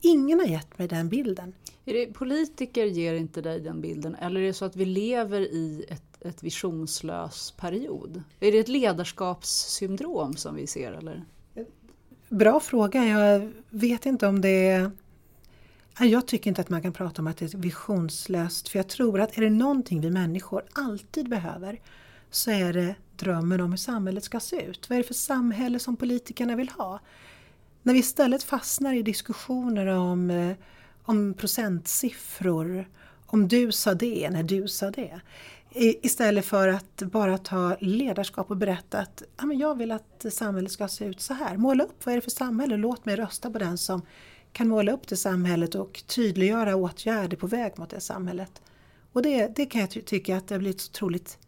Ingen 0.00 0.40
har 0.40 0.46
gett 0.46 0.78
mig 0.78 0.88
den 0.88 1.08
bilden. 1.08 1.52
Är 1.84 1.94
det, 1.94 2.06
politiker 2.06 2.84
ger 2.84 3.14
inte 3.14 3.42
dig 3.42 3.60
den 3.60 3.80
bilden 3.80 4.14
eller 4.14 4.40
är 4.40 4.46
det 4.46 4.54
så 4.54 4.64
att 4.64 4.76
vi 4.76 4.84
lever 4.84 5.40
i 5.40 5.84
ett, 5.88 6.02
ett 6.20 6.42
visionslös 6.42 7.50
period? 7.50 8.22
Är 8.40 8.52
det 8.52 8.58
ett 8.58 8.68
ledarskapssyndrom 8.68 10.36
som 10.36 10.54
vi 10.54 10.66
ser 10.66 10.92
eller? 10.92 11.24
Bra 12.28 12.60
fråga. 12.60 13.04
Jag 13.04 13.52
vet 13.70 14.06
inte 14.06 14.26
om 14.26 14.40
det 14.40 14.68
är... 14.68 14.90
Jag 16.06 16.26
tycker 16.26 16.50
inte 16.50 16.60
att 16.60 16.68
man 16.68 16.82
kan 16.82 16.92
prata 16.92 17.22
om 17.22 17.26
att 17.26 17.36
det 17.36 17.54
är 17.54 17.58
visionslöst 17.58 18.68
för 18.68 18.78
jag 18.78 18.88
tror 18.88 19.20
att 19.20 19.38
är 19.38 19.42
det 19.42 19.50
någonting 19.50 20.00
vi 20.00 20.10
människor 20.10 20.64
alltid 20.72 21.28
behöver 21.28 21.80
så 22.30 22.50
är 22.50 22.72
det 22.72 22.94
drömmen 23.16 23.60
om 23.60 23.70
hur 23.70 23.76
samhället 23.76 24.24
ska 24.24 24.40
se 24.40 24.62
ut. 24.62 24.88
Vad 24.88 24.98
är 24.98 25.02
det 25.02 25.06
för 25.06 25.14
samhälle 25.14 25.78
som 25.78 25.96
politikerna 25.96 26.56
vill 26.56 26.68
ha? 26.68 27.00
När 27.82 27.92
vi 27.92 28.00
istället 28.00 28.42
fastnar 28.42 28.94
i 28.94 29.02
diskussioner 29.02 29.86
om, 29.86 30.30
eh, 30.30 30.56
om 31.02 31.34
procentsiffror, 31.34 32.88
om 33.26 33.48
du 33.48 33.72
sa 33.72 33.94
det 33.94 34.30
när 34.30 34.42
du 34.42 34.68
sa 34.68 34.90
det. 34.90 35.20
Istället 36.02 36.44
för 36.46 36.68
att 36.68 37.02
bara 37.02 37.38
ta 37.38 37.76
ledarskap 37.80 38.50
och 38.50 38.56
berätta 38.56 38.98
att 38.98 39.22
ja, 39.36 39.46
men 39.46 39.58
jag 39.58 39.78
vill 39.78 39.92
att 39.92 40.26
samhället 40.30 40.72
ska 40.72 40.88
se 40.88 41.04
ut 41.04 41.20
så 41.20 41.34
här. 41.34 41.56
Måla 41.56 41.84
upp 41.84 42.06
vad 42.06 42.12
är 42.12 42.16
det 42.16 42.22
för 42.22 42.30
samhälle 42.30 42.76
låt 42.76 43.04
mig 43.04 43.16
rösta 43.16 43.50
på 43.50 43.58
den 43.58 43.78
som 43.78 44.02
kan 44.52 44.68
måla 44.68 44.92
upp 44.92 45.08
det 45.08 45.16
samhället 45.16 45.74
och 45.74 46.02
tydliggöra 46.06 46.76
åtgärder 46.76 47.36
på 47.36 47.46
väg 47.46 47.78
mot 47.78 47.90
det 47.90 48.00
samhället. 48.00 48.62
Och 49.12 49.22
det, 49.22 49.56
det 49.56 49.66
kan 49.66 49.80
jag 49.80 49.90
ty 49.90 50.02
tycka 50.02 50.36
att 50.36 50.48
det 50.48 50.54
har 50.54 50.60
blivit 50.60 50.80
så 50.80 50.90
otroligt 50.90 51.38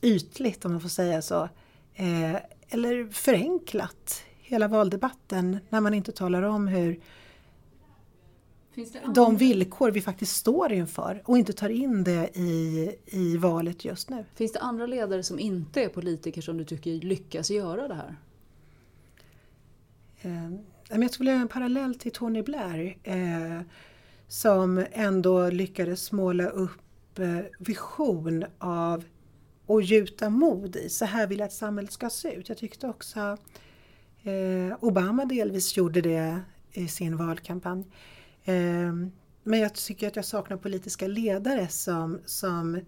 ytligt 0.00 0.64
om 0.64 0.72
man 0.72 0.80
får 0.80 0.88
säga 0.88 1.22
så. 1.22 1.48
Eh, 1.94 2.36
eller 2.68 3.12
förenklat 3.12 4.24
hela 4.38 4.68
valdebatten 4.68 5.58
när 5.68 5.80
man 5.80 5.94
inte 5.94 6.12
talar 6.12 6.42
om 6.42 6.68
hur 6.68 7.00
de 9.14 9.36
villkor 9.36 9.90
vi 9.90 10.00
faktiskt 10.00 10.36
står 10.36 10.72
inför 10.72 11.22
och 11.24 11.38
inte 11.38 11.52
tar 11.52 11.68
in 11.68 12.04
det 12.04 12.38
i, 12.38 12.90
i 13.06 13.36
valet 13.36 13.84
just 13.84 14.10
nu. 14.10 14.24
Finns 14.34 14.52
det 14.52 14.60
andra 14.60 14.86
ledare 14.86 15.22
som 15.22 15.38
inte 15.38 15.84
är 15.84 15.88
politiker 15.88 16.42
som 16.42 16.56
du 16.56 16.64
tycker 16.64 16.90
lyckas 16.90 17.50
göra 17.50 17.88
det 17.88 17.94
här? 17.94 18.16
Eh, 20.22 20.50
jag 21.00 21.10
skulle 21.10 21.30
göra 21.30 21.40
en 21.40 21.48
parallell 21.48 21.94
till 21.94 22.12
Tony 22.12 22.42
Blair 22.42 22.96
eh, 23.02 23.60
som 24.28 24.84
ändå 24.92 25.50
lyckades 25.50 26.12
måla 26.12 26.48
upp 26.48 27.18
eh, 27.18 27.38
vision 27.58 28.44
av 28.58 29.04
och 29.66 29.82
gjuta 29.82 30.30
mod 30.30 30.76
i. 30.76 30.88
Så 30.88 31.04
här 31.04 31.26
vill 31.26 31.38
jag 31.38 31.46
att 31.46 31.52
samhället 31.52 31.92
ska 31.92 32.10
se 32.10 32.32
ut. 32.32 32.48
Jag 32.48 32.58
tyckte 32.58 32.88
också 32.88 33.38
Eh, 34.22 34.76
Obama 34.80 35.24
delvis 35.24 35.76
gjorde 35.76 36.00
det 36.00 36.40
i 36.72 36.88
sin 36.88 37.16
valkampanj. 37.16 37.86
Eh, 38.44 38.92
men 39.42 39.60
jag 39.60 39.74
tycker 39.74 40.08
att 40.08 40.16
jag 40.16 40.24
saknar 40.24 40.56
politiska 40.56 41.06
ledare 41.06 41.68
som, 41.68 42.18
som 42.26 42.80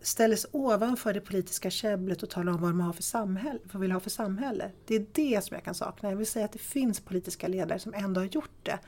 ställer 0.00 0.36
sig 0.36 0.50
ovanför 0.52 1.14
det 1.14 1.20
politiska 1.20 1.70
käbblet 1.70 2.22
och 2.22 2.30
talar 2.30 2.52
om 2.52 2.60
vad 2.60 2.70
de 2.70 2.80
har 2.80 2.92
för 2.92 3.02
samhälle, 3.02 3.58
vad 3.72 3.80
vill 3.80 3.92
ha 3.92 4.00
för 4.00 4.10
samhälle. 4.10 4.70
Det 4.86 4.94
är 4.94 5.06
det 5.12 5.44
som 5.44 5.54
jag 5.54 5.64
kan 5.64 5.74
sakna. 5.74 6.10
Jag 6.10 6.16
vill 6.16 6.26
säga 6.26 6.44
att 6.44 6.52
det 6.52 6.58
finns 6.58 7.00
politiska 7.00 7.48
ledare 7.48 7.78
som 7.78 7.94
ändå 7.94 8.20
har 8.20 8.26
gjort 8.26 8.50
det. 8.62 8.78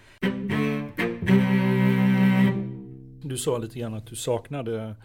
Du 3.23 3.37
sa 3.37 3.59
lite 3.59 3.79
grann 3.79 3.95
att 3.95 4.07
du 4.07 4.17
saknade 4.17 4.97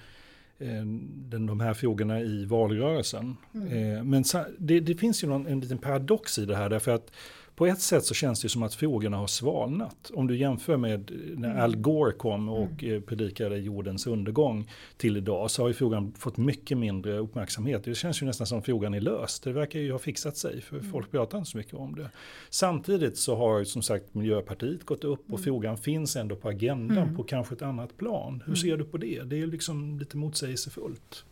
Eh, 0.60 0.86
den, 1.30 1.46
de 1.46 1.60
här 1.60 1.74
frågorna 1.74 2.22
i 2.22 2.46
valrörelsen. 2.46 3.38
Mm. 3.54 3.68
Eh, 3.68 4.04
men 4.04 4.24
det, 4.58 4.80
det, 4.80 4.96
finns 4.96 5.24
ju 5.24 5.28
någon, 5.28 5.48
en 5.48 5.60
liten 5.60 5.78
paradox 5.78 6.38
i 6.40 6.46
det 6.46 6.56
här 6.56 6.70
därför 6.70 6.92
att 6.92 7.12
på 7.56 7.66
ett 7.66 7.82
sätt 7.82 8.06
så 8.06 8.14
känns 8.14 8.42
det 8.42 8.50
som 8.50 8.64
att 8.64 8.76
frågorna 8.76 9.18
har 9.18 9.28
svalnat. 9.28 10.12
Om 10.14 10.28
du 10.28 10.38
jämför 10.38 10.78
med 10.78 11.12
när 11.36 11.50
mm. 11.50 11.64
Al 11.64 11.76
Gore 11.76 12.12
kom 12.12 12.50
och 12.50 12.84
mm. 12.84 13.02
predikade 13.02 13.58
jordens 13.58 14.08
undergång 14.08 14.72
till 14.98 15.18
idag 15.18 15.52
så 15.52 15.62
har 15.62 15.68
ju 15.68 15.74
frågan 15.74 16.14
fått 16.18 16.38
mycket 16.38 16.78
mindre 16.78 17.18
uppmärksamhet. 17.18 17.84
Det 17.84 17.96
känns 17.96 18.22
ju 18.22 18.26
nästan 18.26 18.48
som 18.48 18.62
frågan 18.62 18.94
är 18.94 19.02
löst. 19.02 19.44
Det 19.44 19.52
verkar 19.52 19.80
ju 19.80 19.92
ha 19.92 20.00
fixat 20.00 20.38
sig 20.38 20.62
för 20.62 20.78
mm. 20.78 20.92
folk 20.92 21.12
pratar 21.12 21.38
inte 21.38 21.52
så 21.52 21.58
mycket 21.58 21.74
om 21.74 21.96
det. 21.96 22.10
Samtidigt 22.50 23.18
så 23.18 23.36
har 23.36 23.64
som 23.64 23.82
sagt 23.82 24.14
Miljöpartiet 24.14 24.86
gått 24.86 25.04
upp 25.04 25.24
och 25.26 25.40
mm. 25.40 25.44
frågan 25.44 25.78
finns 25.78 26.16
ändå 26.16 26.36
på 26.36 26.50
agendan 26.50 26.98
mm. 26.98 27.16
på 27.16 27.24
kanske 27.24 27.56
ett 27.56 27.62
annat 27.62 27.98
plan. 27.98 28.44
Hur 28.46 28.56
ser 28.56 28.78
du 28.78 28.84
på 28.84 28.98
det? 28.98 29.24
Det 29.24 29.42
är 29.42 29.48
liksom 29.48 30.00
lite 30.00 30.18
motsägelsefullt. 30.18 31.26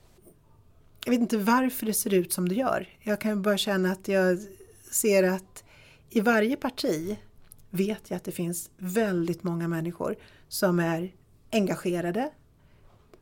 Jag 1.05 1.11
vet 1.11 1.21
inte 1.21 1.37
varför 1.37 1.85
det 1.85 1.93
ser 1.93 2.13
ut 2.13 2.33
som 2.33 2.49
det 2.49 2.55
gör. 2.55 2.87
Jag 3.01 3.21
kan 3.21 3.41
bara 3.41 3.57
känna 3.57 3.91
att 3.91 4.07
jag 4.07 4.39
ser 4.91 5.23
att 5.23 5.63
i 6.09 6.21
varje 6.21 6.55
parti 6.55 7.17
vet 7.69 8.09
jag 8.09 8.17
att 8.17 8.23
det 8.23 8.31
finns 8.31 8.71
väldigt 8.77 9.43
många 9.43 9.67
människor 9.67 10.15
som 10.47 10.79
är 10.79 11.13
engagerade 11.51 12.31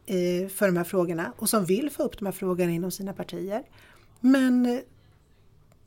eh, 0.06 0.48
för 0.50 0.66
de 0.66 0.78
här 0.78 0.84
frågorna 0.84 1.34
och 1.38 1.50
som 1.50 1.66
vill 1.66 1.90
få 1.90 2.04
upp 2.04 2.18
de 2.20 2.26
här 2.26 2.32
frågorna 2.32 2.72
inom 2.72 2.92
sina 2.92 3.14
partier. 3.14 3.64
Men 4.20 4.66
eh, 4.66 4.80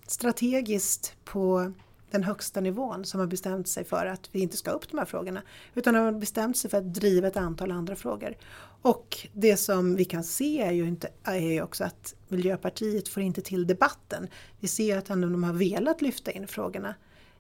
strategiskt 0.07 1.17
på 1.25 1.73
den 2.15 2.25
högsta 2.25 2.61
nivån 2.61 3.05
som 3.05 3.21
har 3.21 3.27
bestämt 3.27 3.69
sig 3.69 3.85
för 3.85 4.07
att 4.07 4.29
vi 4.33 4.41
inte 4.41 4.57
ska 4.57 4.71
upp 4.71 4.91
de 4.91 4.99
här 4.99 5.05
frågorna. 5.05 5.43
Utan 5.75 5.95
har 5.95 6.13
bestämt 6.13 6.57
sig 6.57 6.71
för 6.71 6.79
att 6.79 6.95
driva 6.95 7.29
ett 7.29 7.37
antal 7.37 7.71
andra 7.71 7.97
frågor. 7.97 8.37
Och 8.83 9.29
det 9.33 9.57
som 9.57 9.97
vi 9.97 10.05
kan 10.05 10.25
se 10.25 10.63
är 10.63 10.73
ju, 10.73 10.89
inte, 10.89 11.09
är 11.23 11.37
ju 11.37 11.63
också 11.63 11.85
att 11.85 12.15
Miljöpartiet 12.29 13.09
får 13.09 13.23
inte 13.23 13.43
till 13.43 13.67
debatten. 13.67 14.29
Vi 14.61 14.69
ser 14.69 14.99
att 14.99 15.07
de 15.07 15.45
har 15.45 15.53
velat 15.53 16.03
lyfta 16.03 16.31
in 16.31 16.49
frågorna. 16.49 16.95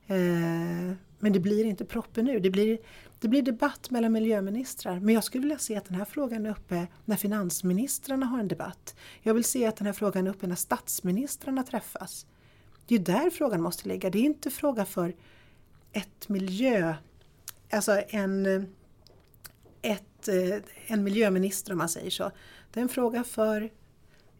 Eh, 0.06 0.96
men 1.18 1.32
det 1.32 1.40
blir 1.40 1.64
inte 1.64 1.84
proppen 1.84 2.24
nu. 2.24 2.40
Det 2.40 2.50
blir, 2.50 2.78
det 3.20 3.28
blir 3.28 3.42
debatt 3.42 3.90
mellan 3.90 4.12
miljöministrar. 4.12 5.00
Men 5.00 5.14
jag 5.14 5.24
skulle 5.24 5.42
vilja 5.42 5.58
se 5.58 5.76
att 5.76 5.84
den 5.84 5.94
här 5.94 6.04
frågan 6.04 6.46
är 6.46 6.50
uppe 6.50 6.86
när 7.04 7.16
finansministrarna 7.16 8.26
har 8.26 8.40
en 8.40 8.48
debatt. 8.48 8.96
Jag 9.22 9.34
vill 9.34 9.44
se 9.44 9.66
att 9.66 9.76
den 9.76 9.86
här 9.86 9.92
frågan 9.92 10.26
är 10.26 10.30
uppe 10.30 10.46
när 10.46 10.56
statsministrarna 10.56 11.62
träffas. 11.62 12.26
Det 12.86 12.94
är 12.94 12.98
där 12.98 13.30
frågan 13.30 13.62
måste 13.62 13.88
ligga. 13.88 14.10
Det 14.10 14.18
är 14.18 14.22
inte 14.22 14.50
fråga 14.50 14.84
för 14.84 15.14
ett 15.92 16.28
miljö, 16.28 16.94
alltså 17.70 18.02
en, 18.08 18.46
ett, 19.82 20.28
eh, 20.28 20.62
en 20.86 21.04
miljöminister 21.04 21.72
om 21.72 21.78
man 21.78 21.88
säger 21.88 22.10
så. 22.10 22.30
Det 22.72 22.80
är 22.80 22.82
en 22.82 22.88
fråga 22.88 23.24
för 23.24 23.70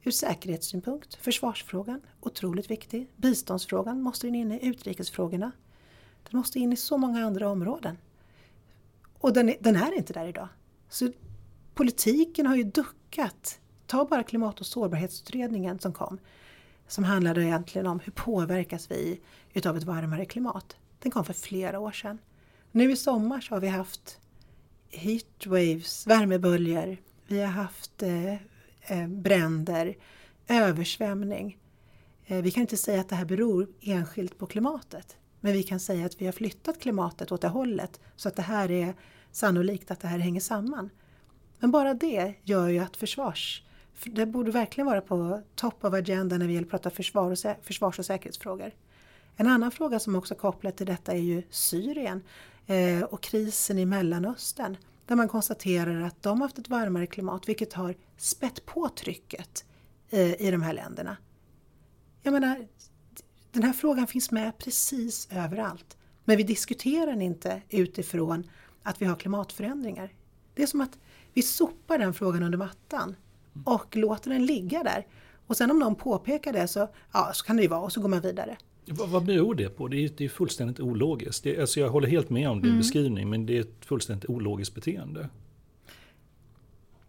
ur 0.03 0.11
säkerhetssynpunkt, 0.11 1.15
försvarsfrågan, 1.15 2.01
otroligt 2.21 2.71
viktig. 2.71 3.11
Biståndsfrågan 3.17 4.03
måste 4.03 4.29
in 4.29 4.53
i 4.53 4.67
utrikesfrågorna. 4.67 5.53
Den 6.31 6.39
måste 6.39 6.59
in 6.59 6.73
i 6.73 6.77
så 6.77 6.99
många 6.99 7.27
andra 7.27 7.49
områden. 7.49 7.99
Och 9.19 9.33
den 9.33 9.49
är, 9.49 9.57
den 9.61 9.77
är 9.77 9.93
inte 9.93 10.13
där 10.13 10.27
idag. 10.27 10.49
Så 10.89 11.13
politiken 11.75 12.47
har 12.47 12.57
ju 12.57 12.65
duckat. 12.65 13.61
Ta 13.87 14.05
bara 14.05 14.23
klimat 14.23 14.61
och 14.61 14.67
sårbarhetsutredningen 14.67 15.79
som 15.79 15.93
kom 15.93 16.19
som 16.89 17.05
handlade 17.05 17.45
egentligen 17.45 17.87
om 17.87 18.01
hur 18.01 18.13
påverkas 18.13 18.91
vi 18.91 19.21
utav 19.53 19.77
ett 19.77 19.85
varmare 19.85 20.25
klimat. 20.25 20.77
Den 20.99 21.13
kom 21.13 21.25
för 21.25 21.33
flera 21.33 21.79
år 21.79 21.93
sedan. 21.93 22.19
Nu 22.73 22.93
i 22.93 22.97
sommar 22.97 23.41
så 23.41 23.55
har 23.55 23.61
vi 23.61 23.69
haft 23.69 24.19
heatwaves, 24.91 26.07
värmeböljor, 26.07 26.97
vi 27.27 27.41
har 27.41 27.53
haft 27.53 28.03
eh, 28.03 28.33
eh, 28.83 29.09
bränder, 29.09 29.97
översvämning. 30.49 31.59
Eh, 32.27 32.43
vi 32.43 32.51
kan 32.51 32.61
inte 32.61 32.77
säga 32.77 33.01
att 33.01 33.09
det 33.09 33.17
här 33.17 33.25
beror 33.25 33.69
enskilt 33.81 34.39
på 34.39 34.47
klimatet. 34.47 35.17
Men 35.41 35.53
vi 35.53 35.63
kan 35.63 35.81
säga 35.81 36.07
att 36.07 36.21
vi 36.21 36.27
har 36.27 36.33
flyttat 36.33 36.81
klimatet 36.81 37.33
åt 37.33 37.41
det 37.41 37.49
hållet 37.49 38.01
så 38.17 38.29
att 38.29 38.37
det 38.37 38.43
här 38.43 38.71
är 38.71 38.95
sannolikt 39.33 39.91
att 39.91 40.01
det 40.01 40.09
här 40.09 40.19
hänger 40.19 40.41
samman. 40.41 40.91
Men 41.59 41.71
bara 41.71 41.95
det 41.95 42.35
gör 42.43 42.69
ju 42.69 42.79
att 42.79 42.97
försvars 42.97 43.63
det 44.05 44.27
borde 44.27 44.51
verkligen 44.51 44.87
vara 44.87 45.01
på 45.01 45.43
top 45.55 45.85
of 45.85 45.95
agenda 45.95 46.39
när 46.39 46.47
vi 46.47 46.53
gäller 46.53 46.67
att 46.67 46.71
prata 46.71 46.91
försvar 46.91 47.31
och, 47.31 47.39
försvars 47.63 47.99
och 47.99 48.07
säkerhetsfrågor. 48.07 48.73
En 49.37 49.47
annan 49.47 49.71
fråga 49.71 49.99
som 49.99 50.17
också 50.17 50.35
är 50.35 50.39
kopplad 50.39 50.77
till 50.77 50.87
detta 50.87 51.13
är 51.13 51.19
ju 51.19 51.43
Syrien 51.51 52.23
eh, 52.67 53.03
och 53.03 53.23
krisen 53.23 53.79
i 53.79 53.87
Mellanöstern. 53.87 54.77
Där 55.07 55.17
man 55.17 55.29
konstaterar 55.29 56.01
att 56.01 56.23
de 56.23 56.41
har 56.41 56.47
haft 56.47 56.59
ett 56.59 56.69
varmare 56.69 57.07
klimat 57.07 57.49
vilket 57.49 57.73
har 57.73 57.95
spett 58.17 58.67
på 58.67 58.89
trycket 58.89 59.65
eh, 60.11 60.43
i 60.43 60.51
de 60.51 60.63
här 60.63 60.73
länderna. 60.73 61.17
Jag 62.23 62.33
menar, 62.33 62.67
den 63.53 63.63
här 63.63 63.73
frågan 63.73 64.07
finns 64.07 64.31
med 64.31 64.59
precis 64.59 65.29
överallt. 65.31 65.97
Men 66.25 66.37
vi 66.37 66.43
diskuterar 66.43 67.07
den 67.07 67.23
inte 67.23 67.63
utifrån 67.69 68.51
att 68.83 69.03
vi 69.03 69.07
har 69.07 69.17
klimatförändringar. 69.17 70.13
Det 70.55 70.63
är 70.63 70.67
som 70.67 70.81
att 70.81 70.99
vi 71.33 71.43
sopar 71.43 71.99
den 71.99 72.15
frågan 72.15 72.43
under 72.43 72.59
mattan 72.59 73.17
och 73.65 73.97
låter 73.97 74.31
den 74.31 74.47
ligga 74.47 74.83
där. 74.83 75.07
Och 75.47 75.57
sen 75.57 75.71
om 75.71 75.79
någon 75.79 75.95
påpekar 75.95 76.53
det 76.53 76.69
så, 76.69 76.89
ja, 77.13 77.31
så 77.35 77.45
kan 77.45 77.57
det 77.57 77.63
ju 77.63 77.69
vara 77.69 77.81
och 77.81 77.93
så 77.93 78.01
går 78.01 78.09
man 78.09 78.21
vidare. 78.21 78.57
Vad, 78.87 79.09
vad 79.09 79.25
beror 79.25 79.55
det 79.55 79.69
på? 79.69 79.89
Det 79.89 79.97
är, 79.97 80.11
det 80.17 80.25
är 80.25 80.29
fullständigt 80.29 80.81
ologiskt. 80.81 81.45
Det, 81.45 81.61
alltså 81.61 81.81
jag 81.81 81.89
håller 81.89 82.09
helt 82.09 82.31
med 82.31 82.49
om 82.49 82.61
din 82.61 82.71
mm. 82.71 82.79
beskrivning 82.79 83.31
men 83.31 83.47
det 83.47 83.57
är 83.57 83.61
ett 83.61 83.85
fullständigt 83.85 84.31
ologiskt 84.31 84.75
beteende. 84.75 85.29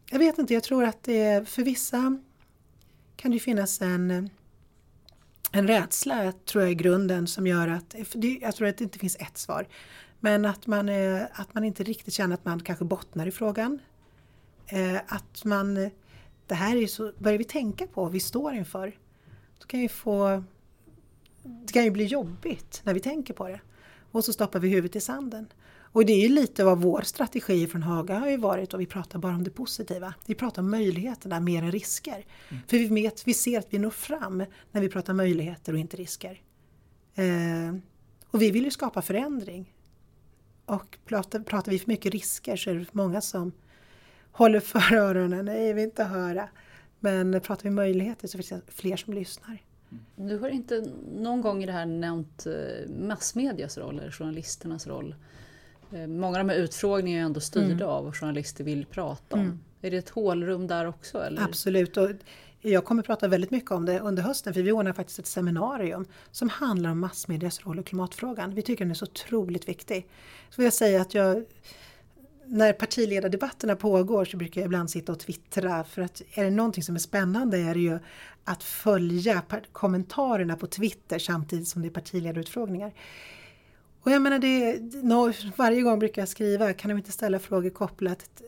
Jag 0.10 0.20
vet 0.20 0.38
inte, 0.38 0.54
jag 0.54 0.64
tror 0.64 0.84
att 0.84 1.04
det 1.04 1.50
för 1.50 1.64
vissa 1.64 2.20
kan 3.16 3.32
det 3.32 3.40
finnas 3.40 3.82
en, 3.82 4.30
en 5.52 5.68
rädsla 5.68 6.32
tror 6.32 6.64
jag 6.64 6.72
i 6.72 6.76
grunden 6.76 7.28
som 7.28 7.48
gör 7.48 7.68
att, 7.68 7.96
jag 8.42 8.56
tror 8.56 8.68
att 8.68 8.78
det 8.78 8.84
inte 8.84 9.00
finns 9.00 9.16
ett 9.16 9.38
svar. 9.38 9.68
Men 10.20 10.46
att 10.46 10.68
man, 10.68 10.90
att 11.32 11.54
man 11.54 11.64
inte 11.64 11.84
riktigt 11.84 12.14
känner 12.14 12.34
att 12.34 12.46
man 12.46 12.60
kanske 12.60 12.86
bottnar 12.86 13.28
i 13.28 13.32
frågan. 13.32 13.80
Eh, 14.68 14.98
att 15.08 15.46
man 15.46 15.90
det 16.48 16.56
här 16.56 16.76
är 16.76 16.88
så, 16.88 17.12
börjar 17.18 17.38
vi 17.38 17.44
tänka 17.44 17.88
på 17.88 18.04
vad 18.04 18.12
vi 18.12 18.20
står 18.20 18.54
inför, 18.54 18.98
då 19.60 19.66
kan 19.66 19.80
vi 19.80 19.90
få, 19.90 20.44
det 21.44 21.74
kan 21.74 21.84
ju 21.84 21.92
bli 21.92 22.06
jobbigt 22.06 22.82
när 22.84 22.94
vi 22.94 23.00
tänker 23.00 23.34
på 23.34 23.48
det. 23.48 23.62
Och 24.12 24.26
så 24.26 24.34
stoppar 24.34 24.60
vi 24.60 24.70
huvudet 24.70 24.96
i 24.96 25.02
sanden. 25.02 25.48
Och 25.96 26.06
det 26.06 26.14
är 26.14 26.22
ju 26.22 26.30
lite 26.30 26.64
vad 26.64 26.82
vår 26.82 27.02
strategi 27.02 27.68
från 27.68 27.84
Haga 27.84 28.20
har 28.20 28.30
ju 28.30 28.38
varit 28.38 28.74
och 28.74 28.82
vi 28.82 28.86
pratar 28.86 29.20
bara 29.20 29.36
om 29.36 29.44
det 29.44 29.50
positiva. 29.50 30.14
Vi 30.26 30.36
pratar 30.36 30.62
om 30.62 30.72
möjligheterna 30.72 31.40
mer 31.40 31.64
än 31.64 31.72
risker. 31.72 32.26
Mm. 32.50 32.64
För 32.68 32.78
vi, 32.78 32.88
vet, 32.88 33.28
vi 33.28 33.34
ser 33.34 33.60
att 33.60 33.68
vi 33.70 33.80
når 33.80 33.90
fram 33.90 34.44
när 34.72 34.82
vi 34.82 34.90
pratar 34.90 35.14
möjligheter 35.14 35.74
och 35.74 35.80
inte 35.80 35.98
risker. 35.98 36.42
Eh, 37.16 37.76
och 38.32 38.42
vi 38.42 38.52
vill 38.52 38.64
ju 38.64 38.72
skapa 38.72 39.02
förändring. 39.02 39.74
Och 40.66 40.98
pratar, 41.06 41.40
pratar 41.40 41.72
vi 41.72 41.80
för 41.80 41.88
mycket 41.88 42.14
risker 42.14 42.56
så 42.56 42.70
är 42.70 42.76
det 42.76 42.94
många 42.94 43.22
som 43.22 43.52
håller 44.36 44.60
för 44.60 44.94
öronen, 44.96 45.46
nej 45.46 45.74
vill 45.74 45.84
inte 45.84 46.04
höra. 46.04 46.50
Men 47.00 47.42
pratar 47.42 47.64
vi 47.64 47.70
möjligheter 47.70 48.28
så 48.28 48.38
finns 48.38 48.50
det 48.50 48.62
fler 48.68 48.98
som 48.98 49.14
lyssnar. 49.14 49.58
Du 50.16 50.38
har 50.38 50.50
inte 50.50 50.88
någon 51.18 51.42
gång 51.42 51.64
i 51.64 51.66
det 51.66 51.72
här 51.72 51.86
nämnt 51.86 52.46
eh, 52.46 52.92
massmedias 52.92 53.78
roll, 53.78 54.00
eller 54.00 54.12
journalisternas 54.12 54.88
roll. 54.88 55.16
Eh, 55.94 56.08
många 56.08 56.40
av 56.40 56.48
de 56.48 56.54
här 56.54 56.60
utfrågningarna 56.60 57.22
är 57.22 57.26
ändå 57.26 57.40
styrda 57.40 57.72
mm. 57.72 57.88
av 57.88 58.06
vad 58.06 58.16
journalister 58.16 58.64
vill 58.64 58.86
prata 58.86 59.36
om. 59.36 59.42
Mm. 59.42 59.60
Är 59.82 59.92
det 59.92 59.98
ett 59.98 60.10
hålrum 60.10 60.68
där 60.68 60.88
också? 60.88 61.24
Eller? 61.24 61.42
Absolut. 61.42 61.98
Och 61.98 62.10
jag 62.62 62.86
kommer 62.86 63.02
att 63.02 63.08
prata 63.08 63.28
väldigt 63.28 63.52
mycket 63.52 63.72
om 63.72 63.86
det 63.86 64.00
under 64.00 64.24
hösten 64.24 64.54
för 64.54 64.62
vi 64.62 64.72
ordnar 64.72 64.94
faktiskt 64.94 65.20
ett 65.20 65.28
seminarium 65.28 66.06
som 66.32 66.50
handlar 66.50 66.90
om 66.90 67.00
massmedias 67.00 67.66
roll 67.66 67.80
i 67.80 67.84
klimatfrågan. 67.84 68.56
Vi 68.56 68.62
tycker 68.62 68.86
den 68.86 68.92
är 68.92 68.96
så 68.96 69.06
otroligt 69.06 69.70
viktig. 69.70 70.08
Så 70.50 70.62
vill 70.62 70.66
jag 70.66 70.74
säga 70.74 71.02
att 71.02 71.14
jag 71.14 71.46
när 72.48 72.74
partiledardebatterna 72.74 73.76
pågår 73.76 74.26
så 74.26 74.38
brukar 74.38 74.62
jag 74.62 74.66
ibland 74.66 74.90
sitta 74.90 75.12
och 75.12 75.20
twittra 75.20 75.84
för 75.84 76.02
att 76.02 76.22
är 76.34 76.44
det 76.44 76.50
någonting 76.50 76.84
som 76.84 76.96
är 76.96 77.00
spännande 77.00 77.58
är 77.58 77.74
det 77.74 77.80
ju 77.80 78.00
att 78.44 78.64
följa 78.64 79.42
kommentarerna 79.72 80.56
på 80.56 80.68
Twitter 80.68 81.20
samtidigt 81.20 81.68
som 81.68 81.82
det 81.82 81.88
är 81.88 81.90
partiledarutfrågningar. 81.90 82.94
Och 84.02 84.12
jag 84.12 84.22
menar 84.22 84.40
det, 84.40 84.80
varje 85.56 85.82
gång 85.82 86.00
brukar 86.00 86.22
jag 86.22 86.30
skriva, 86.30 86.74
kan 86.74 86.90
de 86.90 86.98
inte 86.98 87.12
ställa 87.12 87.40
frågor 87.40 87.70
kopplat 87.70 88.42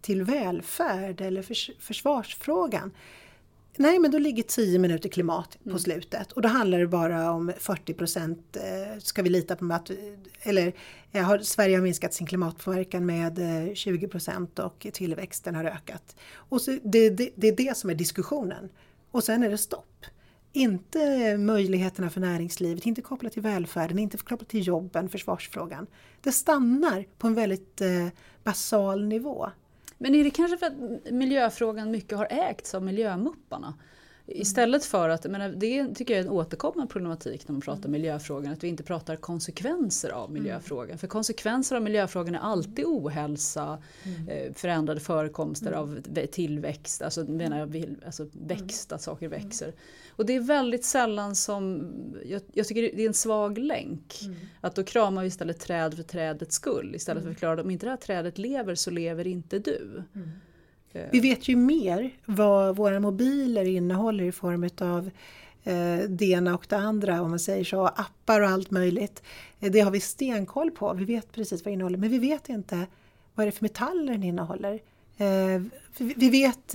till 0.00 0.22
välfärd 0.22 1.20
eller 1.20 1.42
försvarsfrågan? 1.80 2.90
Nej, 3.80 3.98
men 3.98 4.10
då 4.10 4.18
ligger 4.18 4.42
10 4.42 4.78
minuter 4.78 5.08
klimat 5.08 5.58
på 5.62 5.68
mm. 5.68 5.78
slutet 5.78 6.32
och 6.32 6.42
då 6.42 6.48
handlar 6.48 6.78
det 6.78 6.86
bara 6.86 7.30
om 7.30 7.52
40 7.58 7.94
procent 7.94 8.56
eh, 8.56 8.98
ska 8.98 9.22
vi 9.22 9.30
lita 9.30 9.56
på 9.56 9.72
att, 9.72 9.90
eller 10.42 10.72
har, 11.12 11.38
Sverige 11.38 11.76
har 11.76 11.82
minskat 11.82 12.14
sin 12.14 12.26
klimatpåverkan 12.26 13.06
med 13.06 13.40
20 13.74 14.04
eh, 14.04 14.10
procent 14.10 14.58
och 14.58 14.86
tillväxten 14.92 15.54
har 15.54 15.64
ökat. 15.64 16.16
Och 16.34 16.60
så 16.60 16.78
det, 16.82 17.10
det, 17.10 17.30
det 17.34 17.48
är 17.48 17.56
det 17.56 17.76
som 17.76 17.90
är 17.90 17.94
diskussionen. 17.94 18.68
Och 19.10 19.24
sen 19.24 19.42
är 19.42 19.50
det 19.50 19.58
stopp. 19.58 20.04
Inte 20.52 21.36
möjligheterna 21.36 22.10
för 22.10 22.20
näringslivet, 22.20 22.86
inte 22.86 23.02
kopplat 23.02 23.32
till 23.32 23.42
välfärden, 23.42 23.98
inte 23.98 24.16
kopplat 24.16 24.48
till 24.48 24.66
jobben, 24.66 25.08
försvarsfrågan. 25.08 25.86
Det 26.22 26.32
stannar 26.32 27.06
på 27.18 27.26
en 27.26 27.34
väldigt 27.34 27.80
eh, 27.80 28.08
basal 28.44 29.04
nivå. 29.06 29.50
Men 29.98 30.14
är 30.14 30.24
det 30.24 30.30
kanske 30.30 30.58
för 30.58 30.66
att 30.66 31.12
miljöfrågan 31.12 31.90
mycket 31.90 32.18
har 32.18 32.26
ägts 32.30 32.74
av 32.74 32.82
miljömupparna? 32.82 33.74
Istället 34.30 34.84
för 34.84 35.08
att, 35.08 35.24
men 35.24 35.58
det 35.58 35.94
tycker 35.94 36.14
jag 36.14 36.20
är 36.20 36.24
en 36.24 36.30
återkommande 36.30 36.92
problematik 36.92 37.48
när 37.48 37.52
man 37.52 37.60
pratar 37.60 37.88
miljöfrågan, 37.88 38.52
att 38.52 38.64
vi 38.64 38.68
inte 38.68 38.82
pratar 38.82 39.16
konsekvenser 39.16 40.10
av 40.10 40.32
miljöfrågan. 40.32 40.98
För 40.98 41.06
konsekvenser 41.06 41.76
av 41.76 41.82
miljöfrågan 41.82 42.34
är 42.34 42.38
alltid 42.38 42.84
ohälsa, 42.84 43.78
eh, 44.28 44.52
förändrade 44.54 45.00
förekomster 45.00 45.72
av 45.72 46.00
tillväxt, 46.32 47.02
alltså, 47.02 47.24
menar 47.24 47.58
jag, 47.58 47.96
alltså 48.06 48.26
växt, 48.32 48.92
att 48.92 49.02
saker 49.02 49.28
växer. 49.28 49.72
Och 50.08 50.26
det 50.26 50.36
är 50.36 50.40
väldigt 50.40 50.84
sällan 50.84 51.36
som, 51.36 51.92
jag, 52.24 52.42
jag 52.52 52.66
tycker 52.66 52.82
det 52.82 53.02
är 53.02 53.06
en 53.06 53.14
svag 53.14 53.58
länk. 53.58 54.20
Att 54.60 54.74
då 54.74 54.84
kramar 54.84 55.22
vi 55.22 55.28
istället 55.28 55.60
träd 55.60 55.94
för 55.94 56.02
trädets 56.02 56.56
skull, 56.56 56.94
istället 56.94 57.22
för 57.22 57.30
att 57.30 57.36
förklara 57.36 57.54
att 57.54 57.64
om 57.64 57.70
inte 57.70 57.86
det 57.86 57.90
här 57.90 57.96
trädet 57.96 58.38
lever 58.38 58.74
så 58.74 58.90
lever 58.90 59.26
inte 59.26 59.58
du. 59.58 60.02
Vi 60.92 61.20
vet 61.20 61.48
ju 61.48 61.56
mer 61.56 62.10
vad 62.24 62.76
våra 62.76 63.00
mobiler 63.00 63.64
innehåller 63.64 64.24
i 64.24 64.32
form 64.32 64.68
av 64.80 65.10
eh, 65.64 66.08
det 66.08 66.24
ena 66.24 66.54
och 66.54 66.66
det 66.68 66.76
andra, 66.76 67.22
om 67.22 67.30
man 67.30 67.38
säger 67.38 67.64
så, 67.64 67.86
appar 67.86 68.40
och 68.40 68.48
allt 68.48 68.70
möjligt. 68.70 69.22
Eh, 69.60 69.70
det 69.70 69.80
har 69.80 69.90
vi 69.90 70.00
stenkoll 70.00 70.70
på, 70.70 70.92
vi 70.92 71.04
vet 71.04 71.32
precis 71.32 71.64
vad 71.64 71.70
det 71.70 71.74
innehåller, 71.74 71.98
men 71.98 72.10
vi 72.10 72.18
vet 72.18 72.48
inte 72.48 72.86
vad 73.34 73.46
det 73.46 73.50
är 73.50 73.52
för 73.52 73.64
metaller 73.64 74.12
den 74.12 74.22
innehåller. 74.22 74.74
Eh, 75.16 75.62
vi, 75.98 76.30
vet, 76.30 76.74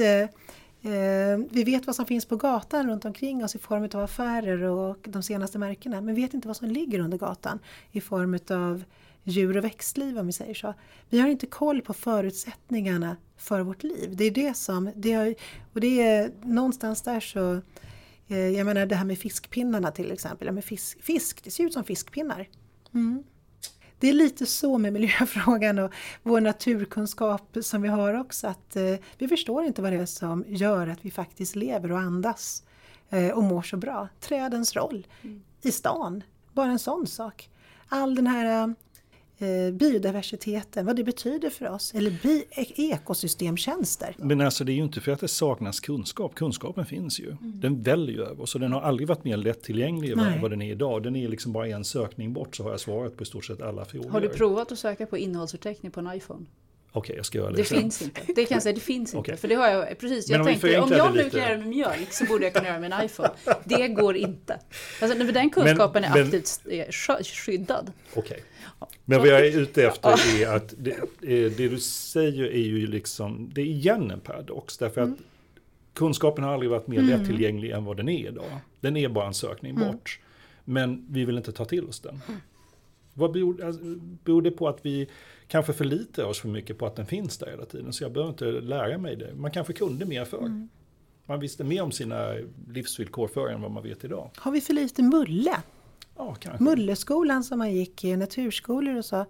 vi 1.50 1.64
vet 1.64 1.88
vad 1.88 1.96
som 1.96 2.06
finns 2.06 2.26
på 2.26 2.36
gatan 2.36 2.90
runt 2.90 3.06
omkring 3.06 3.44
oss 3.44 3.56
i 3.56 3.60
form 3.60 3.84
av 3.94 4.00
affärer 4.04 4.62
och 4.64 4.98
de 5.04 5.24
senaste 5.24 5.58
märkena, 5.58 6.02
men 6.02 6.16
vi 6.16 6.22
vet 6.22 6.34
inte 6.34 6.48
vad 6.48 6.58
som 6.58 6.68
ligger 6.68 7.00
under 7.00 7.18
gatan 7.18 7.60
i 7.92 8.02
form 8.02 8.40
av 8.50 8.84
djur 9.24 9.58
och 9.58 9.64
växtliv 9.64 10.18
om 10.18 10.26
vi 10.26 10.34
säger 10.34 10.54
så. 10.54 10.74
Vi 11.10 11.20
har 11.20 11.28
inte 11.28 11.46
koll 11.46 11.82
på 11.82 11.94
förutsättningarna 11.94 13.18
för 13.38 13.62
vårt 13.62 13.84
liv. 13.84 14.16
Det 14.16 14.24
är 14.24 14.32
det 14.32 14.58
som, 14.58 14.92
det 14.96 15.14
är, 15.14 15.36
och 15.74 15.82
det 15.82 16.02
är 16.02 16.32
någonstans 16.42 17.02
där 17.02 17.20
så, 17.20 17.62
eh, 18.28 18.50
jag 18.50 18.66
menar 18.66 18.86
det 18.86 18.96
här 18.96 19.06
med 19.06 19.20
fiskpinnarna 19.20 19.92
till 19.92 20.12
exempel, 20.12 20.52
med 20.52 20.66
fisk, 20.66 21.04
fisk 21.04 21.44
det 21.44 21.52
ser 21.52 21.64
ut 21.64 21.74
som 21.74 21.84
fiskpinnar. 21.84 22.50
Mm. 22.94 23.24
Det 24.00 24.10
är 24.10 24.14
lite 24.14 24.46
så 24.46 24.78
med 24.78 24.94
miljöfrågan 25.00 25.80
och 25.80 25.94
vår 26.24 26.42
naturkunskap 26.42 27.58
som 27.62 27.82
vi 27.82 27.88
har 27.88 28.14
också, 28.14 28.48
att 28.48 28.76
eh, 28.76 28.96
vi 29.18 29.28
förstår 29.28 29.64
inte 29.64 29.82
vad 29.82 29.92
det 29.92 29.98
är 29.98 30.06
som 30.06 30.46
gör 30.48 30.88
att 30.88 31.06
vi 31.06 31.12
faktiskt 31.12 31.56
lever 31.56 31.92
och 31.92 32.00
andas 32.00 32.64
eh, 33.10 33.30
och 33.30 33.44
mår 33.44 33.62
så 33.62 33.78
bra. 33.78 34.08
Trädens 34.20 34.76
roll 34.76 35.08
mm. 35.22 35.44
i 35.62 35.72
stan, 35.72 36.24
bara 36.54 36.72
en 36.72 36.80
sån 36.80 37.08
sak. 37.08 37.50
All 37.88 38.16
den 38.16 38.28
här 38.28 38.76
Eh, 39.44 39.72
biodiversiteten, 39.72 40.86
vad 40.86 40.96
det 40.96 41.04
betyder 41.04 41.50
för 41.50 41.70
oss, 41.70 41.94
eller 41.96 42.12
bi 42.24 42.46
ekosystemtjänster. 42.76 44.16
Men 44.18 44.42
alltså 44.42 44.64
det 44.64 44.72
är 44.72 44.74
ju 44.74 44.84
inte 44.84 45.02
för 45.02 45.12
att 45.12 45.20
det 45.20 45.28
saknas 45.28 45.80
kunskap, 45.80 46.36
kunskapen 46.36 46.86
finns 46.86 47.20
ju. 47.20 47.30
Mm. 47.30 47.60
Den 47.60 47.82
väljer 47.82 48.16
ju 48.16 48.24
över, 48.24 48.46
så 48.46 48.58
den 48.58 48.72
har 48.72 48.82
aldrig 48.82 49.08
varit 49.08 49.24
mer 49.24 49.38
lättillgänglig 49.38 50.12
än 50.12 50.42
vad 50.42 50.52
den 50.52 50.62
är 50.62 50.72
idag. 50.72 51.04
Den 51.04 51.16
är 51.16 51.28
liksom 51.28 51.54
bara 51.54 51.68
en 51.68 51.84
sökning 51.84 52.34
bort 52.34 52.56
så 52.56 52.64
har 52.64 52.72
jag 52.72 52.80
svarat 52.80 53.18
på 53.18 53.24
i 53.24 53.26
stort 53.26 53.46
sett 53.46 53.62
alla 53.62 53.86
frågor. 53.86 54.10
Har 54.10 54.22
du 54.22 54.30
provat 54.30 54.72
att 54.72 54.80
söka 54.80 55.06
på 55.06 55.18
innehållsförteckning 55.18 55.92
på 55.92 56.00
en 56.00 56.14
iPhone? 56.14 56.46
Okej, 56.96 57.00
okay, 57.00 57.16
jag 57.16 57.26
ska 57.26 57.38
göra 57.38 57.52
det. 57.52 57.58
Det 57.58 57.66
sen. 57.66 57.82
finns 57.82 58.02
inte. 58.02 58.22
Det 58.28 58.46
kan 58.46 58.56
jag 58.56 58.64
säga, 58.64 58.74
det 58.74 58.82
finns 58.82 59.14
inte. 59.14 59.38
För 59.38 59.48
det 59.48 59.56
har 59.56 59.68
jag 59.68 60.00
precis. 60.00 60.30
Jag 60.30 60.46
tänkte, 60.46 60.80
om 60.80 60.92
jag 60.92 61.16
nu 61.16 61.30
kan 61.30 61.40
göra 61.40 61.58
med 61.58 61.68
mjölk 61.68 62.14
så 62.14 62.26
borde 62.26 62.44
jag 62.44 62.54
kunna 62.54 62.68
göra 62.68 62.80
med 62.80 62.94
en 62.94 63.06
iPhone. 63.06 63.30
Det 63.64 63.88
går 63.88 64.16
inte. 64.16 64.60
Alltså, 65.02 65.18
den 65.18 65.50
kunskapen 65.50 66.02
men, 66.02 66.18
är 66.18 66.24
aktivt 66.24 66.62
men, 66.66 67.24
skyddad. 67.24 67.92
Okej. 68.14 68.22
Okay. 68.22 68.40
Men 69.06 69.20
vad 69.20 69.28
jag 69.28 69.48
är 69.48 69.60
ute 69.60 69.88
efter 69.88 70.42
är 70.42 70.56
att 70.56 70.74
det, 70.78 71.00
det, 71.22 71.50
du 71.50 71.80
säger 71.80 72.44
är 72.44 72.58
ju 72.58 72.88
liksom, 72.88 73.50
det 73.54 73.62
är 73.62 73.66
igen 73.66 74.12
en 74.12 74.20
paradox. 74.20 74.78
Därför 74.78 75.02
att 75.02 75.08
mm. 75.08 75.24
kunskapen 75.94 76.44
har 76.44 76.54
aldrig 76.54 76.72
varit 76.72 76.88
mer 76.88 77.00
mm. 77.00 77.20
lättillgänglig 77.20 77.72
än 77.72 77.86
vad 77.86 77.98
den 77.98 78.10
är 78.10 78.28
idag. 78.28 78.58
Den 78.80 78.98
är 78.98 79.10
bara 79.10 79.28
en 79.28 79.34
sökning 79.34 79.76
mm. 79.76 79.88
bort. 79.88 80.20
Men 80.66 81.06
vi 81.10 81.26
vill 81.26 81.38
inte 81.38 81.52
ta 81.52 81.66
till 81.66 81.88
oss 81.88 82.00
den. 82.00 82.22
Mm. 82.28 82.40
Vad 83.14 83.32
beror, 83.32 83.64
alltså, 83.64 83.82
beror 84.24 84.42
det 84.42 84.52
på 84.52 84.68
att 84.68 84.80
vi 84.82 85.10
kanske 85.48 85.74
förlitar 85.74 86.24
oss 86.24 86.40
för 86.40 86.48
mycket 86.48 86.78
på 86.78 86.86
att 86.86 86.96
den 86.96 87.06
finns 87.06 87.38
där 87.38 87.48
hela 87.48 87.66
tiden? 87.66 87.94
Så 87.94 88.04
jag 88.04 88.12
behöver 88.12 88.30
inte 88.30 88.46
lära 88.46 88.98
mig 88.98 89.16
det. 89.16 89.36
Man 89.36 89.52
kanske 89.52 89.74
kunde 89.74 90.06
mer 90.06 90.26
för. 90.26 90.38
Mm. 90.38 90.70
Man 91.26 91.40
visste 91.40 91.64
mer 91.64 91.82
om 91.82 91.92
sina 91.92 92.36
livsvillkor 92.68 93.28
förr 93.28 93.50
än 93.50 93.62
vad 93.62 93.72
man 93.72 93.84
vet 93.84 94.04
idag. 94.04 94.30
Har 94.36 94.52
vi 94.52 94.62
för 94.62 94.74
lite 94.74 95.04
mulle? 95.04 95.56
Ja, 96.18 96.36
kanske. 96.36 96.64
Mulleskolan 96.64 97.44
som 97.44 97.58
man 97.60 97.72
gick 97.72 98.04
i, 98.04 98.18
naturskolor 98.18 98.96
och 98.96 99.06
så. 99.06 99.26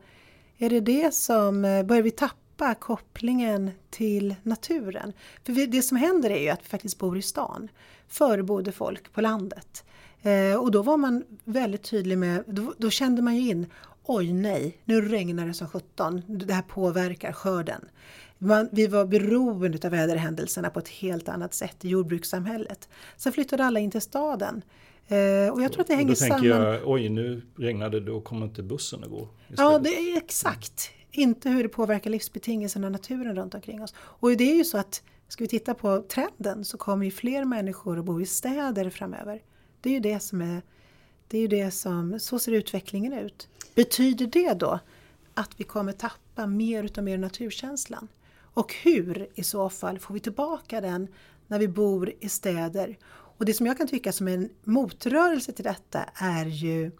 Är 0.57 0.69
det 0.69 0.79
det 0.79 1.13
som, 1.13 1.65
eh, 1.65 1.83
börjar 1.83 2.03
vi 2.03 2.11
tappa 2.11 2.75
kopplingen 2.75 3.71
till 3.89 4.35
naturen? 4.43 5.13
För 5.43 5.53
vi, 5.53 5.65
det 5.65 5.81
som 5.81 5.97
händer 5.97 6.29
är 6.29 6.41
ju 6.41 6.49
att 6.49 6.63
vi 6.63 6.69
faktiskt 6.69 6.99
bor 6.99 7.17
i 7.17 7.21
stan. 7.21 7.67
Förr 8.07 8.41
bodde 8.41 8.71
folk 8.71 9.13
på 9.13 9.21
landet. 9.21 9.83
Eh, 10.21 10.55
och 10.55 10.71
då 10.71 10.81
var 10.81 10.97
man 10.97 11.23
väldigt 11.43 11.83
tydlig 11.83 12.17
med, 12.17 12.43
då, 12.47 12.73
då, 12.77 12.89
kände 12.89 13.21
man 13.21 13.35
ju 13.35 13.49
in, 13.49 13.65
oj 14.03 14.33
nej, 14.33 14.77
nu 14.85 15.01
regnar 15.01 15.47
det 15.47 15.53
som 15.53 15.67
sjutton, 15.67 16.21
det 16.27 16.53
här 16.53 16.61
påverkar 16.61 17.31
skörden. 17.31 17.85
Man, 18.37 18.69
vi 18.71 18.87
var 18.87 19.05
beroende 19.05 19.87
av 19.87 19.91
väderhändelserna 19.91 20.69
på 20.69 20.79
ett 20.79 20.87
helt 20.87 21.29
annat 21.29 21.53
sätt 21.53 21.85
i 21.85 21.89
jordbrukssamhället. 21.89 22.89
Sen 23.17 23.33
flyttade 23.33 23.65
alla 23.65 23.79
in 23.79 23.91
till 23.91 24.01
staden. 24.01 24.61
Eh, 25.07 25.53
och 25.53 25.61
jag 25.61 25.71
tror 25.71 25.81
att 25.81 25.87
det 25.87 25.95
hänger 25.95 26.15
samman. 26.15 26.37
Då 26.37 26.53
tänker 26.53 26.65
jag, 26.65 26.81
oj 26.85 27.09
nu 27.09 27.41
regnade 27.57 27.99
det, 27.99 28.05
då 28.05 28.21
kommer 28.21 28.45
inte 28.45 28.63
bussen 28.63 29.03
att 29.03 29.09
gå. 29.09 29.29
Istället. 29.49 29.71
Ja, 29.71 29.79
det 29.79 29.89
är 29.89 30.17
exakt. 30.17 30.91
Inte 31.11 31.49
hur 31.49 31.63
det 31.63 31.69
påverkar 31.69 32.09
livsbetingelserna 32.09 32.89
naturen 32.89 33.35
runt 33.35 33.53
omkring 33.53 33.83
oss. 33.83 33.93
Och 33.97 34.37
det 34.37 34.51
är 34.51 34.55
ju 34.55 34.63
så 34.63 34.77
att, 34.77 35.03
ska 35.27 35.43
vi 35.43 35.47
titta 35.47 35.73
på 35.73 36.01
trenden 36.01 36.65
så 36.65 36.77
kommer 36.77 37.05
ju 37.05 37.11
fler 37.11 37.45
människor 37.45 37.99
att 37.99 38.05
bo 38.05 38.21
i 38.21 38.25
städer 38.25 38.89
framöver. 38.89 39.41
Det 39.81 39.89
är 39.89 39.93
ju 39.93 39.99
det 39.99 40.19
som 40.19 40.41
är, 40.41 40.61
det 41.27 41.37
är 41.37 41.41
ju 41.41 41.47
det 41.47 41.71
som, 41.71 42.19
så 42.19 42.39
ser 42.39 42.51
utvecklingen 42.51 43.13
ut. 43.13 43.47
Betyder 43.75 44.27
det 44.27 44.53
då 44.53 44.79
att 45.33 45.51
vi 45.57 45.63
kommer 45.63 45.91
tappa 45.91 46.47
mer 46.47 46.83
utav 46.83 47.03
mer 47.03 47.17
naturkänslan? 47.17 48.07
Och 48.53 48.73
hur 48.83 49.27
i 49.35 49.43
så 49.43 49.69
fall 49.69 49.99
får 49.99 50.13
vi 50.13 50.19
tillbaka 50.19 50.81
den 50.81 51.07
när 51.47 51.59
vi 51.59 51.67
bor 51.67 52.13
i 52.19 52.29
städer 52.29 52.97
och 53.37 53.45
det 53.45 53.53
som 53.53 53.65
jag 53.65 53.77
kan 53.77 53.87
tycka 53.87 54.11
som 54.11 54.27
en 54.27 54.49
motrörelse 54.63 55.51
till 55.51 55.63
detta 55.63 56.03
är 56.13 56.45
ju 56.45 56.91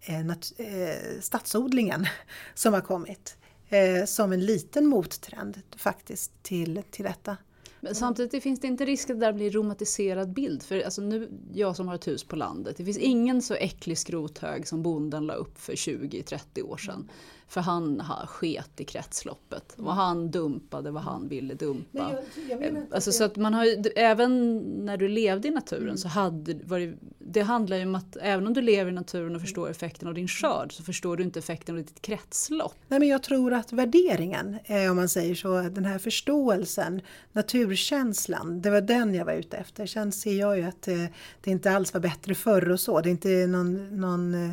eh, 0.00 0.28
eh, 0.28 1.20
stadsodlingen 1.20 2.06
som 2.54 2.74
har 2.74 2.80
kommit. 2.80 3.36
Eh, 3.68 4.04
som 4.04 4.32
en 4.32 4.46
liten 4.46 4.86
mottrend 4.86 5.62
faktiskt 5.76 6.42
till, 6.42 6.82
till 6.90 7.04
detta. 7.04 7.36
Men 7.80 7.94
samtidigt 7.94 8.42
finns 8.42 8.60
det 8.60 8.66
inte 8.66 8.84
risk 8.84 9.10
att 9.10 9.20
det 9.20 9.26
där 9.26 9.32
blir 9.32 9.50
romantiserad 9.50 10.32
bild. 10.32 10.62
För 10.62 10.80
alltså 10.80 11.02
nu, 11.02 11.30
jag 11.52 11.76
som 11.76 11.88
har 11.88 11.94
ett 11.94 12.08
hus 12.08 12.24
på 12.24 12.36
landet, 12.36 12.76
det 12.76 12.84
finns 12.84 12.98
ingen 12.98 13.42
så 13.42 13.54
äcklig 13.54 13.98
skrothög 13.98 14.68
som 14.68 14.82
bonden 14.82 15.26
la 15.26 15.34
upp 15.34 15.58
för 15.58 15.72
20-30 15.72 16.62
år 16.62 16.76
sedan. 16.76 17.10
För 17.48 17.60
han 17.60 18.02
sket 18.26 18.80
i 18.80 18.84
kretsloppet. 18.84 19.74
Och 19.78 19.94
han 19.94 20.30
dumpade 20.30 20.90
vad 20.90 21.02
han 21.02 21.28
ville 21.28 21.54
dumpa. 21.54 22.12
Jag, 22.48 22.62
jag 22.62 22.86
alltså, 22.90 23.12
så 23.12 23.24
att 23.24 23.36
man 23.36 23.54
har, 23.54 23.66
även 23.96 24.58
när 24.84 24.96
du 24.96 25.08
levde 25.08 25.48
i 25.48 25.50
naturen 25.50 25.82
mm. 25.82 25.96
så 25.96 26.08
hade 26.08 26.54
det, 26.54 26.94
det 27.18 27.40
handlar 27.40 27.76
ju 27.76 27.82
om 27.82 27.94
att 27.94 28.16
även 28.16 28.46
om 28.46 28.54
du 28.54 28.60
lever 28.60 28.90
i 28.90 28.94
naturen 28.94 29.34
och 29.34 29.40
förstår 29.40 29.70
effekten 29.70 30.08
av 30.08 30.14
din 30.14 30.28
skörd 30.28 30.72
så 30.72 30.82
förstår 30.82 31.16
du 31.16 31.22
inte 31.22 31.38
effekten 31.38 31.74
av 31.74 31.82
ditt 31.82 32.02
kretslopp. 32.02 32.76
Nej, 32.88 33.00
men 33.00 33.08
jag 33.08 33.22
tror 33.22 33.52
att 33.52 33.72
värderingen, 33.72 34.58
om 34.90 34.96
man 34.96 35.08
säger 35.08 35.34
så, 35.34 35.60
den 35.60 35.84
här 35.84 35.98
förståelsen, 35.98 37.00
naturkänslan, 37.32 38.62
det 38.62 38.70
var 38.70 38.80
den 38.80 39.14
jag 39.14 39.24
var 39.24 39.32
ute 39.32 39.56
efter. 39.56 39.86
Sen 39.86 40.12
ser 40.12 40.38
jag 40.38 40.58
ju 40.58 40.62
att 40.62 40.82
det, 40.82 41.08
det 41.40 41.50
inte 41.50 41.70
alls 41.70 41.94
var 41.94 42.00
bättre 42.00 42.34
förr 42.34 42.70
och 42.70 42.80
så. 42.80 43.00
Det 43.00 43.08
är 43.08 43.10
inte 43.10 43.46
någon, 43.46 44.00
någon 44.00 44.34
Eh, 44.34 44.50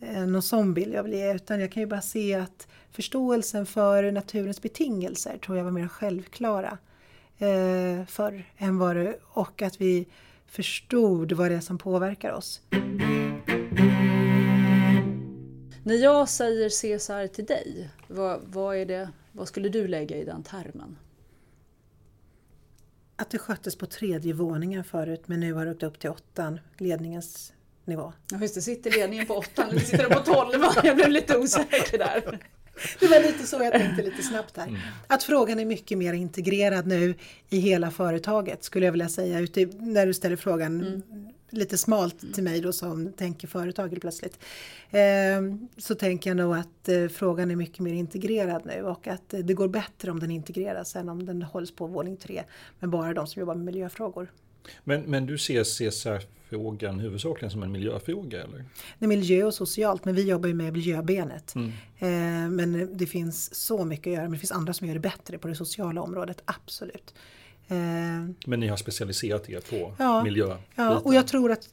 någon 0.00 0.42
sån 0.42 0.74
bild 0.74 0.94
jag 0.94 1.02
vill 1.02 1.12
ge 1.12 1.34
utan 1.34 1.60
jag 1.60 1.72
kan 1.72 1.80
ju 1.80 1.86
bara 1.86 2.00
se 2.00 2.34
att 2.34 2.68
förståelsen 2.90 3.66
för 3.66 4.12
naturens 4.12 4.62
betingelser 4.62 5.38
tror 5.38 5.56
jag 5.56 5.64
var 5.64 5.70
mer 5.70 5.88
självklara 5.88 6.78
eh, 7.38 8.06
förr 8.06 8.44
än 8.56 8.78
vad 8.78 8.96
det, 8.96 9.18
och 9.22 9.62
att 9.62 9.80
vi 9.80 10.06
förstod 10.46 11.32
vad 11.32 11.50
det 11.50 11.54
är 11.54 11.60
som 11.60 11.78
påverkar 11.78 12.32
oss. 12.32 12.60
När 15.82 15.94
jag 15.94 16.28
säger 16.28 16.68
Cesar 16.68 17.26
till 17.26 17.46
dig, 17.46 17.90
vad, 18.06 18.40
vad, 18.44 18.76
är 18.76 18.86
det, 18.86 19.10
vad 19.32 19.48
skulle 19.48 19.68
du 19.68 19.88
lägga 19.88 20.16
i 20.16 20.24
den 20.24 20.42
termen? 20.42 20.96
Att 23.16 23.30
det 23.30 23.38
sköttes 23.38 23.76
på 23.76 23.86
tredje 23.86 24.32
våningen 24.32 24.84
förut 24.84 25.22
men 25.26 25.40
nu 25.40 25.52
har 25.52 25.64
det 25.64 25.70
åkt 25.70 25.82
upp 25.82 25.98
till 25.98 26.10
åttan, 26.10 26.60
ledningens 26.76 27.52
nivå. 27.88 28.12
Ja 28.30 28.38
just 28.40 28.54
det, 28.54 28.62
sitter 28.62 28.90
ledningen 28.90 29.26
på 29.26 29.34
åttan 29.34 29.70
eller 29.70 29.80
sitter 29.80 30.08
den 30.08 30.18
på 30.18 30.24
tolvan? 30.24 30.74
Jag 30.84 30.96
blev 30.96 31.08
lite 31.08 31.36
osäker 31.36 31.98
där. 31.98 32.38
Det 33.00 33.06
var 33.06 33.20
lite 33.22 33.46
så 33.46 33.56
jag 33.56 33.72
tänkte 33.72 34.02
lite 34.02 34.22
snabbt 34.22 34.56
här. 34.56 34.68
Mm. 34.68 34.80
Att 35.06 35.22
frågan 35.22 35.60
är 35.60 35.64
mycket 35.64 35.98
mer 35.98 36.12
integrerad 36.12 36.86
nu 36.86 37.14
i 37.48 37.58
hela 37.58 37.90
företaget 37.90 38.64
skulle 38.64 38.84
jag 38.84 38.92
vilja 38.92 39.08
säga. 39.08 39.40
Ute, 39.40 39.68
när 39.78 40.06
du 40.06 40.14
ställer 40.14 40.36
frågan 40.36 40.80
mm. 40.80 41.02
lite 41.50 41.78
smalt 41.78 42.34
till 42.34 42.44
mig 42.44 42.60
då 42.60 42.72
som 42.72 43.12
tänker 43.12 43.48
företaget 43.48 44.00
plötsligt. 44.00 44.38
Eh, 44.90 45.00
så 45.76 45.94
tänker 45.94 46.30
jag 46.30 46.36
nog 46.36 46.56
att 46.56 46.88
eh, 46.88 47.08
frågan 47.08 47.50
är 47.50 47.56
mycket 47.56 47.78
mer 47.78 47.92
integrerad 47.92 48.66
nu 48.66 48.82
och 48.82 49.08
att 49.08 49.34
eh, 49.34 49.40
det 49.40 49.54
går 49.54 49.68
bättre 49.68 50.10
om 50.10 50.20
den 50.20 50.30
integreras 50.30 50.96
än 50.96 51.08
om 51.08 51.26
den 51.26 51.42
hålls 51.42 51.70
på 51.70 51.86
våning 51.86 52.16
tre 52.16 52.44
med 52.78 52.90
bara 52.90 53.14
de 53.14 53.26
som 53.26 53.40
jobbar 53.40 53.54
med 53.54 53.64
miljöfrågor. 53.64 54.28
Men, 54.84 55.02
men 55.02 55.26
du 55.26 55.38
ser 55.38 55.64
CSR-frågan 55.64 57.00
huvudsakligen 57.00 57.50
som 57.50 57.62
en 57.62 57.72
miljöfråga 57.72 58.42
eller? 58.42 58.64
Det 58.98 59.04
är 59.04 59.08
miljö 59.08 59.44
och 59.44 59.54
socialt 59.54 60.04
men 60.04 60.14
vi 60.14 60.22
jobbar 60.22 60.48
ju 60.48 60.54
med 60.54 60.72
miljöbenet. 60.72 61.54
Mm. 61.54 61.68
Eh, 61.98 62.50
men 62.50 62.96
det 62.96 63.06
finns 63.06 63.54
så 63.54 63.84
mycket 63.84 64.06
att 64.06 64.12
göra 64.12 64.22
men 64.22 64.32
det 64.32 64.38
finns 64.38 64.52
andra 64.52 64.72
som 64.72 64.86
gör 64.86 64.94
det 64.94 65.00
bättre 65.00 65.38
på 65.38 65.48
det 65.48 65.54
sociala 65.54 66.02
området, 66.02 66.42
absolut. 66.44 67.14
Eh, 67.70 67.76
Men 68.46 68.60
ni 68.60 68.68
har 68.68 68.76
specialiserat 68.76 69.50
er 69.50 69.60
på 69.60 69.94
Ja, 69.98 70.22
miljö? 70.22 70.56
Ja, 70.74 70.98
och 70.98 71.14
jag 71.14 71.26
tror 71.26 71.52
att 71.52 71.68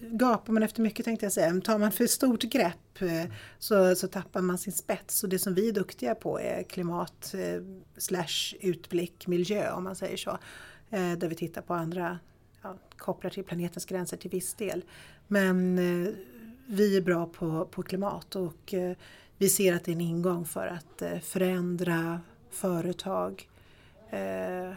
gapar 0.00 0.52
man 0.52 0.62
efter 0.62 0.82
mycket 0.82 1.04
tänkte 1.04 1.26
jag 1.26 1.32
säga, 1.32 1.60
tar 1.60 1.78
man 1.78 1.92
för 1.92 2.06
stort 2.06 2.42
grepp 2.42 3.02
eh, 3.02 3.32
så, 3.58 3.94
så 3.94 4.08
tappar 4.08 4.40
man 4.40 4.58
sin 4.58 4.72
spets. 4.72 5.22
Och 5.22 5.28
det 5.28 5.38
som 5.38 5.54
vi 5.54 5.68
är 5.68 5.72
duktiga 5.72 6.14
på 6.14 6.40
är 6.40 6.62
klimat 6.62 7.34
eh, 7.34 7.62
slash 7.96 8.54
utblick 8.60 9.26
miljö 9.26 9.72
om 9.72 9.84
man 9.84 9.96
säger 9.96 10.16
så. 10.16 10.38
Eh, 10.90 11.12
Där 11.12 11.28
vi 11.28 11.34
tittar 11.34 11.62
på 11.62 11.74
andra, 11.74 12.18
ja, 12.62 12.74
kopplar 12.96 13.30
till 13.30 13.44
planetens 13.44 13.84
gränser 13.84 14.16
till 14.16 14.30
viss 14.30 14.54
del. 14.54 14.84
Men 15.26 15.78
eh, 15.78 16.12
vi 16.66 16.96
är 16.96 17.00
bra 17.00 17.26
på, 17.26 17.64
på 17.70 17.82
klimat 17.82 18.36
och 18.36 18.74
eh, 18.74 18.96
vi 19.38 19.48
ser 19.48 19.74
att 19.74 19.84
det 19.84 19.90
är 19.90 19.94
en 19.94 20.00
ingång 20.00 20.44
för 20.44 20.66
att 20.66 21.02
eh, 21.02 21.18
förändra 21.18 22.20
företag 22.50 23.48
eh, 24.10 24.72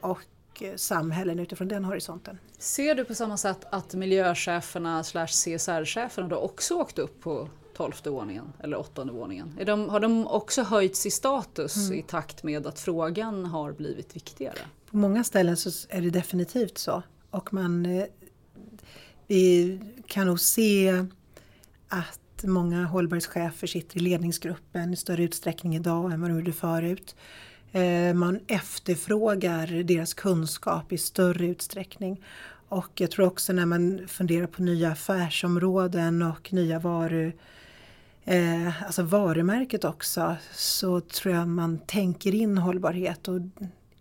och 0.00 0.62
eh, 0.62 0.76
samhällen 0.76 1.38
utifrån 1.38 1.68
den 1.68 1.84
horisonten. 1.84 2.38
Ser 2.58 2.94
du 2.94 3.04
på 3.04 3.14
samma 3.14 3.36
sätt 3.36 3.64
att 3.70 3.94
miljöcheferna 3.94 5.04
slash 5.04 5.26
CSR-cheferna 5.26 6.28
då 6.28 6.36
också 6.36 6.74
åkt 6.74 6.98
upp 6.98 7.20
på 7.20 7.48
tolfte 7.76 8.10
våningen 8.10 8.52
eller 8.62 8.76
åttonde 8.76 9.12
våningen? 9.12 9.58
De, 9.66 9.88
har 9.88 10.00
de 10.00 10.26
också 10.26 10.62
höjts 10.62 11.06
i 11.06 11.10
status 11.10 11.90
i 11.90 12.02
takt 12.02 12.42
med 12.42 12.66
att 12.66 12.80
frågan 12.80 13.44
har 13.46 13.72
blivit 13.72 14.16
viktigare? 14.16 14.58
På 14.90 14.96
många 14.96 15.24
ställen 15.24 15.56
så 15.56 15.70
är 15.88 16.00
det 16.00 16.10
definitivt 16.10 16.78
så. 16.78 17.02
Och 17.30 17.52
man 17.52 17.86
eh, 17.86 18.04
vi 19.30 19.80
kan 20.06 20.26
nog 20.26 20.40
se 20.40 21.04
att 21.88 22.44
många 22.44 22.84
hållbarhetschefer 22.84 23.66
sitter 23.66 23.96
i 23.96 24.00
ledningsgruppen 24.00 24.92
i 24.92 24.96
större 24.96 25.22
utsträckning 25.22 25.76
idag 25.76 26.12
än 26.12 26.20
vad 26.20 26.30
de 26.30 26.38
gjorde 26.38 26.52
förut. 26.52 27.16
Eh, 27.72 28.14
man 28.14 28.40
efterfrågar 28.46 29.82
deras 29.82 30.14
kunskap 30.14 30.92
i 30.92 30.98
större 30.98 31.46
utsträckning. 31.46 32.24
Och 32.68 33.00
jag 33.00 33.10
tror 33.10 33.26
också 33.26 33.52
när 33.52 33.66
man 33.66 34.00
funderar 34.08 34.46
på 34.46 34.62
nya 34.62 34.90
affärsområden 34.90 36.22
och 36.22 36.52
nya 36.52 36.78
varu, 36.78 37.32
eh, 38.24 38.82
alltså 38.82 39.02
varumärket 39.02 39.84
också, 39.84 40.36
så 40.52 41.00
tror 41.00 41.34
jag 41.34 41.48
man 41.48 41.78
tänker 41.78 42.34
in 42.34 42.58
hållbarhet 42.58 43.28
och 43.28 43.40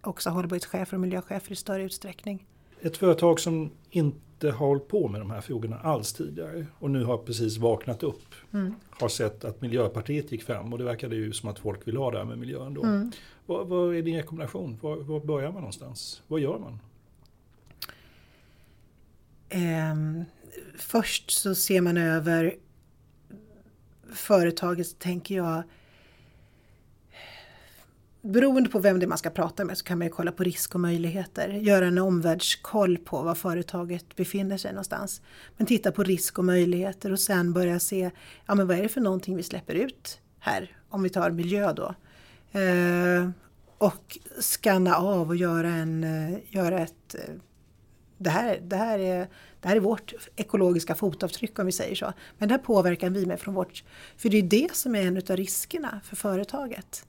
också 0.01 0.29
hållbarhetschefer 0.29 0.93
och 0.97 1.01
miljöchefer 1.01 1.51
i 1.51 1.55
större 1.55 1.83
utsträckning. 1.83 2.45
Ett 2.81 2.97
företag 2.97 3.39
som 3.39 3.71
inte 3.89 4.51
har 4.51 4.67
hållit 4.67 4.87
på 4.87 5.07
med 5.07 5.21
de 5.21 5.31
här 5.31 5.41
frågorna 5.41 5.79
alls 5.79 6.13
tidigare 6.13 6.65
och 6.79 6.91
nu 6.91 7.03
har 7.03 7.17
precis 7.17 7.57
vaknat 7.57 8.03
upp. 8.03 8.35
Har 8.89 9.09
sett 9.09 9.45
att 9.45 9.61
Miljöpartiet 9.61 10.31
gick 10.31 10.43
fram 10.43 10.73
och 10.73 10.79
det 10.79 10.85
verkade 10.85 11.15
ju 11.15 11.33
som 11.33 11.49
att 11.49 11.59
folk 11.59 11.87
vill 11.87 11.97
ha 11.97 12.11
det 12.11 12.17
här 12.17 12.25
med 12.25 12.37
miljön 12.37 12.73
då. 12.73 13.09
Vad, 13.45 13.67
vad 13.67 13.95
är 13.95 14.01
din 14.01 14.15
rekommendation? 14.15 14.77
Var, 14.81 14.97
var 14.97 15.19
börjar 15.19 15.51
man 15.51 15.61
någonstans? 15.61 16.21
Vad 16.27 16.39
gör 16.39 16.59
man? 16.59 16.79
Ehm, 19.49 20.23
först 20.77 21.31
så 21.31 21.55
ser 21.55 21.81
man 21.81 21.97
över 21.97 22.55
företaget, 24.13 24.99
tänker 24.99 25.35
jag. 25.35 25.63
Beroende 28.21 28.69
på 28.69 28.79
vem 28.79 28.99
det 28.99 29.05
är 29.05 29.07
man 29.07 29.17
ska 29.17 29.29
prata 29.29 29.65
med 29.65 29.77
så 29.77 29.83
kan 29.83 29.97
man 29.97 30.07
ju 30.07 30.13
kolla 30.13 30.31
på 30.31 30.43
risk 30.43 30.75
och 30.75 30.81
möjligheter. 30.81 31.49
Göra 31.49 31.85
en 31.85 31.97
omvärldskoll 31.97 32.97
på 32.97 33.21
var 33.21 33.35
företaget 33.35 34.15
befinner 34.15 34.57
sig 34.57 34.71
någonstans. 34.71 35.21
Men 35.57 35.67
titta 35.67 35.91
på 35.91 36.03
risk 36.03 36.39
och 36.39 36.45
möjligheter 36.45 37.11
och 37.11 37.19
sen 37.19 37.53
börja 37.53 37.79
se, 37.79 38.11
ja 38.45 38.55
men 38.55 38.67
vad 38.67 38.77
är 38.77 38.83
det 38.83 38.89
för 38.89 39.01
någonting 39.01 39.35
vi 39.35 39.43
släpper 39.43 39.73
ut 39.73 40.19
här? 40.39 40.77
Om 40.89 41.03
vi 41.03 41.09
tar 41.09 41.31
miljö 41.31 41.73
då. 41.73 41.95
Eh, 42.59 43.29
och 43.77 44.17
skanna 44.39 44.95
av 44.95 45.29
och 45.29 45.35
göra, 45.35 45.69
en, 45.69 46.03
eh, 46.03 46.39
göra 46.49 46.79
ett 46.79 47.15
eh, 47.15 47.35
det 48.17 48.29
här, 48.29 48.59
det, 48.63 48.75
här 48.75 48.99
är, 48.99 49.27
det 49.61 49.67
här 49.67 49.75
är 49.75 49.79
vårt 49.79 50.13
ekologiska 50.35 50.95
fotavtryck 50.95 51.59
om 51.59 51.65
vi 51.65 51.71
säger 51.71 51.95
så. 51.95 52.13
Men 52.37 52.49
det 52.49 52.53
här 52.53 52.61
påverkar 52.61 53.09
vi 53.09 53.25
med 53.25 53.39
från 53.39 53.53
vårt... 53.53 53.83
För 54.17 54.29
det 54.29 54.37
är 54.37 54.43
det 54.43 54.75
som 54.75 54.95
är 54.95 55.01
en 55.01 55.17
av 55.17 55.37
riskerna 55.37 56.01
för 56.03 56.15
företaget. 56.15 57.05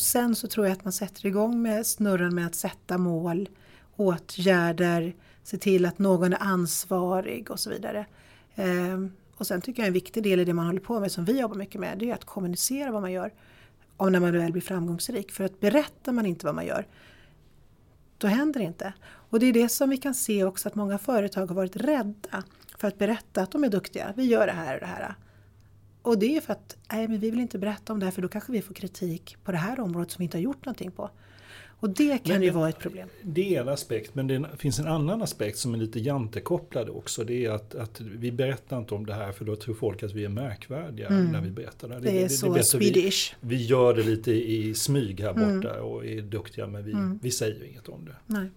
Och 0.00 0.04
sen 0.04 0.34
så 0.34 0.48
tror 0.48 0.66
jag 0.66 0.72
att 0.72 0.84
man 0.84 0.92
sätter 0.92 1.26
igång 1.26 1.62
med 1.62 1.86
snurran 1.86 2.34
med 2.34 2.46
att 2.46 2.54
sätta 2.54 2.98
mål, 2.98 3.48
åtgärder, 3.96 5.14
se 5.42 5.58
till 5.58 5.86
att 5.86 5.98
någon 5.98 6.32
är 6.32 6.42
ansvarig 6.42 7.50
och 7.50 7.60
så 7.60 7.70
vidare. 7.70 8.06
Ehm, 8.54 9.12
och 9.36 9.46
sen 9.46 9.60
tycker 9.60 9.82
jag 9.82 9.86
en 9.86 9.92
viktig 9.92 10.22
del 10.22 10.40
i 10.40 10.44
det 10.44 10.52
man 10.52 10.66
håller 10.66 10.80
på 10.80 11.00
med, 11.00 11.12
som 11.12 11.24
vi 11.24 11.40
jobbar 11.40 11.56
mycket 11.56 11.80
med, 11.80 11.98
det 11.98 12.10
är 12.10 12.14
att 12.14 12.24
kommunicera 12.24 12.90
vad 12.90 13.02
man 13.02 13.12
gör. 13.12 13.32
Om 13.96 14.12
när 14.12 14.20
man 14.20 14.32
väl 14.32 14.52
blir 14.52 14.62
framgångsrik. 14.62 15.32
För 15.32 15.44
att 15.44 15.60
berättar 15.60 16.12
man 16.12 16.26
inte 16.26 16.46
vad 16.46 16.54
man 16.54 16.66
gör, 16.66 16.86
då 18.18 18.26
händer 18.26 18.60
det 18.60 18.66
inte. 18.66 18.92
Och 19.02 19.40
det 19.40 19.46
är 19.46 19.52
det 19.52 19.68
som 19.68 19.90
vi 19.90 19.96
kan 19.96 20.14
se 20.14 20.44
också 20.44 20.68
att 20.68 20.74
många 20.74 20.98
företag 20.98 21.46
har 21.46 21.54
varit 21.54 21.76
rädda 21.76 22.44
för 22.78 22.88
att 22.88 22.98
berätta 22.98 23.42
att 23.42 23.50
de 23.50 23.64
är 23.64 23.68
duktiga. 23.68 24.12
Vi 24.16 24.24
gör 24.24 24.46
det 24.46 24.52
här 24.52 24.74
och 24.74 24.80
det 24.80 24.86
här. 24.86 25.14
Och 26.02 26.18
det 26.18 26.36
är 26.36 26.40
för 26.40 26.52
att 26.52 26.76
nej, 26.92 27.08
men 27.08 27.18
vi 27.20 27.30
vill 27.30 27.40
inte 27.40 27.58
berätta 27.58 27.92
om 27.92 28.00
det 28.00 28.06
här 28.06 28.10
för 28.10 28.22
då 28.22 28.28
kanske 28.28 28.52
vi 28.52 28.62
får 28.62 28.74
kritik 28.74 29.36
på 29.44 29.52
det 29.52 29.58
här 29.58 29.80
området 29.80 30.10
som 30.10 30.18
vi 30.18 30.24
inte 30.24 30.36
har 30.36 30.42
gjort 30.42 30.64
någonting 30.64 30.90
på. 30.90 31.10
Och 31.82 31.90
det 31.90 32.18
kan 32.18 32.32
Men- 32.34 32.42
ju 32.42 32.50
vara 32.50 32.68
ett 32.68 32.78
problem. 32.78 33.08
Det 33.22 33.56
är 33.56 33.60
en 33.60 33.68
aspekt, 33.68 34.14
men 34.14 34.26
det 34.26 34.44
finns 34.58 34.78
en 34.78 34.86
annan 34.86 35.22
aspekt 35.22 35.58
som 35.58 35.74
är 35.74 35.78
lite 35.78 36.00
jantekopplad 36.00 36.88
också. 36.88 37.24
Det 37.24 37.44
är 37.46 37.50
att, 37.50 37.74
att 37.74 38.00
vi 38.00 38.32
berättar 38.32 38.78
inte 38.78 38.94
om 38.94 39.06
det 39.06 39.14
här 39.14 39.32
för 39.32 39.44
då 39.44 39.56
tror 39.56 39.74
folk 39.74 40.02
att 40.02 40.12
vi 40.12 40.24
är 40.24 40.28
märkvärdiga 40.28 41.10
när 41.10 41.40
vi 41.40 41.50
berättar 41.50 41.88
det. 41.88 42.00
Det 42.00 42.22
är 42.22 42.28
så 42.28 42.46
bättre 42.46 42.60
att 42.60 42.82
vi, 42.82 42.92
Swedish. 42.92 43.34
vi 43.40 43.66
gör 43.66 43.94
det 43.94 44.02
lite 44.02 44.32
i 44.32 44.74
smyg 44.74 45.20
här 45.20 45.32
borta 45.32 45.82
och 45.82 46.06
är 46.06 46.22
duktiga 46.22 46.66
men 46.66 46.84
vi, 46.84 47.18
vi 47.22 47.30
säger 47.30 47.64
inget 47.64 47.88
om 47.88 48.04
det. 48.04 48.14
Nej. 48.26 48.48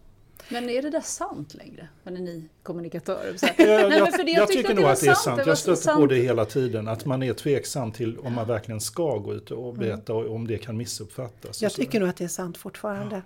Men 0.49 0.69
är 0.69 0.81
det 0.81 0.89
där 0.89 1.01
sant 1.01 1.53
längre? 1.53 1.87
Men 2.03 2.17
är 2.17 2.21
ni 2.21 2.49
kommunikatörer? 2.63 3.37
Så 3.37 3.45
här. 3.45 3.55
Jag, 3.57 3.67
Nej, 3.67 3.89
men 3.89 3.97
jag, 3.97 4.13
för 4.15 4.23
det- 4.23 4.31
jag 4.31 4.47
tyckte 4.47 4.63
tycker 4.69 4.81
nog 4.81 4.91
att 4.91 5.01
det 5.01 5.07
är 5.07 5.13
sant. 5.13 5.37
var 5.39 5.47
Jag 5.47 5.57
stöter 5.57 5.95
på 5.95 6.05
det 6.05 6.15
hela 6.15 6.45
tiden. 6.45 6.87
Att 6.87 7.05
man 7.05 7.23
är 7.23 7.33
tveksam 7.33 7.91
till 7.91 8.19
om 8.19 8.33
man 8.33 8.47
verkligen 8.47 8.81
ska 8.81 9.17
gå 9.17 9.33
ut 9.33 9.51
och 9.51 9.73
berätta 9.73 10.13
och 10.13 10.35
om 10.35 10.47
det 10.47 10.57
kan 10.57 10.77
missuppfattas. 10.77 11.61
Jag 11.61 11.73
tycker 11.73 11.99
nog 11.99 12.09
att 12.09 12.17
det 12.17 12.23
är 12.23 12.27
sant 12.27 12.57
fortfarande. 12.57 13.21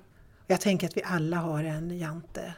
Jag 0.48 0.62
tänker 0.62 0.88
att 0.88 0.98
vi 0.98 1.02
alla 1.06 1.38
har 1.38 1.64
en 1.64 1.98
jante 1.98 2.54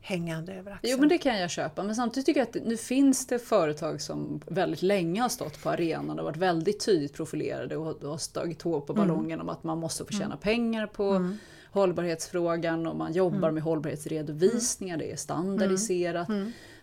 hängande 0.00 0.52
över 0.54 0.72
axeln. 0.72 0.92
Jo 0.92 0.98
men 1.00 1.08
det 1.08 1.18
kan 1.18 1.38
jag 1.40 1.50
köpa, 1.50 1.82
men 1.82 1.94
samtidigt 1.94 2.26
tycker 2.26 2.40
jag 2.40 2.46
att 2.46 2.52
det- 2.52 2.64
nu 2.64 2.76
finns 2.76 3.26
det 3.26 3.38
företag 3.38 4.00
som 4.00 4.40
väldigt 4.46 4.82
länge 4.82 5.20
har 5.22 5.28
stått 5.28 5.62
på 5.62 5.70
arenan 5.70 6.18
och 6.18 6.24
varit 6.24 6.36
väldigt 6.36 6.84
tydligt 6.84 7.12
profilerade 7.14 7.76
och 7.76 7.84
har- 8.08 8.18
slagit 8.18 8.62
hår 8.62 8.80
på 8.80 8.92
ballongen 8.94 9.40
om 9.40 9.48
att 9.48 9.64
man 9.64 9.78
måste 9.78 10.04
få 10.04 10.10
tjäna 10.12 10.36
pengar 10.36 10.86
på 10.86 11.30
hållbarhetsfrågan 11.72 12.86
och 12.86 12.96
man 12.96 13.12
jobbar 13.12 13.50
med 13.50 13.62
hållbarhetsredovisningar, 13.62 14.96
det 14.96 15.12
är 15.12 15.16
standardiserat. 15.16 16.28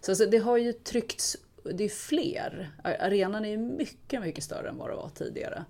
Så 0.02 0.12
alltså, 0.12 0.26
det 0.26 0.38
har 0.38 0.58
ju 0.58 0.74
tryckts, 0.74 1.38
det 1.74 1.84
är 1.84 1.90
fler, 1.90 2.72
arenan 2.84 3.46
är 3.46 3.58
mycket, 3.58 4.22
mycket 4.22 4.44
större 4.44 4.70
än 4.70 4.78
vad 4.78 4.90
det 4.90 4.96
var 4.96 5.10
tidigare. 5.10 5.66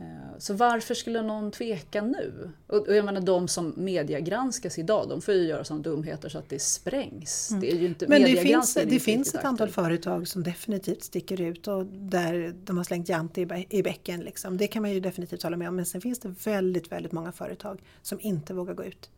Eh, 0.00 0.06
Så 0.38 0.54
varför 0.54 0.94
skulle 0.94 1.22
någon 1.22 1.50
tveka 1.50 2.02
nu? 2.02 2.50
Och 2.66 2.86
jag 2.88 3.04
menar 3.04 3.20
de 3.20 3.48
som 3.48 3.74
mediagranskas 3.76 4.78
idag, 4.78 5.08
de 5.08 5.20
får 5.22 5.34
ju 5.34 5.42
göra 5.42 5.64
sådana 5.64 5.82
dumheter 5.82 6.28
så 6.28 6.38
att 6.38 6.48
det 6.48 6.62
sprängs. 6.62 7.48
Det 7.60 7.72
är 7.72 7.76
ju 7.76 7.86
inte, 7.86 8.08
Men 8.08 8.22
det 8.22 8.36
finns, 8.36 8.74
det 8.74 9.00
finns 9.00 9.34
ett 9.34 9.44
antal 9.44 9.68
företag 9.68 10.28
som 10.28 10.42
definitivt 10.42 11.02
sticker 11.04 11.40
ut 11.40 11.68
och 11.68 11.86
där 11.86 12.54
de 12.64 12.76
har 12.76 12.84
slängt 12.84 13.08
jante 13.08 13.40
i 13.70 13.82
bäcken. 13.82 14.20
Liksom. 14.20 14.56
Det 14.56 14.66
kan 14.66 14.82
man 14.82 14.90
ju 14.90 15.00
definitivt 15.00 15.42
hålla 15.42 15.56
med 15.56 15.68
om. 15.68 15.76
Men 15.76 15.86
sen 15.86 16.00
finns 16.00 16.18
det 16.18 16.28
väldigt, 16.44 16.92
väldigt 16.92 17.12
många 17.12 17.32
företag 17.32 17.82
som 18.02 18.20
inte 18.20 18.54
vågar 18.54 18.74
gå 18.74 18.84
ut. 18.84 19.10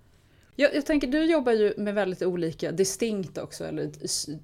Jag, 0.61 0.75
jag 0.75 0.87
tänker, 0.87 1.07
du 1.07 1.25
jobbar 1.25 1.53
ju 1.53 1.75
med 1.77 1.95
väldigt 1.95 2.23
olika, 2.23 2.73
distinkt 2.73 3.39
också, 3.39 3.65
eller 3.65 3.91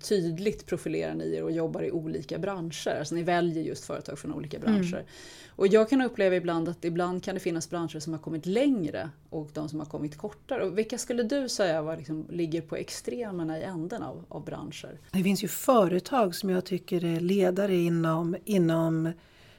tydligt 0.08 0.66
profilerar 0.66 1.14
ni 1.14 1.34
er 1.34 1.42
och 1.42 1.52
jobbar 1.52 1.82
i 1.82 1.90
olika 1.90 2.38
branscher. 2.38 2.98
Alltså 2.98 3.14
ni 3.14 3.22
väljer 3.22 3.62
just 3.64 3.84
företag 3.84 4.18
från 4.18 4.34
olika 4.34 4.58
branscher. 4.58 5.04
Och 5.48 5.66
jag 5.66 5.90
kan 5.90 6.02
uppleva 6.02 6.36
ibland 6.36 6.68
att 6.68 6.84
ibland 6.84 7.24
kan 7.24 7.34
det 7.34 7.40
finnas 7.40 7.70
branscher 7.70 7.98
som 7.98 8.12
har 8.12 8.20
kommit 8.20 8.46
längre 8.46 9.10
och 9.30 9.50
de 9.52 9.68
som 9.68 9.78
har 9.78 9.86
kommit 9.86 10.18
kortare. 10.18 10.64
Och 10.64 10.78
vilka 10.78 10.98
skulle 10.98 11.22
du 11.22 11.48
säga 11.48 11.82
var 11.82 11.96
liksom, 11.96 12.26
ligger 12.30 12.60
på 12.60 12.76
extremerna 12.76 13.58
i 13.58 13.62
änden 13.62 14.02
av, 14.02 14.24
av 14.28 14.44
branscher? 14.44 15.00
Det 15.10 15.22
finns 15.22 15.44
ju 15.44 15.48
företag 15.48 16.34
som 16.34 16.50
jag 16.50 16.64
tycker 16.64 17.04
är 17.04 17.20
ledare 17.20 17.74
inom, 17.74 18.36
inom 18.44 19.12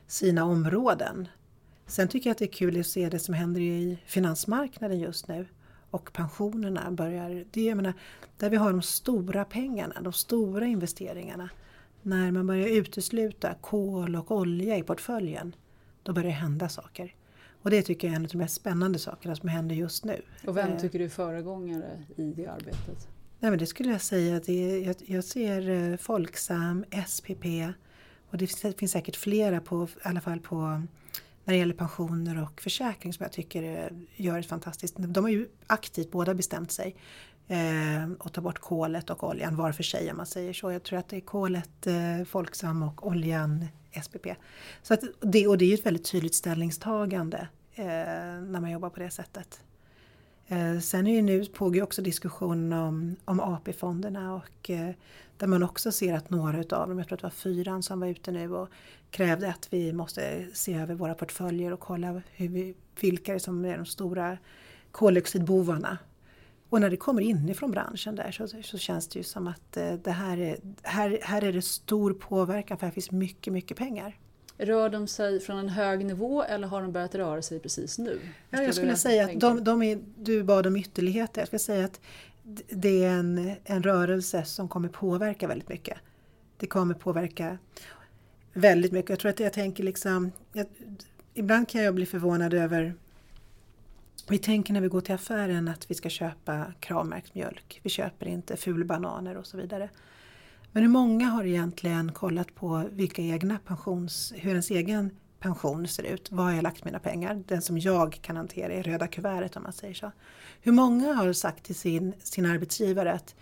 sina 0.08 0.46
områden. 0.46 1.28
Sen 1.88 2.08
tycker 2.08 2.30
jag 2.30 2.32
att 2.32 2.40
det 2.40 2.46
är 2.46 2.54
kul 2.54 2.80
att 2.80 2.88
se 2.88 3.10
det 3.10 3.20
som 3.20 3.34
händer 3.34 3.62
i 3.62 3.98
finansmarknaden 4.06 5.00
just 5.00 5.28
nu. 5.28 5.46
Och 5.96 6.14
pensionerna 6.14 6.92
börjar, 6.92 7.46
det 7.52 7.66
jag 7.66 7.76
menar, 7.76 7.94
där 8.38 8.50
vi 8.50 8.58
har 8.58 8.72
de 8.72 8.82
stora 8.82 9.46
pengarna, 9.46 10.02
de 10.02 10.14
stora 10.14 10.66
investeringarna. 10.66 11.50
När 12.02 12.32
man 12.32 12.48
börjar 12.48 12.68
utesluta 12.68 13.54
kol 13.62 14.16
och 14.16 14.32
olja 14.32 14.78
i 14.78 14.84
portföljen, 14.84 15.56
då 16.04 16.14
börjar 16.14 16.28
det 16.28 16.34
hända 16.34 16.70
saker. 16.70 17.16
Och 17.62 17.70
det 17.70 17.82
tycker 17.82 18.08
jag 18.08 18.14
är 18.14 18.16
en 18.16 18.26
av 18.26 18.30
de 18.32 18.38
mest 18.38 18.56
spännande 18.56 19.00
sakerna 19.00 19.36
som 19.36 19.50
händer 19.50 19.76
just 19.76 20.06
nu. 20.06 20.22
Och 20.48 20.58
vem 20.58 20.72
Eh, 20.72 20.78
tycker 20.78 21.00
du 21.00 21.06
är 21.06 21.10
föregångare 21.10 22.04
i 22.16 22.24
det 22.24 22.48
arbetet? 22.48 23.08
Nej, 23.40 23.52
men 23.52 23.60
det 23.60 23.66
skulle 23.66 23.92
jag 23.92 24.02
säga. 24.02 24.40
Det, 24.46 24.80
jag, 24.80 24.96
jag 25.06 25.24
ser 25.24 25.70
eh, 25.70 25.98
Folksam, 25.98 26.86
SPP 27.08 27.46
och 28.30 28.38
det 28.38 28.48
finns, 28.48 28.76
finns 28.76 28.92
säkert 28.92 29.16
flera 29.16 29.62
på, 29.62 29.84
i 29.84 29.88
alla 30.04 30.22
fall 30.22 30.40
på 30.40 30.82
när 31.46 31.54
det 31.54 31.58
gäller 31.58 31.74
pensioner 31.74 32.44
och 32.44 32.62
försäkring 32.62 33.14
som 33.14 33.24
jag 33.24 33.32
tycker 33.32 33.92
gör 34.16 34.40
ett 34.40 34.46
fantastiskt... 34.46 34.96
De 34.98 35.24
har 35.24 35.32
ju 35.32 35.48
aktivt 35.68 36.12
båda 36.12 36.34
bestämt 36.34 36.72
sig 36.72 36.96
eh, 37.48 38.12
och 38.20 38.34
ta 38.34 38.42
bort 38.42 38.60
kolet 38.60 39.10
och 39.10 39.24
oljan 39.24 39.56
var 39.56 39.72
för 39.72 39.84
sig 39.84 40.12
om 40.12 40.18
man 40.18 40.26
säger 40.26 40.54
så. 40.54 40.72
Jag 40.72 40.84
tror 40.84 41.00
att 41.00 41.10
det 41.10 41.18
är 41.18 41.22
kolet 41.22 41.88
eh, 41.88 42.26
Folksam 42.26 42.84
och 42.84 43.08
oljan 43.08 43.66
SPP. 44.04 44.28
Så 44.84 44.94
att 44.94 45.02
det, 45.22 45.48
och 45.48 45.58
det 45.58 45.66
är 45.66 45.70
ju 45.70 45.74
ett 45.74 45.86
väldigt 45.86 46.12
tydligt 46.12 46.36
ställningstagande 46.36 47.48
eh, 47.74 47.86
när 47.86 48.60
man 48.60 48.72
jobbar 48.72 48.90
på 48.90 49.00
det 49.00 49.10
sättet. 49.10 49.60
Eh, 50.48 50.80
sen 50.80 51.08
är 51.08 51.12
ju 51.12 51.22
nu 51.22 51.46
pågår 51.46 51.84
också 51.84 52.02
diskussionen 52.02 52.74
om, 52.74 53.16
om 53.26 53.40
AP-fonderna 53.40 54.36
och 54.36 54.70
eh, 54.70 54.92
där 55.38 55.48
man 55.48 55.64
också 55.64 55.92
ser 55.92 56.14
att 56.14 56.30
några 56.30 56.60
utav 56.60 56.90
dem, 56.90 56.98
jag 56.98 57.08
tror 57.08 57.16
att 57.16 57.22
det 57.22 57.26
var 57.26 57.32
fyran 57.32 57.84
som 57.84 58.00
var 58.00 58.08
ute 58.08 58.32
nu 58.32 58.54
och 58.54 58.70
krävde 59.10 59.50
att 59.50 59.68
vi 59.74 59.94
måste 59.94 60.48
se 60.54 60.74
över 60.74 60.96
våra 60.96 61.14
portföljer 61.14 61.74
och 61.74 61.80
kolla 61.80 62.22
hur 62.32 62.48
vi, 62.48 62.76
vilka 63.02 63.40
som 63.40 63.66
är 63.66 63.78
de 63.78 63.86
stora 63.86 64.38
koldioxidbovarna. 64.92 65.98
Och 66.70 66.82
när 66.82 66.90
det 66.90 66.98
kommer 66.98 67.22
inifrån 67.22 67.72
branschen 67.72 68.16
där 68.16 68.32
så, 68.32 68.48
så 68.64 68.78
känns 68.78 69.08
det 69.08 69.20
ju 69.20 69.24
som 69.24 69.48
att 69.48 69.78
eh, 69.78 69.94
det 69.94 70.12
här 70.12 70.38
är, 70.38 70.58
här, 70.84 71.20
här 71.22 71.42
är 71.42 71.54
det 71.54 71.62
stor 71.62 72.14
påverkan 72.14 72.78
för 72.78 72.86
här 72.86 72.94
finns 72.94 73.12
mycket, 73.12 73.54
mycket 73.54 73.78
pengar. 73.78 74.18
Rör 74.58 74.90
de 74.90 75.08
sig 75.08 75.40
från 75.40 75.58
en 75.58 75.70
hög 75.70 76.06
nivå 76.06 76.44
eller 76.44 76.68
har 76.68 76.82
de 76.82 76.92
börjat 76.92 77.16
röra 77.16 77.42
sig 77.42 77.60
precis 77.60 77.98
nu? 77.98 78.20
Ja, 78.50 78.64
jag 78.64 78.76
skulle 78.76 78.96
säga 78.96 79.26
att 79.26 79.40
de, 79.40 79.64
de, 79.64 79.84
är, 79.84 80.00
du 80.18 80.44
bad 80.44 80.68
om 80.68 80.76
ytterligheter. 80.76 81.42
Jag 81.42 81.48
skulle 81.48 81.60
säga 81.60 81.86
att 81.86 82.02
det 82.70 83.04
är 83.04 83.10
en, 83.10 83.56
en 83.64 83.84
rörelse 83.84 84.46
som 84.46 84.68
kommer 84.70 84.90
påverka 84.90 85.48
väldigt 85.48 85.70
mycket. 85.70 85.98
Det 86.58 86.68
kommer 86.68 86.94
påverka 86.94 87.58
väldigt 88.54 88.92
mycket. 88.92 89.10
Jag 89.10 89.20
tror 89.20 89.30
att 89.30 89.40
jag 89.40 89.54
tänker 89.54 89.84
liksom, 89.84 90.32
jag, 90.54 90.66
ibland 91.34 91.70
kan 91.70 91.84
jag 91.84 91.96
bli 91.96 92.06
förvånad 92.06 92.54
över 92.54 92.94
vi 94.30 94.38
tänker 94.38 94.74
när 94.74 94.82
vi 94.82 94.88
går 94.88 95.02
till 95.02 95.16
affären 95.16 95.68
att 95.68 95.92
vi 95.92 95.96
ska 95.96 96.10
köpa 96.10 96.74
kravmärkt 96.80 97.36
mjölk. 97.36 97.80
Vi 97.84 97.90
köper 97.90 98.26
inte 98.26 98.58
fulbananer 98.58 99.38
och 99.38 99.48
så 99.48 99.58
vidare. 99.58 99.90
Men 100.76 100.84
hur 100.84 100.90
många 100.90 101.30
har 101.30 101.46
egentligen 101.46 102.12
kollat 102.12 102.56
på 102.56 102.84
vilka 102.92 103.22
egna 103.22 103.60
pensions, 103.66 104.34
hur 104.36 104.50
ens 104.50 104.72
egen 104.72 105.10
pension 105.40 105.88
ser 105.88 106.04
ut? 106.04 106.32
Var 106.32 106.44
har 106.44 106.52
jag 106.52 106.64
lagt 106.64 106.86
mina 106.86 107.00
pengar? 107.00 107.44
Den 107.48 107.62
som 107.62 107.78
jag 107.78 108.20
kan 108.22 108.38
hantera 108.38 108.74
i 108.74 108.82
röda 108.82 109.08
kuvertet 109.08 109.56
om 109.56 109.64
man 109.64 109.74
säger 109.74 109.94
så. 109.94 110.12
Hur 110.62 110.72
många 110.72 111.14
har 111.14 111.34
sagt 111.34 111.64
till 111.64 111.76
sin, 111.76 112.14
sin 112.20 112.46
arbetsgivare 112.46 113.14
att 113.14 113.36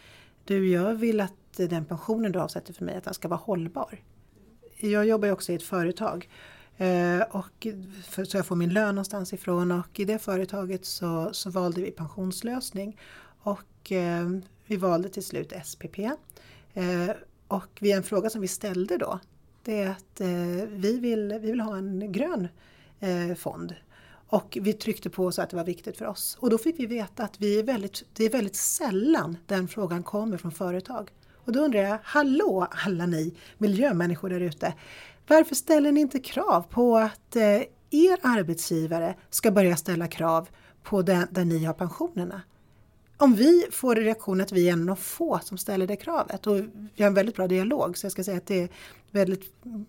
du, 0.46 0.70
jag 0.72 0.96
vill 0.96 1.22
att 1.22 1.34
den 1.56 1.86
pensionen 1.86 2.32
du 2.32 2.40
avsätter 2.40 2.74
för 2.74 2.86
mig 2.86 2.96
att 2.96 3.04
den 3.04 3.14
ska 3.14 3.28
vara 3.28 3.40
hållbar. 3.40 4.00
Jag 4.80 5.06
jobbar 5.06 5.28
ju 5.28 5.32
också 5.32 5.52
i 5.52 5.56
ett 5.56 5.64
företag 5.64 6.30
eh, 6.78 7.22
och 7.32 7.68
för, 8.04 8.26
så 8.26 8.38
jag 8.38 8.46
får 8.46 8.56
min 8.56 8.74
lön 8.74 8.96
någonstans 8.96 9.34
ifrån 9.34 9.72
och 9.72 10.00
i 10.00 10.06
det 10.06 10.20
företaget 10.20 10.86
så, 10.86 11.30
så 11.34 11.50
valde 11.50 11.82
vi 11.82 11.92
pensionslösning 11.92 13.00
och 13.44 13.92
eh, 13.92 14.30
vi 14.66 14.76
valde 14.76 15.10
till 15.10 15.24
slut 15.24 15.54
SPP. 15.64 15.98
Eh, 16.74 17.16
och 17.48 17.84
en 17.84 18.04
fråga 18.04 18.30
som 18.30 18.42
vi 18.42 18.48
ställde 18.48 18.98
då 18.98 19.20
det 19.64 19.82
är 19.82 19.90
att 19.90 20.22
eh, 20.22 20.68
vi, 20.70 21.00
vill, 21.00 21.40
vi 21.42 21.52
vill 21.52 21.60
ha 21.60 21.78
en 21.78 22.12
grön 22.12 22.48
eh, 23.00 23.36
fond. 23.36 23.76
Och 24.28 24.58
vi 24.62 24.74
tryckte 24.74 25.10
på 25.10 25.32
så 25.32 25.42
att 25.42 25.50
det 25.50 25.56
var 25.56 25.64
viktigt 25.64 25.98
för 25.98 26.06
oss. 26.06 26.38
Och 26.40 26.50
då 26.50 26.58
fick 26.58 26.80
vi 26.80 26.86
veta 26.86 27.24
att 27.24 27.42
vi 27.42 27.60
är 27.60 27.64
väldigt, 27.64 28.04
det 28.14 28.26
är 28.26 28.30
väldigt 28.30 28.56
sällan 28.56 29.38
den 29.46 29.68
frågan 29.68 30.04
kommer 30.04 30.38
från 30.38 30.52
företag. 30.52 31.12
Och 31.46 31.52
då 31.52 31.60
undrar 31.60 31.80
jag, 31.80 31.98
hallå 32.04 32.68
alla 32.86 33.06
ni 33.06 33.34
miljömänniskor 33.58 34.30
där 34.30 34.40
ute. 34.40 34.74
Varför 35.28 35.56
ställer 35.56 35.92
ni 35.92 36.02
inte 36.02 36.20
krav 36.20 36.62
på 36.62 36.98
att 36.98 37.36
er 37.36 38.18
arbetsgivare 38.22 39.16
ska 39.30 39.52
börja 39.52 39.76
ställa 39.76 40.08
krav 40.08 40.50
på 40.84 41.02
den, 41.02 41.28
där 41.32 41.46
ni 41.46 41.64
har 41.64 41.74
pensionerna? 41.74 42.42
Om 43.24 43.36
vi 43.36 43.66
får 43.72 43.96
reaktionen 43.96 44.42
att 44.42 44.52
vi 44.52 44.70
är 44.70 44.74
en 44.74 44.90
av 44.90 44.96
få 44.96 45.40
som 45.44 45.58
ställer 45.58 45.88
det 45.88 45.96
kravet 45.96 46.48
och 46.48 46.56
vi 46.96 47.04
har 47.04 47.08
en 47.08 47.14
väldigt 47.14 47.36
bra 47.36 47.48
dialog 47.48 47.98
så 47.98 48.06
jag 48.06 48.12
ska 48.12 48.24
säga 48.24 48.38
att 48.38 48.48
det 48.48 48.62
är 48.62 48.70
väldigt, 49.12 49.42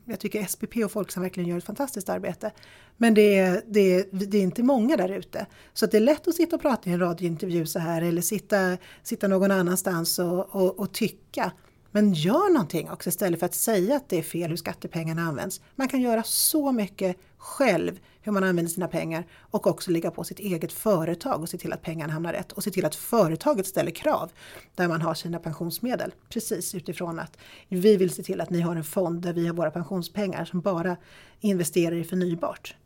jag 0.04 0.20
tycker 0.20 0.44
SPP 0.46 0.76
och 0.84 0.92
Folksam 0.92 1.22
verkligen 1.22 1.48
gör 1.48 1.58
ett 1.58 1.64
fantastiskt 1.64 2.08
arbete. 2.08 2.50
Men 2.96 3.14
det 3.14 3.38
är, 3.38 3.62
det 3.66 3.94
är, 3.94 4.06
det 4.10 4.38
är 4.38 4.42
inte 4.42 4.62
många 4.62 4.96
där 4.96 5.08
ute. 5.08 5.46
Så 5.72 5.84
att 5.84 5.90
det 5.90 5.96
är 5.96 6.00
lätt 6.00 6.28
att 6.28 6.34
sitta 6.34 6.56
och 6.56 6.62
prata 6.62 6.90
i 6.90 6.92
en 6.92 7.00
radiointervju 7.00 7.66
så 7.66 7.78
här 7.78 8.02
eller 8.02 8.22
sitta, 8.22 8.76
sitta 9.02 9.28
någon 9.28 9.50
annanstans 9.50 10.18
och, 10.18 10.54
och, 10.54 10.78
och 10.78 10.92
tycka. 10.92 11.52
Men 11.96 12.12
gör 12.12 12.52
någonting 12.52 12.90
också 12.90 13.08
istället 13.08 13.40
för 13.40 13.46
att 13.46 13.54
säga 13.54 13.96
att 13.96 14.08
det 14.08 14.18
är 14.18 14.22
fel 14.22 14.50
hur 14.50 14.56
skattepengarna 14.56 15.22
används. 15.22 15.60
Man 15.74 15.88
kan 15.88 16.00
göra 16.00 16.22
så 16.22 16.72
mycket 16.72 17.16
själv 17.36 18.00
hur 18.22 18.32
man 18.32 18.44
använder 18.44 18.72
sina 18.72 18.88
pengar 18.88 19.24
och 19.40 19.66
också 19.66 19.90
ligga 19.90 20.10
på 20.10 20.24
sitt 20.24 20.38
eget 20.38 20.72
företag 20.72 21.42
och 21.42 21.48
se 21.48 21.58
till 21.58 21.72
att 21.72 21.82
pengarna 21.82 22.12
hamnar 22.12 22.32
rätt 22.32 22.52
och 22.52 22.64
se 22.64 22.70
till 22.70 22.84
att 22.84 22.94
företaget 22.94 23.66
ställer 23.66 23.90
krav 23.90 24.30
där 24.74 24.88
man 24.88 25.02
har 25.02 25.14
sina 25.14 25.38
pensionsmedel. 25.38 26.14
Precis 26.28 26.74
utifrån 26.74 27.18
att 27.18 27.38
vi 27.68 27.96
vill 27.96 28.10
se 28.10 28.22
till 28.22 28.40
att 28.40 28.50
ni 28.50 28.60
har 28.60 28.76
en 28.76 28.84
fond 28.84 29.22
där 29.22 29.32
vi 29.32 29.46
har 29.46 29.54
våra 29.54 29.70
pensionspengar 29.70 30.44
som 30.44 30.60
bara 30.60 30.96
investerar 31.40 31.96
i 31.96 32.04
förnybart. 32.04 32.76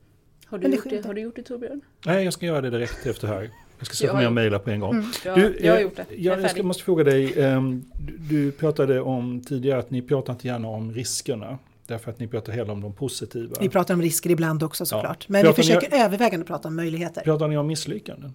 Har 0.46 0.58
du, 0.58 0.68
gjort 0.68 0.90
det, 0.90 1.06
har 1.06 1.14
du 1.14 1.20
gjort 1.20 1.36
det 1.36 1.42
Torbjörn? 1.42 1.80
Nej, 2.06 2.24
jag 2.24 2.32
ska 2.32 2.46
göra 2.46 2.60
det 2.60 2.70
direkt 2.70 3.06
efter 3.06 3.28
här. 3.28 3.50
Jag 3.78 3.86
ska 3.86 3.94
sätta 3.94 4.14
mig 4.14 4.26
och 4.26 4.32
mejla 4.32 4.58
på 4.58 4.70
en 4.70 4.80
gång. 4.80 4.92
Mm. 4.92 5.10
Du, 5.34 5.58
jag 5.60 5.72
har 5.72 5.80
gjort 5.80 5.96
det. 5.96 6.06
Jag, 6.16 6.40
jag 6.40 6.50
ska, 6.50 6.62
måste 6.62 6.82
fråga 6.82 7.04
dig, 7.04 7.44
um, 7.44 7.84
du, 7.98 8.16
du 8.18 8.52
pratade 8.52 9.00
om 9.00 9.40
tidigare 9.40 9.78
att 9.78 9.90
ni 9.90 10.02
pratar 10.02 10.32
inte 10.32 10.46
gärna 10.46 10.68
om 10.68 10.92
riskerna. 10.92 11.58
Därför 11.86 12.10
att 12.10 12.18
ni 12.18 12.28
pratar 12.28 12.52
hellre 12.52 12.72
om 12.72 12.80
de 12.80 12.92
positiva. 12.92 13.56
Vi 13.60 13.68
pratar 13.68 13.94
om 13.94 14.02
risker 14.02 14.30
ibland 14.30 14.62
också 14.62 14.86
såklart. 14.86 15.24
Ja. 15.28 15.32
Men 15.32 15.42
pratar 15.42 15.56
vi 15.56 15.62
försöker 15.62 15.90
ni, 15.90 16.02
övervägande 16.02 16.46
prata 16.46 16.68
om 16.68 16.76
möjligheter. 16.76 17.22
Pratar 17.22 17.48
ni 17.48 17.56
om 17.56 17.66
misslyckanden? 17.66 18.34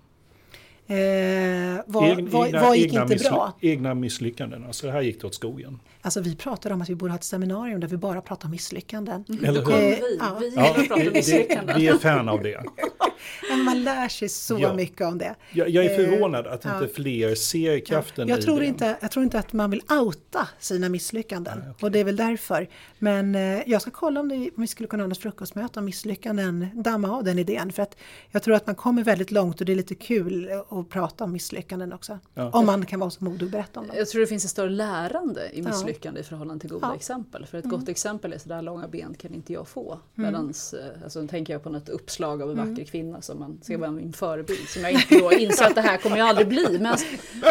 Eh, 0.88 1.82
vad, 1.88 2.10
egna, 2.10 2.30
vad, 2.30 2.52
vad 2.52 2.78
gick 2.78 2.94
inte 2.94 3.16
bra? 3.16 3.58
Egna 3.62 3.94
misslyckanden, 3.94 4.66
alltså 4.66 4.86
det 4.86 4.92
här 4.92 5.02
gick 5.02 5.22
det 5.22 5.28
åt 5.28 5.36
skogen. 5.36 5.80
Alltså 6.02 6.22
vi 6.22 6.36
pratade 6.36 6.76
om 6.76 6.82
att 6.82 6.90
vi 6.90 6.96
borde 6.96 7.12
ha 7.12 7.18
ett 7.18 7.24
seminarium 7.24 7.80
där 7.80 7.88
vi 7.88 7.98
bara 7.98 8.22
pratar 8.22 8.46
om 8.48 8.52
misslyckanden. 8.52 9.26
Mm. 9.30 9.46
Eller 9.46 9.66
hur? 9.66 9.74
Eh, 9.74 9.80
vi, 9.80 10.18
ja. 10.20 10.38
vi 10.40 10.54
ja, 10.56 10.96
om 10.96 11.14
misslyckanden. 11.14 11.80
Vi 11.80 11.88
är 11.88 11.98
fan 11.98 12.30
av 12.30 12.44
det. 12.44 12.64
man 13.66 13.84
lär 13.84 14.08
sig 14.08 14.30
så 14.30 14.60
ja. 14.60 14.74
mycket 14.74 15.02
om 15.02 15.18
det. 15.18 15.36
Jag, 15.52 15.70
jag 15.70 15.86
är 15.86 15.96
förvånad 15.96 16.48
att 16.48 16.66
inte 16.66 16.88
fler 16.94 17.36
ser 17.36 17.80
kraften 17.80 18.28
jag 18.28 18.40
i 18.40 18.42
tror 18.42 18.60
det. 18.60 18.66
Inte, 18.66 18.98
jag 19.02 19.12
tror 19.12 19.24
inte 19.24 19.40
att 19.40 19.54
man 19.54 19.72
vill 19.72 19.82
outa 19.90 20.48
sina 20.60 20.90
misslyckanden. 20.90 21.60
Nej, 21.60 21.70
okay. 21.70 21.88
Och 21.88 21.92
det 21.92 22.00
är 22.00 22.04
väl 22.04 22.16
därför. 22.16 22.70
Men 23.00 23.36
eh, 23.36 23.62
jag 23.66 23.82
ska 23.82 23.92
kolla 23.92 24.20
om, 24.20 24.30
det, 24.30 24.36
om 24.36 24.52
vi 24.56 24.68
skulle 24.68 24.88
kunna 24.88 25.04
ha 25.04 25.08
något 25.08 25.18
frukostmöte 25.18 25.80
om 25.80 25.86
misslyckanden, 25.86 26.68
damma 26.74 27.18
av 27.18 27.24
den 27.24 27.40
idén. 27.40 27.72
För 27.72 27.84
att 27.84 27.98
jag 28.32 28.44
tror 28.44 28.56
att 28.56 28.68
man 28.68 28.76
kommer 28.76 29.04
väldigt 29.04 29.32
långt 29.32 29.60
och 29.60 29.66
det 29.66 29.72
är 29.72 29.76
lite 29.76 29.96
kul 29.96 30.50
att 30.80 30.90
prata 30.90 31.24
om 31.24 31.32
misslyckanden 31.32 31.94
också. 31.94 32.20
Ja. 32.34 32.50
Om 32.50 32.66
man 32.66 32.86
kan 32.86 33.00
vara 33.00 33.10
så 33.10 33.24
modig 33.24 33.44
och 33.44 33.50
berätta 33.52 33.80
om 33.80 33.88
dem. 33.88 33.96
Jag 33.98 34.08
tror 34.08 34.22
det 34.22 34.28
finns 34.28 34.46
ett 34.46 34.52
större 34.52 34.70
lärande 34.70 35.50
i 35.54 35.62
misslyckande 35.62 36.20
i 36.20 36.24
förhållande 36.24 36.62
till 36.62 36.70
goda 36.70 36.96
exempel. 36.96 37.46
För 37.46 37.58
ett 37.58 37.66
mm. 37.66 37.80
gott 37.80 37.90
exempel 37.90 38.34
är 38.34 38.38
sådär 38.38 38.62
långa 38.62 38.88
ben 38.88 39.16
kan 39.20 39.34
inte 39.34 39.54
jag 39.54 39.68
få. 39.68 39.92
Mm. 39.92 40.32
Medans, 40.32 40.74
eh, 40.74 41.04
alltså, 41.04 41.28
tänker 41.28 41.54
jag 41.54 41.64
på 41.64 41.70
något 41.70 41.90
uppslag 41.90 42.42
av 42.42 42.52
en 42.52 42.60
mm. 42.60 42.70
vacker 42.70 42.86
kvinna 42.86 43.22
som 43.22 43.40
man 43.40 43.60
ska 43.62 43.78
vara 43.78 43.92
min 43.92 44.14
förebild. 44.14 44.70
Som 44.70 44.82
jag 44.82 44.92
inte 44.92 45.20
då 45.20 45.34
inser 45.34 45.66
att 45.66 45.76
det 45.76 45.82
här 45.82 45.98
kommer 45.98 46.18
jag 46.18 46.28
aldrig 46.28 46.48
bli. 46.48 46.80
Men 46.80 46.98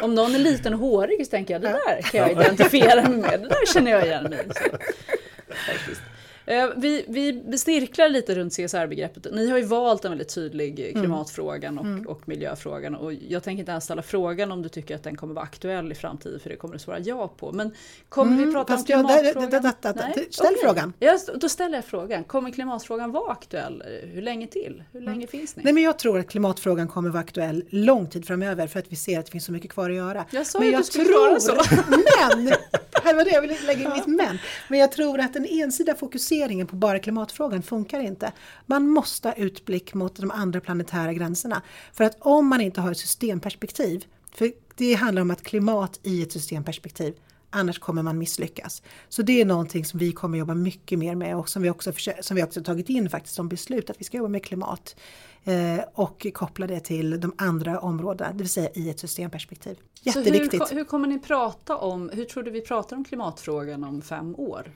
om 0.03 0.15
någon 0.15 0.35
är 0.35 0.39
liten 0.39 0.75
och 0.75 0.81
hårig 0.81 1.27
så 1.27 1.31
tänker 1.31 1.55
jag 1.55 1.63
det 1.63 1.69
där 1.69 2.03
kan 2.03 2.21
jag 2.21 2.31
identifiera 2.31 3.09
mig 3.09 3.19
med. 3.19 3.41
Det 3.41 3.49
där 3.49 3.73
känner 3.75 3.91
jag 3.91 4.07
igen 4.07 4.25
mig 4.25 4.47
i. 4.47 4.51
Eh, 6.47 6.69
vi, 6.77 7.05
vi 7.09 7.59
cirklar 7.59 8.09
lite 8.09 8.35
runt 8.35 8.53
CSR-begreppet. 8.53 9.27
Ni 9.33 9.51
har 9.51 9.59
ju 9.59 9.65
valt 9.65 10.05
en 10.05 10.11
väldigt 10.11 10.35
tydlig 10.35 10.81
mm. 10.81 11.03
klimatfrågan 11.03 11.79
och, 11.79 11.85
mm. 11.85 12.07
och 12.07 12.29
miljöfrågan. 12.29 12.95
Och 12.95 13.13
jag 13.13 13.43
tänker 13.43 13.61
inte 13.61 13.73
ens 13.73 13.85
ställa 13.85 14.03
frågan 14.03 14.53
om 14.53 14.63
du 14.63 14.69
tycker 14.69 14.95
att 14.95 15.03
den 15.03 15.17
kommer 15.17 15.35
vara 15.35 15.45
aktuell 15.45 15.93
i 15.93 15.95
framtiden, 15.95 16.41
för 16.41 16.51
det 16.51 16.57
kommer 16.57 16.75
du 16.75 16.79
svara 16.79 16.99
ja 16.99 17.29
på. 17.29 17.53
Men 17.53 17.75
kommer 18.09 18.33
mm, 18.33 18.47
vi 18.47 18.55
prata 18.55 18.75
om 18.75 18.85
klimatfrågan? 18.85 19.25
Jag, 19.25 19.51
det, 19.51 19.61
det, 19.61 20.15
det, 20.15 20.35
ställ 20.35 20.47
okay. 20.47 20.65
frågan. 20.65 20.93
Ja, 20.99 21.19
då 21.35 21.49
ställer 21.49 21.75
jag 21.75 21.85
frågan. 21.85 22.25
Kommer 22.25 22.51
klimatfrågan 22.51 23.13
vara 23.13 23.33
aktuell? 23.33 23.83
Hur 24.13 24.23
länge 24.23 24.47
till? 24.47 24.85
Hur 24.93 25.01
länge 25.01 25.17
mm. 25.17 25.29
finns 25.29 25.57
ni? 25.57 25.63
Nej, 25.65 25.73
men 25.73 25.83
jag 25.83 25.99
tror 25.99 26.19
att 26.19 26.29
klimatfrågan 26.29 26.89
kommer 26.89 27.11
vara 27.11 27.21
aktuell 27.21 27.65
lång 27.71 28.07
tid 28.07 28.27
framöver 28.27 28.67
för 28.67 28.79
att 28.79 28.93
vi 28.93 28.97
ser 28.97 29.19
att 29.19 29.27
det 29.27 29.33
finns 29.33 29.45
så 29.45 29.53
mycket 29.53 29.71
kvar 29.71 29.91
att 29.91 29.97
göra. 29.97 30.25
Jag 30.31 30.47
sa 30.47 30.59
men 30.59 30.69
ju 30.69 30.75
att 30.75 30.81
du 30.81 30.87
skulle 30.87 31.05
tror, 31.05 31.39
så. 31.39 31.55
Men, 32.37 32.55
det 33.11 33.13
var 33.13 33.25
det 33.25 33.31
jag 33.31 33.41
ville 33.41 33.61
lägga 33.67 33.85
in 33.85 33.91
mitt 33.93 34.07
men. 34.07 34.39
Men 34.69 34.79
jag 34.79 34.93
tror 34.93 35.21
att 35.21 35.33
den 35.33 35.47
ensidiga 35.47 35.95
fokuseringen 35.95 36.33
fokuseringen 36.33 36.67
på 36.67 36.77
bara 36.77 36.99
klimatfrågan 36.99 37.63
funkar 37.63 38.01
inte. 38.01 38.33
Man 38.67 38.89
måste 38.89 39.29
ha 39.29 39.35
utblick 39.35 39.95
mot 39.95 40.17
de 40.17 40.31
andra 40.31 40.61
planetära 40.61 41.13
gränserna. 41.13 41.63
För 41.93 42.05
att 42.05 42.17
om 42.21 42.47
man 42.47 42.61
inte 42.61 42.81
har 42.81 42.91
ett 42.91 42.99
systemperspektiv, 42.99 44.05
för 44.35 44.53
det 44.77 44.95
handlar 44.95 45.23
om 45.23 45.31
att 45.31 45.43
klimat 45.43 46.01
i 46.03 46.23
ett 46.23 46.33
systemperspektiv 46.33 47.15
annars 47.53 47.79
kommer 47.79 48.03
man 48.03 48.19
misslyckas. 48.19 48.83
Så 49.09 49.23
det 49.23 49.41
är 49.41 49.45
någonting 49.45 49.85
som 49.85 49.99
vi 49.99 50.13
kommer 50.13 50.39
jobba 50.39 50.55
mycket 50.55 50.99
mer 50.99 51.15
med 51.15 51.37
och 51.37 51.49
som 51.49 51.63
vi 51.63 51.71
också, 51.71 51.93
som 52.21 52.37
vi 52.37 52.43
också 52.43 52.63
tagit 52.63 52.89
in 52.89 53.11
faktiskt 53.11 53.35
som 53.35 53.49
beslut 53.49 53.91
att 53.91 54.01
vi 54.01 54.05
ska 54.05 54.17
jobba 54.17 54.29
med 54.29 54.45
klimat 54.45 54.97
eh, 55.45 55.85
och 55.95 56.27
koppla 56.35 56.67
det 56.67 56.81
till 56.81 57.21
de 57.21 57.35
andra 57.39 57.81
områdena, 57.81 58.33
det 58.33 58.39
vill 58.39 58.49
säga 58.49 58.71
i 58.75 58.91
ett 58.91 59.01
systemperspektiv. 59.01 59.77
Jätteviktigt. 60.03 60.69
Så 60.69 60.75
hur, 60.75 60.77
hur 60.77 60.85
kommer 60.85 61.09
ni 61.09 61.19
prata 61.19 61.77
om, 61.77 62.11
hur 62.13 62.25
tror 62.25 62.43
du 62.43 62.51
vi 62.51 62.61
pratar 62.61 62.97
om 62.97 63.05
klimatfrågan 63.05 63.85
om 63.85 64.03
fem 64.03 64.35
år? 64.37 64.73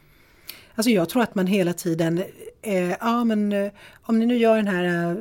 Alltså 0.75 0.91
jag 0.91 1.09
tror 1.09 1.23
att 1.23 1.35
man 1.35 1.47
hela 1.47 1.73
tiden, 1.73 2.23
eh, 2.63 2.91
ja 2.91 3.25
men 3.25 3.53
eh, 3.53 3.73
om 4.03 4.19
ni 4.19 4.27
nu 4.27 4.37
gör 4.37 4.57
den 4.57 4.69
här 4.69 5.11
eh, 5.11 5.17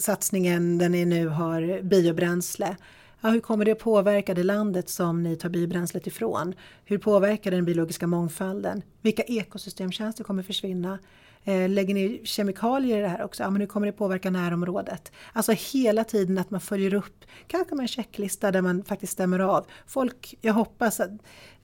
satsningen 0.00 0.78
där 0.78 0.88
ni 0.88 1.04
nu 1.04 1.28
har 1.28 1.82
biobränsle, 1.82 2.76
ja, 3.20 3.28
hur 3.28 3.40
kommer 3.40 3.64
det 3.64 3.74
påverka 3.74 4.34
det 4.34 4.42
landet 4.42 4.88
som 4.88 5.22
ni 5.22 5.36
tar 5.36 5.48
biobränslet 5.48 6.06
ifrån? 6.06 6.54
Hur 6.84 6.98
påverkar 6.98 7.50
den 7.50 7.64
biologiska 7.64 8.06
mångfalden? 8.06 8.82
Vilka 9.02 9.22
ekosystemtjänster 9.22 10.24
kommer 10.24 10.42
försvinna? 10.42 10.98
Eh, 11.44 11.68
lägger 11.68 11.94
ni 11.94 12.20
kemikalier 12.24 12.98
i 12.98 13.00
det 13.00 13.08
här 13.08 13.24
också? 13.24 13.42
Ja, 13.42 13.50
men 13.50 13.60
hur 13.60 13.68
kommer 13.68 13.86
det 13.86 13.92
påverka 13.92 14.30
närområdet? 14.30 15.12
Alltså 15.32 15.52
hela 15.52 16.04
tiden 16.04 16.38
att 16.38 16.50
man 16.50 16.60
följer 16.60 16.94
upp, 16.94 17.24
kanske 17.46 17.74
med 17.74 17.82
en 17.82 17.88
checklista 17.88 18.50
där 18.52 18.62
man 18.62 18.84
faktiskt 18.84 19.12
stämmer 19.12 19.38
av. 19.38 19.66
Folk, 19.86 20.34
jag 20.40 20.54
hoppas 20.54 21.00
att, 21.00 21.10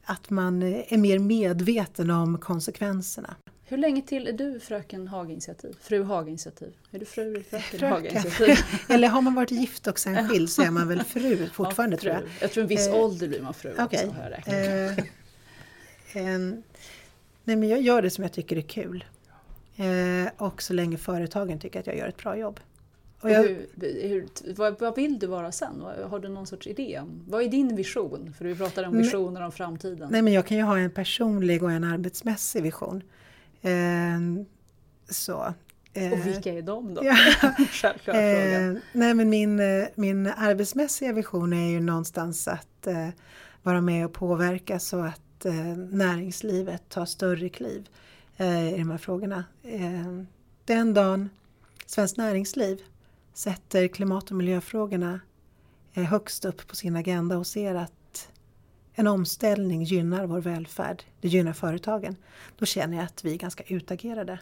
att 0.05 0.31
man 0.31 0.63
är 0.63 0.99
mer 0.99 1.19
medveten 1.19 2.11
om 2.11 2.39
konsekvenserna. 2.39 3.37
Hur 3.75 3.79
länge 3.79 4.03
till 4.03 4.27
är 4.27 4.33
du 4.33 4.61
fröken 4.61 5.09
Haginitiativ? 5.09 5.77
Fru 5.81 6.03
Haginitiativ? 6.03 6.73
Är 6.91 6.99
du 6.99 7.05
fru 7.05 7.43
fröken 7.43 7.89
Haginitiativ? 7.91 8.57
Eller 8.89 9.09
har 9.09 9.23
man 9.23 9.35
varit 9.35 9.51
gift 9.51 9.87
och 9.87 9.99
sen 9.99 10.29
skild 10.29 10.51
så 10.51 10.63
är 10.63 10.71
man 10.71 10.89
väl 10.89 11.03
fru 11.03 11.47
fortfarande 11.53 11.97
ja, 11.97 12.01
fru. 12.01 12.11
tror 12.11 12.15
jag. 12.15 12.23
Jag 12.41 12.53
tror 12.53 12.63
en 12.63 12.69
viss 12.69 12.89
eh, 12.89 12.95
ålder 12.95 13.29
blir 13.29 13.43
man 13.43 13.55
fru 13.55 13.73
okay. 13.73 13.85
också. 13.85 14.51
Eh, 14.51 15.05
en, 16.13 16.63
nej 17.45 17.57
men 17.57 17.69
jag 17.69 17.81
gör 17.81 18.03
det 18.03 18.11
som 18.11 18.25
jag 18.25 18.33
tycker 18.33 18.57
är 18.57 18.61
kul. 18.61 19.05
Eh, 19.77 20.33
och 20.37 20.63
så 20.63 20.73
länge 20.73 20.97
företagen 20.97 21.59
tycker 21.59 21.81
att 21.81 21.87
jag 21.87 21.97
gör 21.97 22.09
ett 22.09 22.19
bra 22.19 22.37
jobb. 22.37 22.61
Jag, 23.23 23.43
hur, 23.43 23.67
hur, 24.09 24.27
vad, 24.55 24.81
vad, 24.81 24.97
vill 24.97 25.19
du 25.19 25.27
vara 25.27 25.53
sen? 25.53 25.83
Har 26.11 26.19
du 26.19 26.29
någon 26.29 26.47
sorts 26.47 26.67
idé? 26.67 27.03
Vad 27.29 27.43
är 27.43 27.49
din 27.49 27.77
vision? 27.77 28.35
För 28.39 28.45
vi 28.45 28.55
pratar 28.55 28.85
om 28.85 28.97
visioner 28.97 29.43
om 29.43 29.53
framtiden. 29.53 30.09
Nej 30.11 30.23
men 30.23 30.33
jag 30.33 30.47
kan 30.47 30.57
ju 30.57 30.63
ha 30.63 30.79
en 30.79 30.91
personlig 30.91 31.63
och 31.63 31.73
en 31.73 31.85
arbetsmässig 31.85 32.63
vision. 32.63 33.03
Eh, 33.65 34.45
så. 35.09 35.55
Eh, 35.93 36.13
och 36.13 36.27
vilka 36.27 36.53
är 36.53 36.63
de 36.63 36.95
då? 36.95 37.05
Ja, 37.05 37.17
Självklar 37.71 38.15
eh, 38.15 38.75
nej 38.93 39.15
men 39.15 39.29
min, 39.31 39.61
eh, 39.61 39.87
min 39.95 40.27
arbetsmässiga 40.27 41.13
vision 41.13 41.53
är 41.53 41.71
ju 41.71 41.81
någonstans 41.81 42.49
att 42.49 42.87
eh, 42.87 43.09
vara 43.63 43.81
med 43.81 44.05
och 44.05 44.13
påverka 44.13 44.79
så 44.79 45.01
att 45.01 45.45
eh, 45.45 45.77
näringslivet 45.77 46.89
tar 46.89 47.07
större 47.07 47.49
kliv 47.49 47.89
i 48.75 48.79
de 48.79 48.91
här 48.91 48.99
frågorna. 48.99 49.45
den 50.65 50.95
dagen 50.95 51.31
Svenskt 51.87 52.17
Näringsliv 52.17 52.83
sätter 53.35 53.89
klimat 53.89 54.31
och 54.31 54.37
miljöfrågorna 54.37 55.21
högst 55.93 56.45
upp 56.45 56.67
på 56.67 56.77
sin 56.77 56.97
agenda 56.97 57.39
och 57.39 57.47
ser 57.47 57.75
att 57.75 57.93
en 58.95 59.07
omställning 59.07 59.83
gynnar 59.83 60.27
vår 60.27 60.41
välfärd, 60.41 61.03
det 61.21 61.29
gynnar 61.29 61.53
företagen, 61.53 62.17
då 62.59 62.67
känner 62.67 62.97
jag 62.97 63.05
att 63.05 63.25
vi 63.25 63.33
är 63.33 63.39
ganska 63.39 63.65
utagerade. 63.67 64.39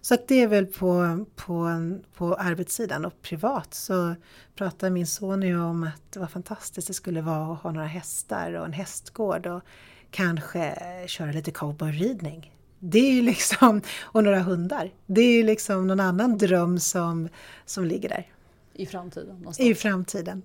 Så 0.00 0.14
att 0.14 0.28
det 0.28 0.42
är 0.42 0.48
väl 0.48 0.66
på, 0.66 1.24
på, 1.36 1.68
på 2.14 2.34
arbetssidan 2.34 3.04
och 3.04 3.22
privat 3.22 3.74
så 3.74 4.14
pratar 4.54 4.90
min 4.90 5.06
son 5.06 5.42
ju 5.42 5.60
om 5.60 5.82
att 5.82 6.16
vad 6.16 6.30
fantastiskt 6.30 6.88
det 6.88 6.94
skulle 6.94 7.20
vara 7.20 7.52
att 7.52 7.62
ha 7.62 7.72
några 7.72 7.86
hästar 7.86 8.52
och 8.52 8.66
en 8.66 8.72
hästgård 8.72 9.46
och 9.46 9.62
kanske 10.10 10.74
köra 11.06 11.32
lite 11.32 11.50
cowboyridning. 11.50 12.54
Det 12.78 12.98
är 12.98 13.12
ju 13.12 13.22
liksom, 13.22 13.80
och 14.00 14.24
några 14.24 14.40
hundar. 14.40 14.90
Det 15.06 15.20
är 15.20 15.32
ju 15.32 15.42
liksom 15.42 15.86
någon 15.86 16.00
annan 16.00 16.38
dröm 16.38 16.80
som, 16.80 17.28
som 17.64 17.84
ligger 17.84 18.08
där. 18.08 18.26
I 18.72 18.86
framtiden? 18.86 19.36
Någonstans. 19.36 19.68
I 19.68 19.74
framtiden. 19.74 20.42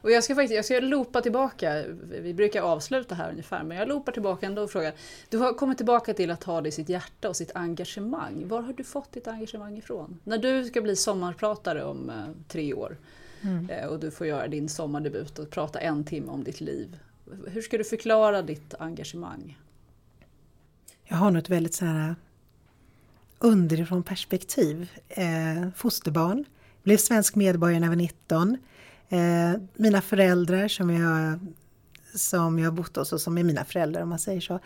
Och 0.00 0.10
jag 0.10 0.24
ska 0.24 0.34
faktiskt 0.34 0.54
jag 0.54 0.64
ska 0.64 0.80
loopa 0.80 1.20
tillbaka, 1.20 1.84
vi 2.02 2.34
brukar 2.34 2.62
avsluta 2.62 3.14
här 3.14 3.30
ungefär, 3.30 3.62
men 3.62 3.76
jag 3.76 3.88
loopar 3.88 4.12
tillbaka 4.12 4.46
ändå 4.46 4.62
och 4.62 4.70
frågar. 4.70 4.92
Du 5.28 5.38
har 5.38 5.52
kommit 5.52 5.76
tillbaka 5.76 6.14
till 6.14 6.30
att 6.30 6.44
ha 6.44 6.60
det 6.60 6.68
i 6.68 6.72
sitt 6.72 6.88
hjärta 6.88 7.28
och 7.28 7.36
sitt 7.36 7.56
engagemang. 7.56 8.48
Var 8.48 8.62
har 8.62 8.72
du 8.72 8.84
fått 8.84 9.12
ditt 9.12 9.28
engagemang 9.28 9.78
ifrån? 9.78 10.20
När 10.24 10.38
du 10.38 10.64
ska 10.64 10.82
bli 10.82 10.96
sommarpratare 10.96 11.84
om 11.84 12.10
eh, 12.10 12.16
tre 12.48 12.74
år 12.74 12.96
mm. 13.42 13.70
eh, 13.70 13.86
och 13.86 14.00
du 14.00 14.10
får 14.10 14.26
göra 14.26 14.48
din 14.48 14.68
sommardebut 14.68 15.38
och 15.38 15.50
prata 15.50 15.80
en 15.80 16.04
timme 16.04 16.28
om 16.32 16.44
ditt 16.44 16.60
liv. 16.60 16.98
Hur 17.46 17.62
ska 17.62 17.78
du 17.78 17.84
förklara 17.84 18.42
ditt 18.42 18.74
engagemang? 18.78 19.58
Jag 21.04 21.16
har 21.16 21.30
nog 21.30 21.42
ett 21.42 21.50
väldigt 21.50 21.74
så 21.74 21.84
här 21.84 22.14
underifrån 23.38 24.02
perspektiv. 24.02 24.90
Eh, 25.08 25.70
fosterbarn, 25.76 26.44
blev 26.82 26.96
svensk 26.96 27.34
medborgare 27.34 27.80
när 27.80 27.86
jag 27.86 27.90
var 27.90 27.96
19 27.96 28.58
Eh, 29.08 29.60
mina 29.74 30.00
föräldrar 30.00 30.68
som 30.68 30.90
jag, 30.90 31.38
som 32.14 32.58
jag 32.58 32.66
har 32.66 32.76
bott 32.76 32.96
hos 32.96 33.12
och 33.12 33.20
som 33.20 33.38
är 33.38 33.44
mina 33.44 33.64
föräldrar 33.64 34.02
om 34.02 34.08
man 34.08 34.18
säger 34.18 34.40
så. 34.40 34.60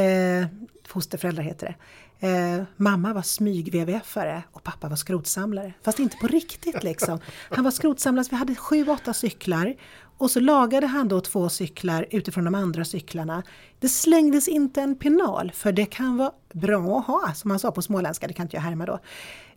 Eh, 0.00 0.46
fosterföräldrar 0.86 1.44
heter 1.44 1.66
det. 1.66 1.74
Eh, 2.20 2.62
mamma 2.76 3.12
var 3.12 3.22
smyg-wwf-are 3.22 4.42
och 4.52 4.62
pappa 4.62 4.88
var 4.88 4.96
skrotsamlare. 4.96 5.72
Fast 5.82 5.98
inte 5.98 6.16
på 6.16 6.26
riktigt 6.26 6.82
liksom. 6.82 7.20
Han 7.50 7.64
var 7.64 7.70
skrotsamlare, 7.70 8.24
så 8.24 8.30
vi 8.30 8.36
hade 8.36 8.54
sju, 8.54 8.88
åtta 8.88 9.14
cyklar. 9.14 9.74
Och 10.18 10.30
så 10.30 10.40
lagade 10.40 10.86
han 10.86 11.08
då 11.08 11.20
två 11.20 11.48
cyklar 11.48 12.06
utifrån 12.10 12.44
de 12.44 12.54
andra 12.54 12.84
cyklarna. 12.84 13.42
Det 13.78 13.88
slängdes 13.88 14.48
inte 14.48 14.82
en 14.82 14.98
penal, 14.98 15.52
för 15.54 15.72
det 15.72 15.86
kan 15.86 16.16
vara 16.16 16.32
bra 16.52 16.98
att 16.98 17.06
ha, 17.06 17.34
som 17.34 17.48
man 17.48 17.58
sa 17.58 17.70
på 17.70 17.82
småländska, 17.82 18.26
det 18.26 18.34
kan 18.34 18.46
inte 18.46 18.56
jag 18.56 18.62
härma 18.62 18.86
då. 18.86 18.98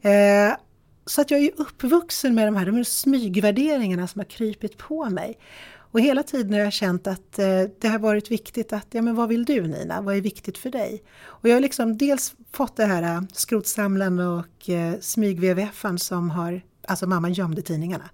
Eh, 0.10 0.56
så 1.12 1.22
att 1.22 1.32
jag 1.32 1.40
är 1.40 1.52
uppvuxen 1.58 2.36
med 2.36 2.48
de 2.48 2.56
här, 2.56 2.66
de 2.66 2.76
här 2.76 2.84
smygvärderingarna 2.84 4.08
som 4.08 4.20
har 4.20 4.26
krypit 4.26 4.78
på 4.78 5.10
mig. 5.10 5.38
Och 5.74 6.00
hela 6.00 6.24
tiden 6.24 6.54
har 6.54 6.60
jag 6.60 6.74
känt 6.74 7.08
att 7.08 7.40
eh, 7.40 7.64
det 7.80 7.88
har 7.88 8.00
varit 8.00 8.32
viktigt 8.32 8.74
att, 8.74 8.88
ja 8.92 9.02
men 9.02 9.16
vad 9.16 9.30
vill 9.30 9.46
du 9.46 9.68
Nina, 9.68 10.02
vad 10.02 10.16
är 10.16 10.22
viktigt 10.22 10.58
för 10.58 10.70
dig? 10.70 11.04
Och 11.24 11.50
jag 11.50 11.56
har 11.56 11.60
liksom 11.60 11.98
dels 11.98 12.34
fått 12.52 12.76
det 12.76 12.86
här 12.86 13.04
eh, 13.04 13.22
skrotsamlaren 13.34 14.20
och 14.20 14.70
eh, 14.70 14.94
smyg-VVFan 15.02 15.98
som 15.98 16.30
har, 16.30 16.62
alltså 16.88 17.08
mamma 17.08 17.30
gömde 17.30 17.62
tidningarna. 17.62 18.10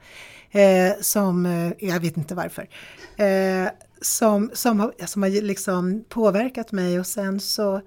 Eh, 0.51 0.93
som, 1.01 1.45
eh, 1.45 1.71
jag 1.79 1.99
vet 1.99 2.17
inte 2.17 2.35
varför. 2.35 2.69
Eh, 3.17 3.69
som, 4.01 4.51
som, 4.53 4.79
har, 4.79 4.93
som 5.05 5.23
har 5.23 5.29
liksom 5.29 6.03
påverkat 6.09 6.71
mig 6.71 6.99
och 6.99 7.07
sen 7.07 7.39
så 7.39 7.81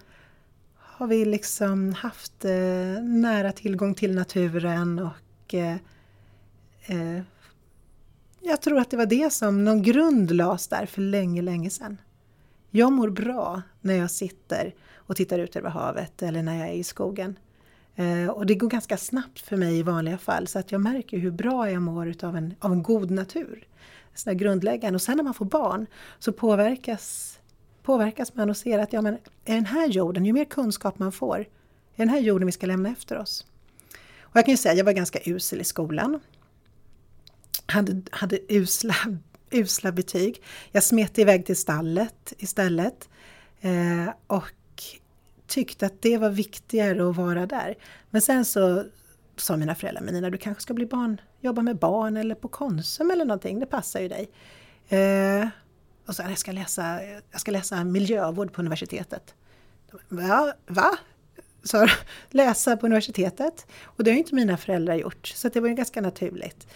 har 1.00 1.06
vi 1.06 1.24
liksom 1.24 1.92
haft 1.92 2.44
eh, 2.44 3.02
nära 3.02 3.52
tillgång 3.52 3.94
till 3.94 4.14
naturen 4.14 4.98
och 4.98 5.54
eh, 5.54 5.76
eh, 6.86 7.22
jag 8.40 8.62
tror 8.62 8.78
att 8.78 8.90
det 8.90 8.96
var 8.96 9.06
det 9.06 9.32
som 9.32 9.64
någon 9.64 9.82
grund 9.82 10.30
lades 10.30 10.68
där 10.68 10.86
för 10.86 11.02
länge, 11.02 11.42
länge 11.42 11.70
sedan. 11.70 12.00
Jag 12.70 12.92
mår 12.92 13.10
bra 13.10 13.62
när 13.80 13.94
jag 13.94 14.10
sitter 14.10 14.74
och 14.96 15.16
tittar 15.16 15.38
ut 15.38 15.56
över 15.56 15.70
havet 15.70 16.22
eller 16.22 16.42
när 16.42 16.58
jag 16.58 16.68
är 16.68 16.74
i 16.74 16.84
skogen. 16.84 17.38
Eh, 17.96 18.28
och 18.28 18.46
det 18.46 18.54
går 18.54 18.68
ganska 18.68 18.96
snabbt 18.96 19.40
för 19.40 19.56
mig 19.56 19.78
i 19.78 19.82
vanliga 19.82 20.18
fall 20.18 20.46
så 20.46 20.58
att 20.58 20.72
jag 20.72 20.80
märker 20.80 21.18
hur 21.18 21.30
bra 21.30 21.70
jag 21.70 21.82
mår 21.82 22.08
utav 22.08 22.36
en, 22.36 22.54
av 22.58 22.72
en 22.72 22.82
god 22.82 23.10
natur. 23.10 23.66
Sådär 24.14 24.34
grundläggande. 24.34 24.96
Och 24.96 25.02
sen 25.02 25.16
när 25.16 25.24
man 25.24 25.34
får 25.34 25.44
barn 25.44 25.86
så 26.18 26.32
påverkas 26.32 27.39
påverkas 27.82 28.34
man 28.34 28.50
och 28.50 28.56
ser 28.56 28.78
att 28.78 28.92
ja, 28.92 29.02
men 29.02 29.14
är 29.44 29.54
den 29.54 29.66
här 29.66 29.86
jorden, 29.86 30.24
ju 30.24 30.32
mer 30.32 30.44
kunskap 30.44 30.98
man 30.98 31.12
får, 31.12 31.38
är 31.38 31.46
den 31.96 32.08
här 32.08 32.20
jorden 32.20 32.46
vi 32.46 32.52
ska 32.52 32.66
lämna 32.66 32.88
efter 32.88 33.18
oss. 33.18 33.46
Och 34.20 34.36
jag 34.36 34.44
kan 34.44 34.52
ju 34.52 34.58
säga, 34.58 34.74
jag 34.74 34.84
var 34.84 34.92
ganska 34.92 35.18
usel 35.24 35.60
i 35.60 35.64
skolan. 35.64 36.20
Hade, 37.66 38.02
hade 38.10 38.38
usla, 38.48 38.94
usla 39.50 39.92
betyg. 39.92 40.42
Jag 40.72 40.82
smet 40.82 41.18
iväg 41.18 41.46
till 41.46 41.56
stallet 41.56 42.32
istället. 42.38 43.08
Eh, 43.60 44.14
och 44.26 44.52
tyckte 45.46 45.86
att 45.86 46.02
det 46.02 46.18
var 46.18 46.30
viktigare 46.30 47.10
att 47.10 47.16
vara 47.16 47.46
där. 47.46 47.74
Men 48.10 48.22
sen 48.22 48.44
så 48.44 48.84
sa 49.36 49.56
mina 49.56 49.74
föräldrar, 49.74 50.02
men 50.02 50.14
Nina 50.14 50.30
du 50.30 50.38
kanske 50.38 50.62
ska 50.62 50.74
bli 50.74 50.86
barn, 50.86 51.20
jobba 51.40 51.62
med 51.62 51.76
barn 51.76 52.16
eller 52.16 52.34
på 52.34 52.48
Konsum 52.48 53.10
eller 53.10 53.24
någonting, 53.24 53.60
det 53.60 53.66
passar 53.66 54.00
ju 54.00 54.08
dig. 54.08 54.30
Eh, 54.88 55.48
och 56.10 56.16
så 56.16 56.22
jag 56.22 56.38
ska 56.38 56.52
läsa, 56.52 57.02
jag 57.30 57.40
ska 57.40 57.50
läsa 57.50 57.84
miljövård 57.84 58.52
på 58.52 58.60
universitetet. 58.60 59.34
Ja, 60.08 60.52
va? 60.66 60.98
Så 61.62 61.86
läsa 62.30 62.76
på 62.76 62.86
universitetet. 62.86 63.66
Och 63.82 64.04
det 64.04 64.10
har 64.10 64.18
inte 64.18 64.34
mina 64.34 64.56
föräldrar 64.56 64.94
gjort, 64.94 65.26
så 65.26 65.48
det 65.48 65.60
var 65.60 65.68
ju 65.68 65.74
ganska 65.74 66.00
naturligt. 66.00 66.66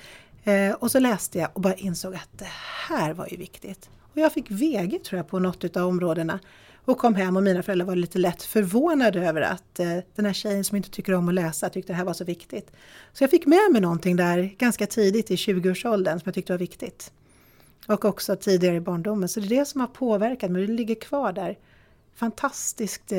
Eh, 0.44 0.72
och 0.72 0.90
så 0.90 0.98
läste 0.98 1.38
jag 1.38 1.50
och 1.54 1.60
bara 1.60 1.74
insåg 1.74 2.14
att 2.14 2.28
det 2.38 2.48
här 2.88 3.14
var 3.14 3.28
ju 3.30 3.36
viktigt. 3.36 3.90
Och 4.12 4.18
jag 4.18 4.32
fick 4.32 4.50
VG 4.50 4.98
tror 5.04 5.16
jag 5.16 5.28
på 5.28 5.38
något 5.38 5.76
av 5.76 5.88
områdena. 5.88 6.40
Och 6.84 6.98
kom 6.98 7.14
hem 7.14 7.36
och 7.36 7.42
mina 7.42 7.62
föräldrar 7.62 7.86
var 7.86 7.96
lite 7.96 8.18
lätt 8.18 8.42
förvånade 8.42 9.28
över 9.28 9.40
att 9.40 9.80
eh, 9.80 9.98
den 10.14 10.26
här 10.26 10.32
tjejen 10.32 10.64
som 10.64 10.76
inte 10.76 10.90
tycker 10.90 11.14
om 11.14 11.28
att 11.28 11.34
läsa 11.34 11.68
tyckte 11.68 11.92
det 11.92 11.96
här 11.96 12.04
var 12.04 12.12
så 12.12 12.24
viktigt. 12.24 12.72
Så 13.12 13.24
jag 13.24 13.30
fick 13.30 13.46
med 13.46 13.72
mig 13.72 13.80
någonting 13.80 14.16
där 14.16 14.54
ganska 14.58 14.86
tidigt 14.86 15.30
i 15.30 15.36
20-årsåldern 15.36 16.20
som 16.20 16.22
jag 16.24 16.34
tyckte 16.34 16.52
var 16.52 16.58
viktigt. 16.58 17.12
Och 17.86 18.04
också 18.04 18.36
tidigare 18.36 18.76
i 18.76 18.80
barndomen. 18.80 19.28
Så 19.28 19.40
det 19.40 19.46
är 19.46 19.58
det 19.58 19.64
som 19.64 19.80
har 19.80 19.88
påverkat 19.88 20.50
mig, 20.50 20.66
det 20.66 20.72
ligger 20.72 20.94
kvar 20.94 21.32
där. 21.32 21.58
Fantastiskt 22.14 23.12
eh, 23.12 23.18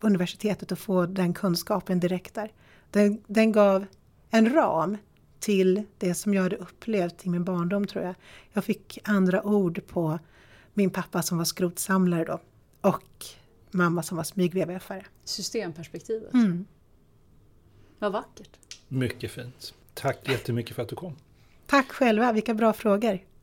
universitetet 0.00 0.72
att 0.72 0.78
få 0.78 1.06
den 1.06 1.34
kunskapen 1.34 2.00
direkt 2.00 2.34
där. 2.34 2.52
Den, 2.90 3.22
den 3.26 3.52
gav 3.52 3.86
en 4.30 4.54
ram 4.54 4.96
till 5.40 5.82
det 5.98 6.14
som 6.14 6.34
jag 6.34 6.42
hade 6.42 6.56
upplevt 6.56 7.26
i 7.26 7.28
min 7.28 7.44
barndom 7.44 7.86
tror 7.86 8.04
jag. 8.04 8.14
Jag 8.52 8.64
fick 8.64 8.98
andra 9.04 9.42
ord 9.42 9.86
på 9.86 10.18
min 10.74 10.90
pappa 10.90 11.22
som 11.22 11.38
var 11.38 11.44
skrotsamlare 11.44 12.24
då 12.24 12.40
och 12.80 13.24
mamma 13.70 14.02
som 14.02 14.16
var 14.16 14.24
smyg-VVF-are. 14.24 15.04
Systemperspektivet. 15.24 16.34
Mm. 16.34 16.64
Vad 17.98 18.12
vackert. 18.12 18.50
Mycket 18.88 19.30
fint. 19.30 19.74
Tack 19.94 20.28
jättemycket 20.28 20.76
för 20.76 20.82
att 20.82 20.88
du 20.88 20.96
kom. 20.96 21.16
Tack 21.66 21.92
själva, 21.92 22.32
vilka 22.32 22.54
bra 22.54 22.72
frågor. 22.72 23.18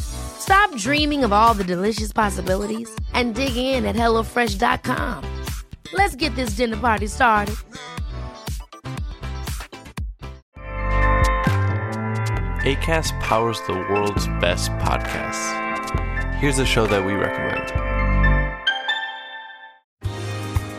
Stop 0.00 0.74
dreaming 0.76 1.24
of 1.24 1.32
all 1.32 1.54
the 1.54 1.64
delicious 1.64 2.12
possibilities 2.12 2.88
and 3.12 3.34
dig 3.34 3.56
in 3.56 3.84
at 3.84 3.96
HelloFresh.com. 3.96 5.44
Let's 5.92 6.16
get 6.16 6.34
this 6.36 6.50
dinner 6.50 6.76
party 6.76 7.06
started. 7.06 7.56
ACAST 12.66 13.20
powers 13.20 13.60
the 13.68 13.74
world's 13.74 14.26
best 14.40 14.72
podcasts. 14.72 16.34
Here's 16.34 16.58
a 16.58 16.66
show 16.66 16.86
that 16.88 17.04
we 17.04 17.12
recommend. 17.12 17.85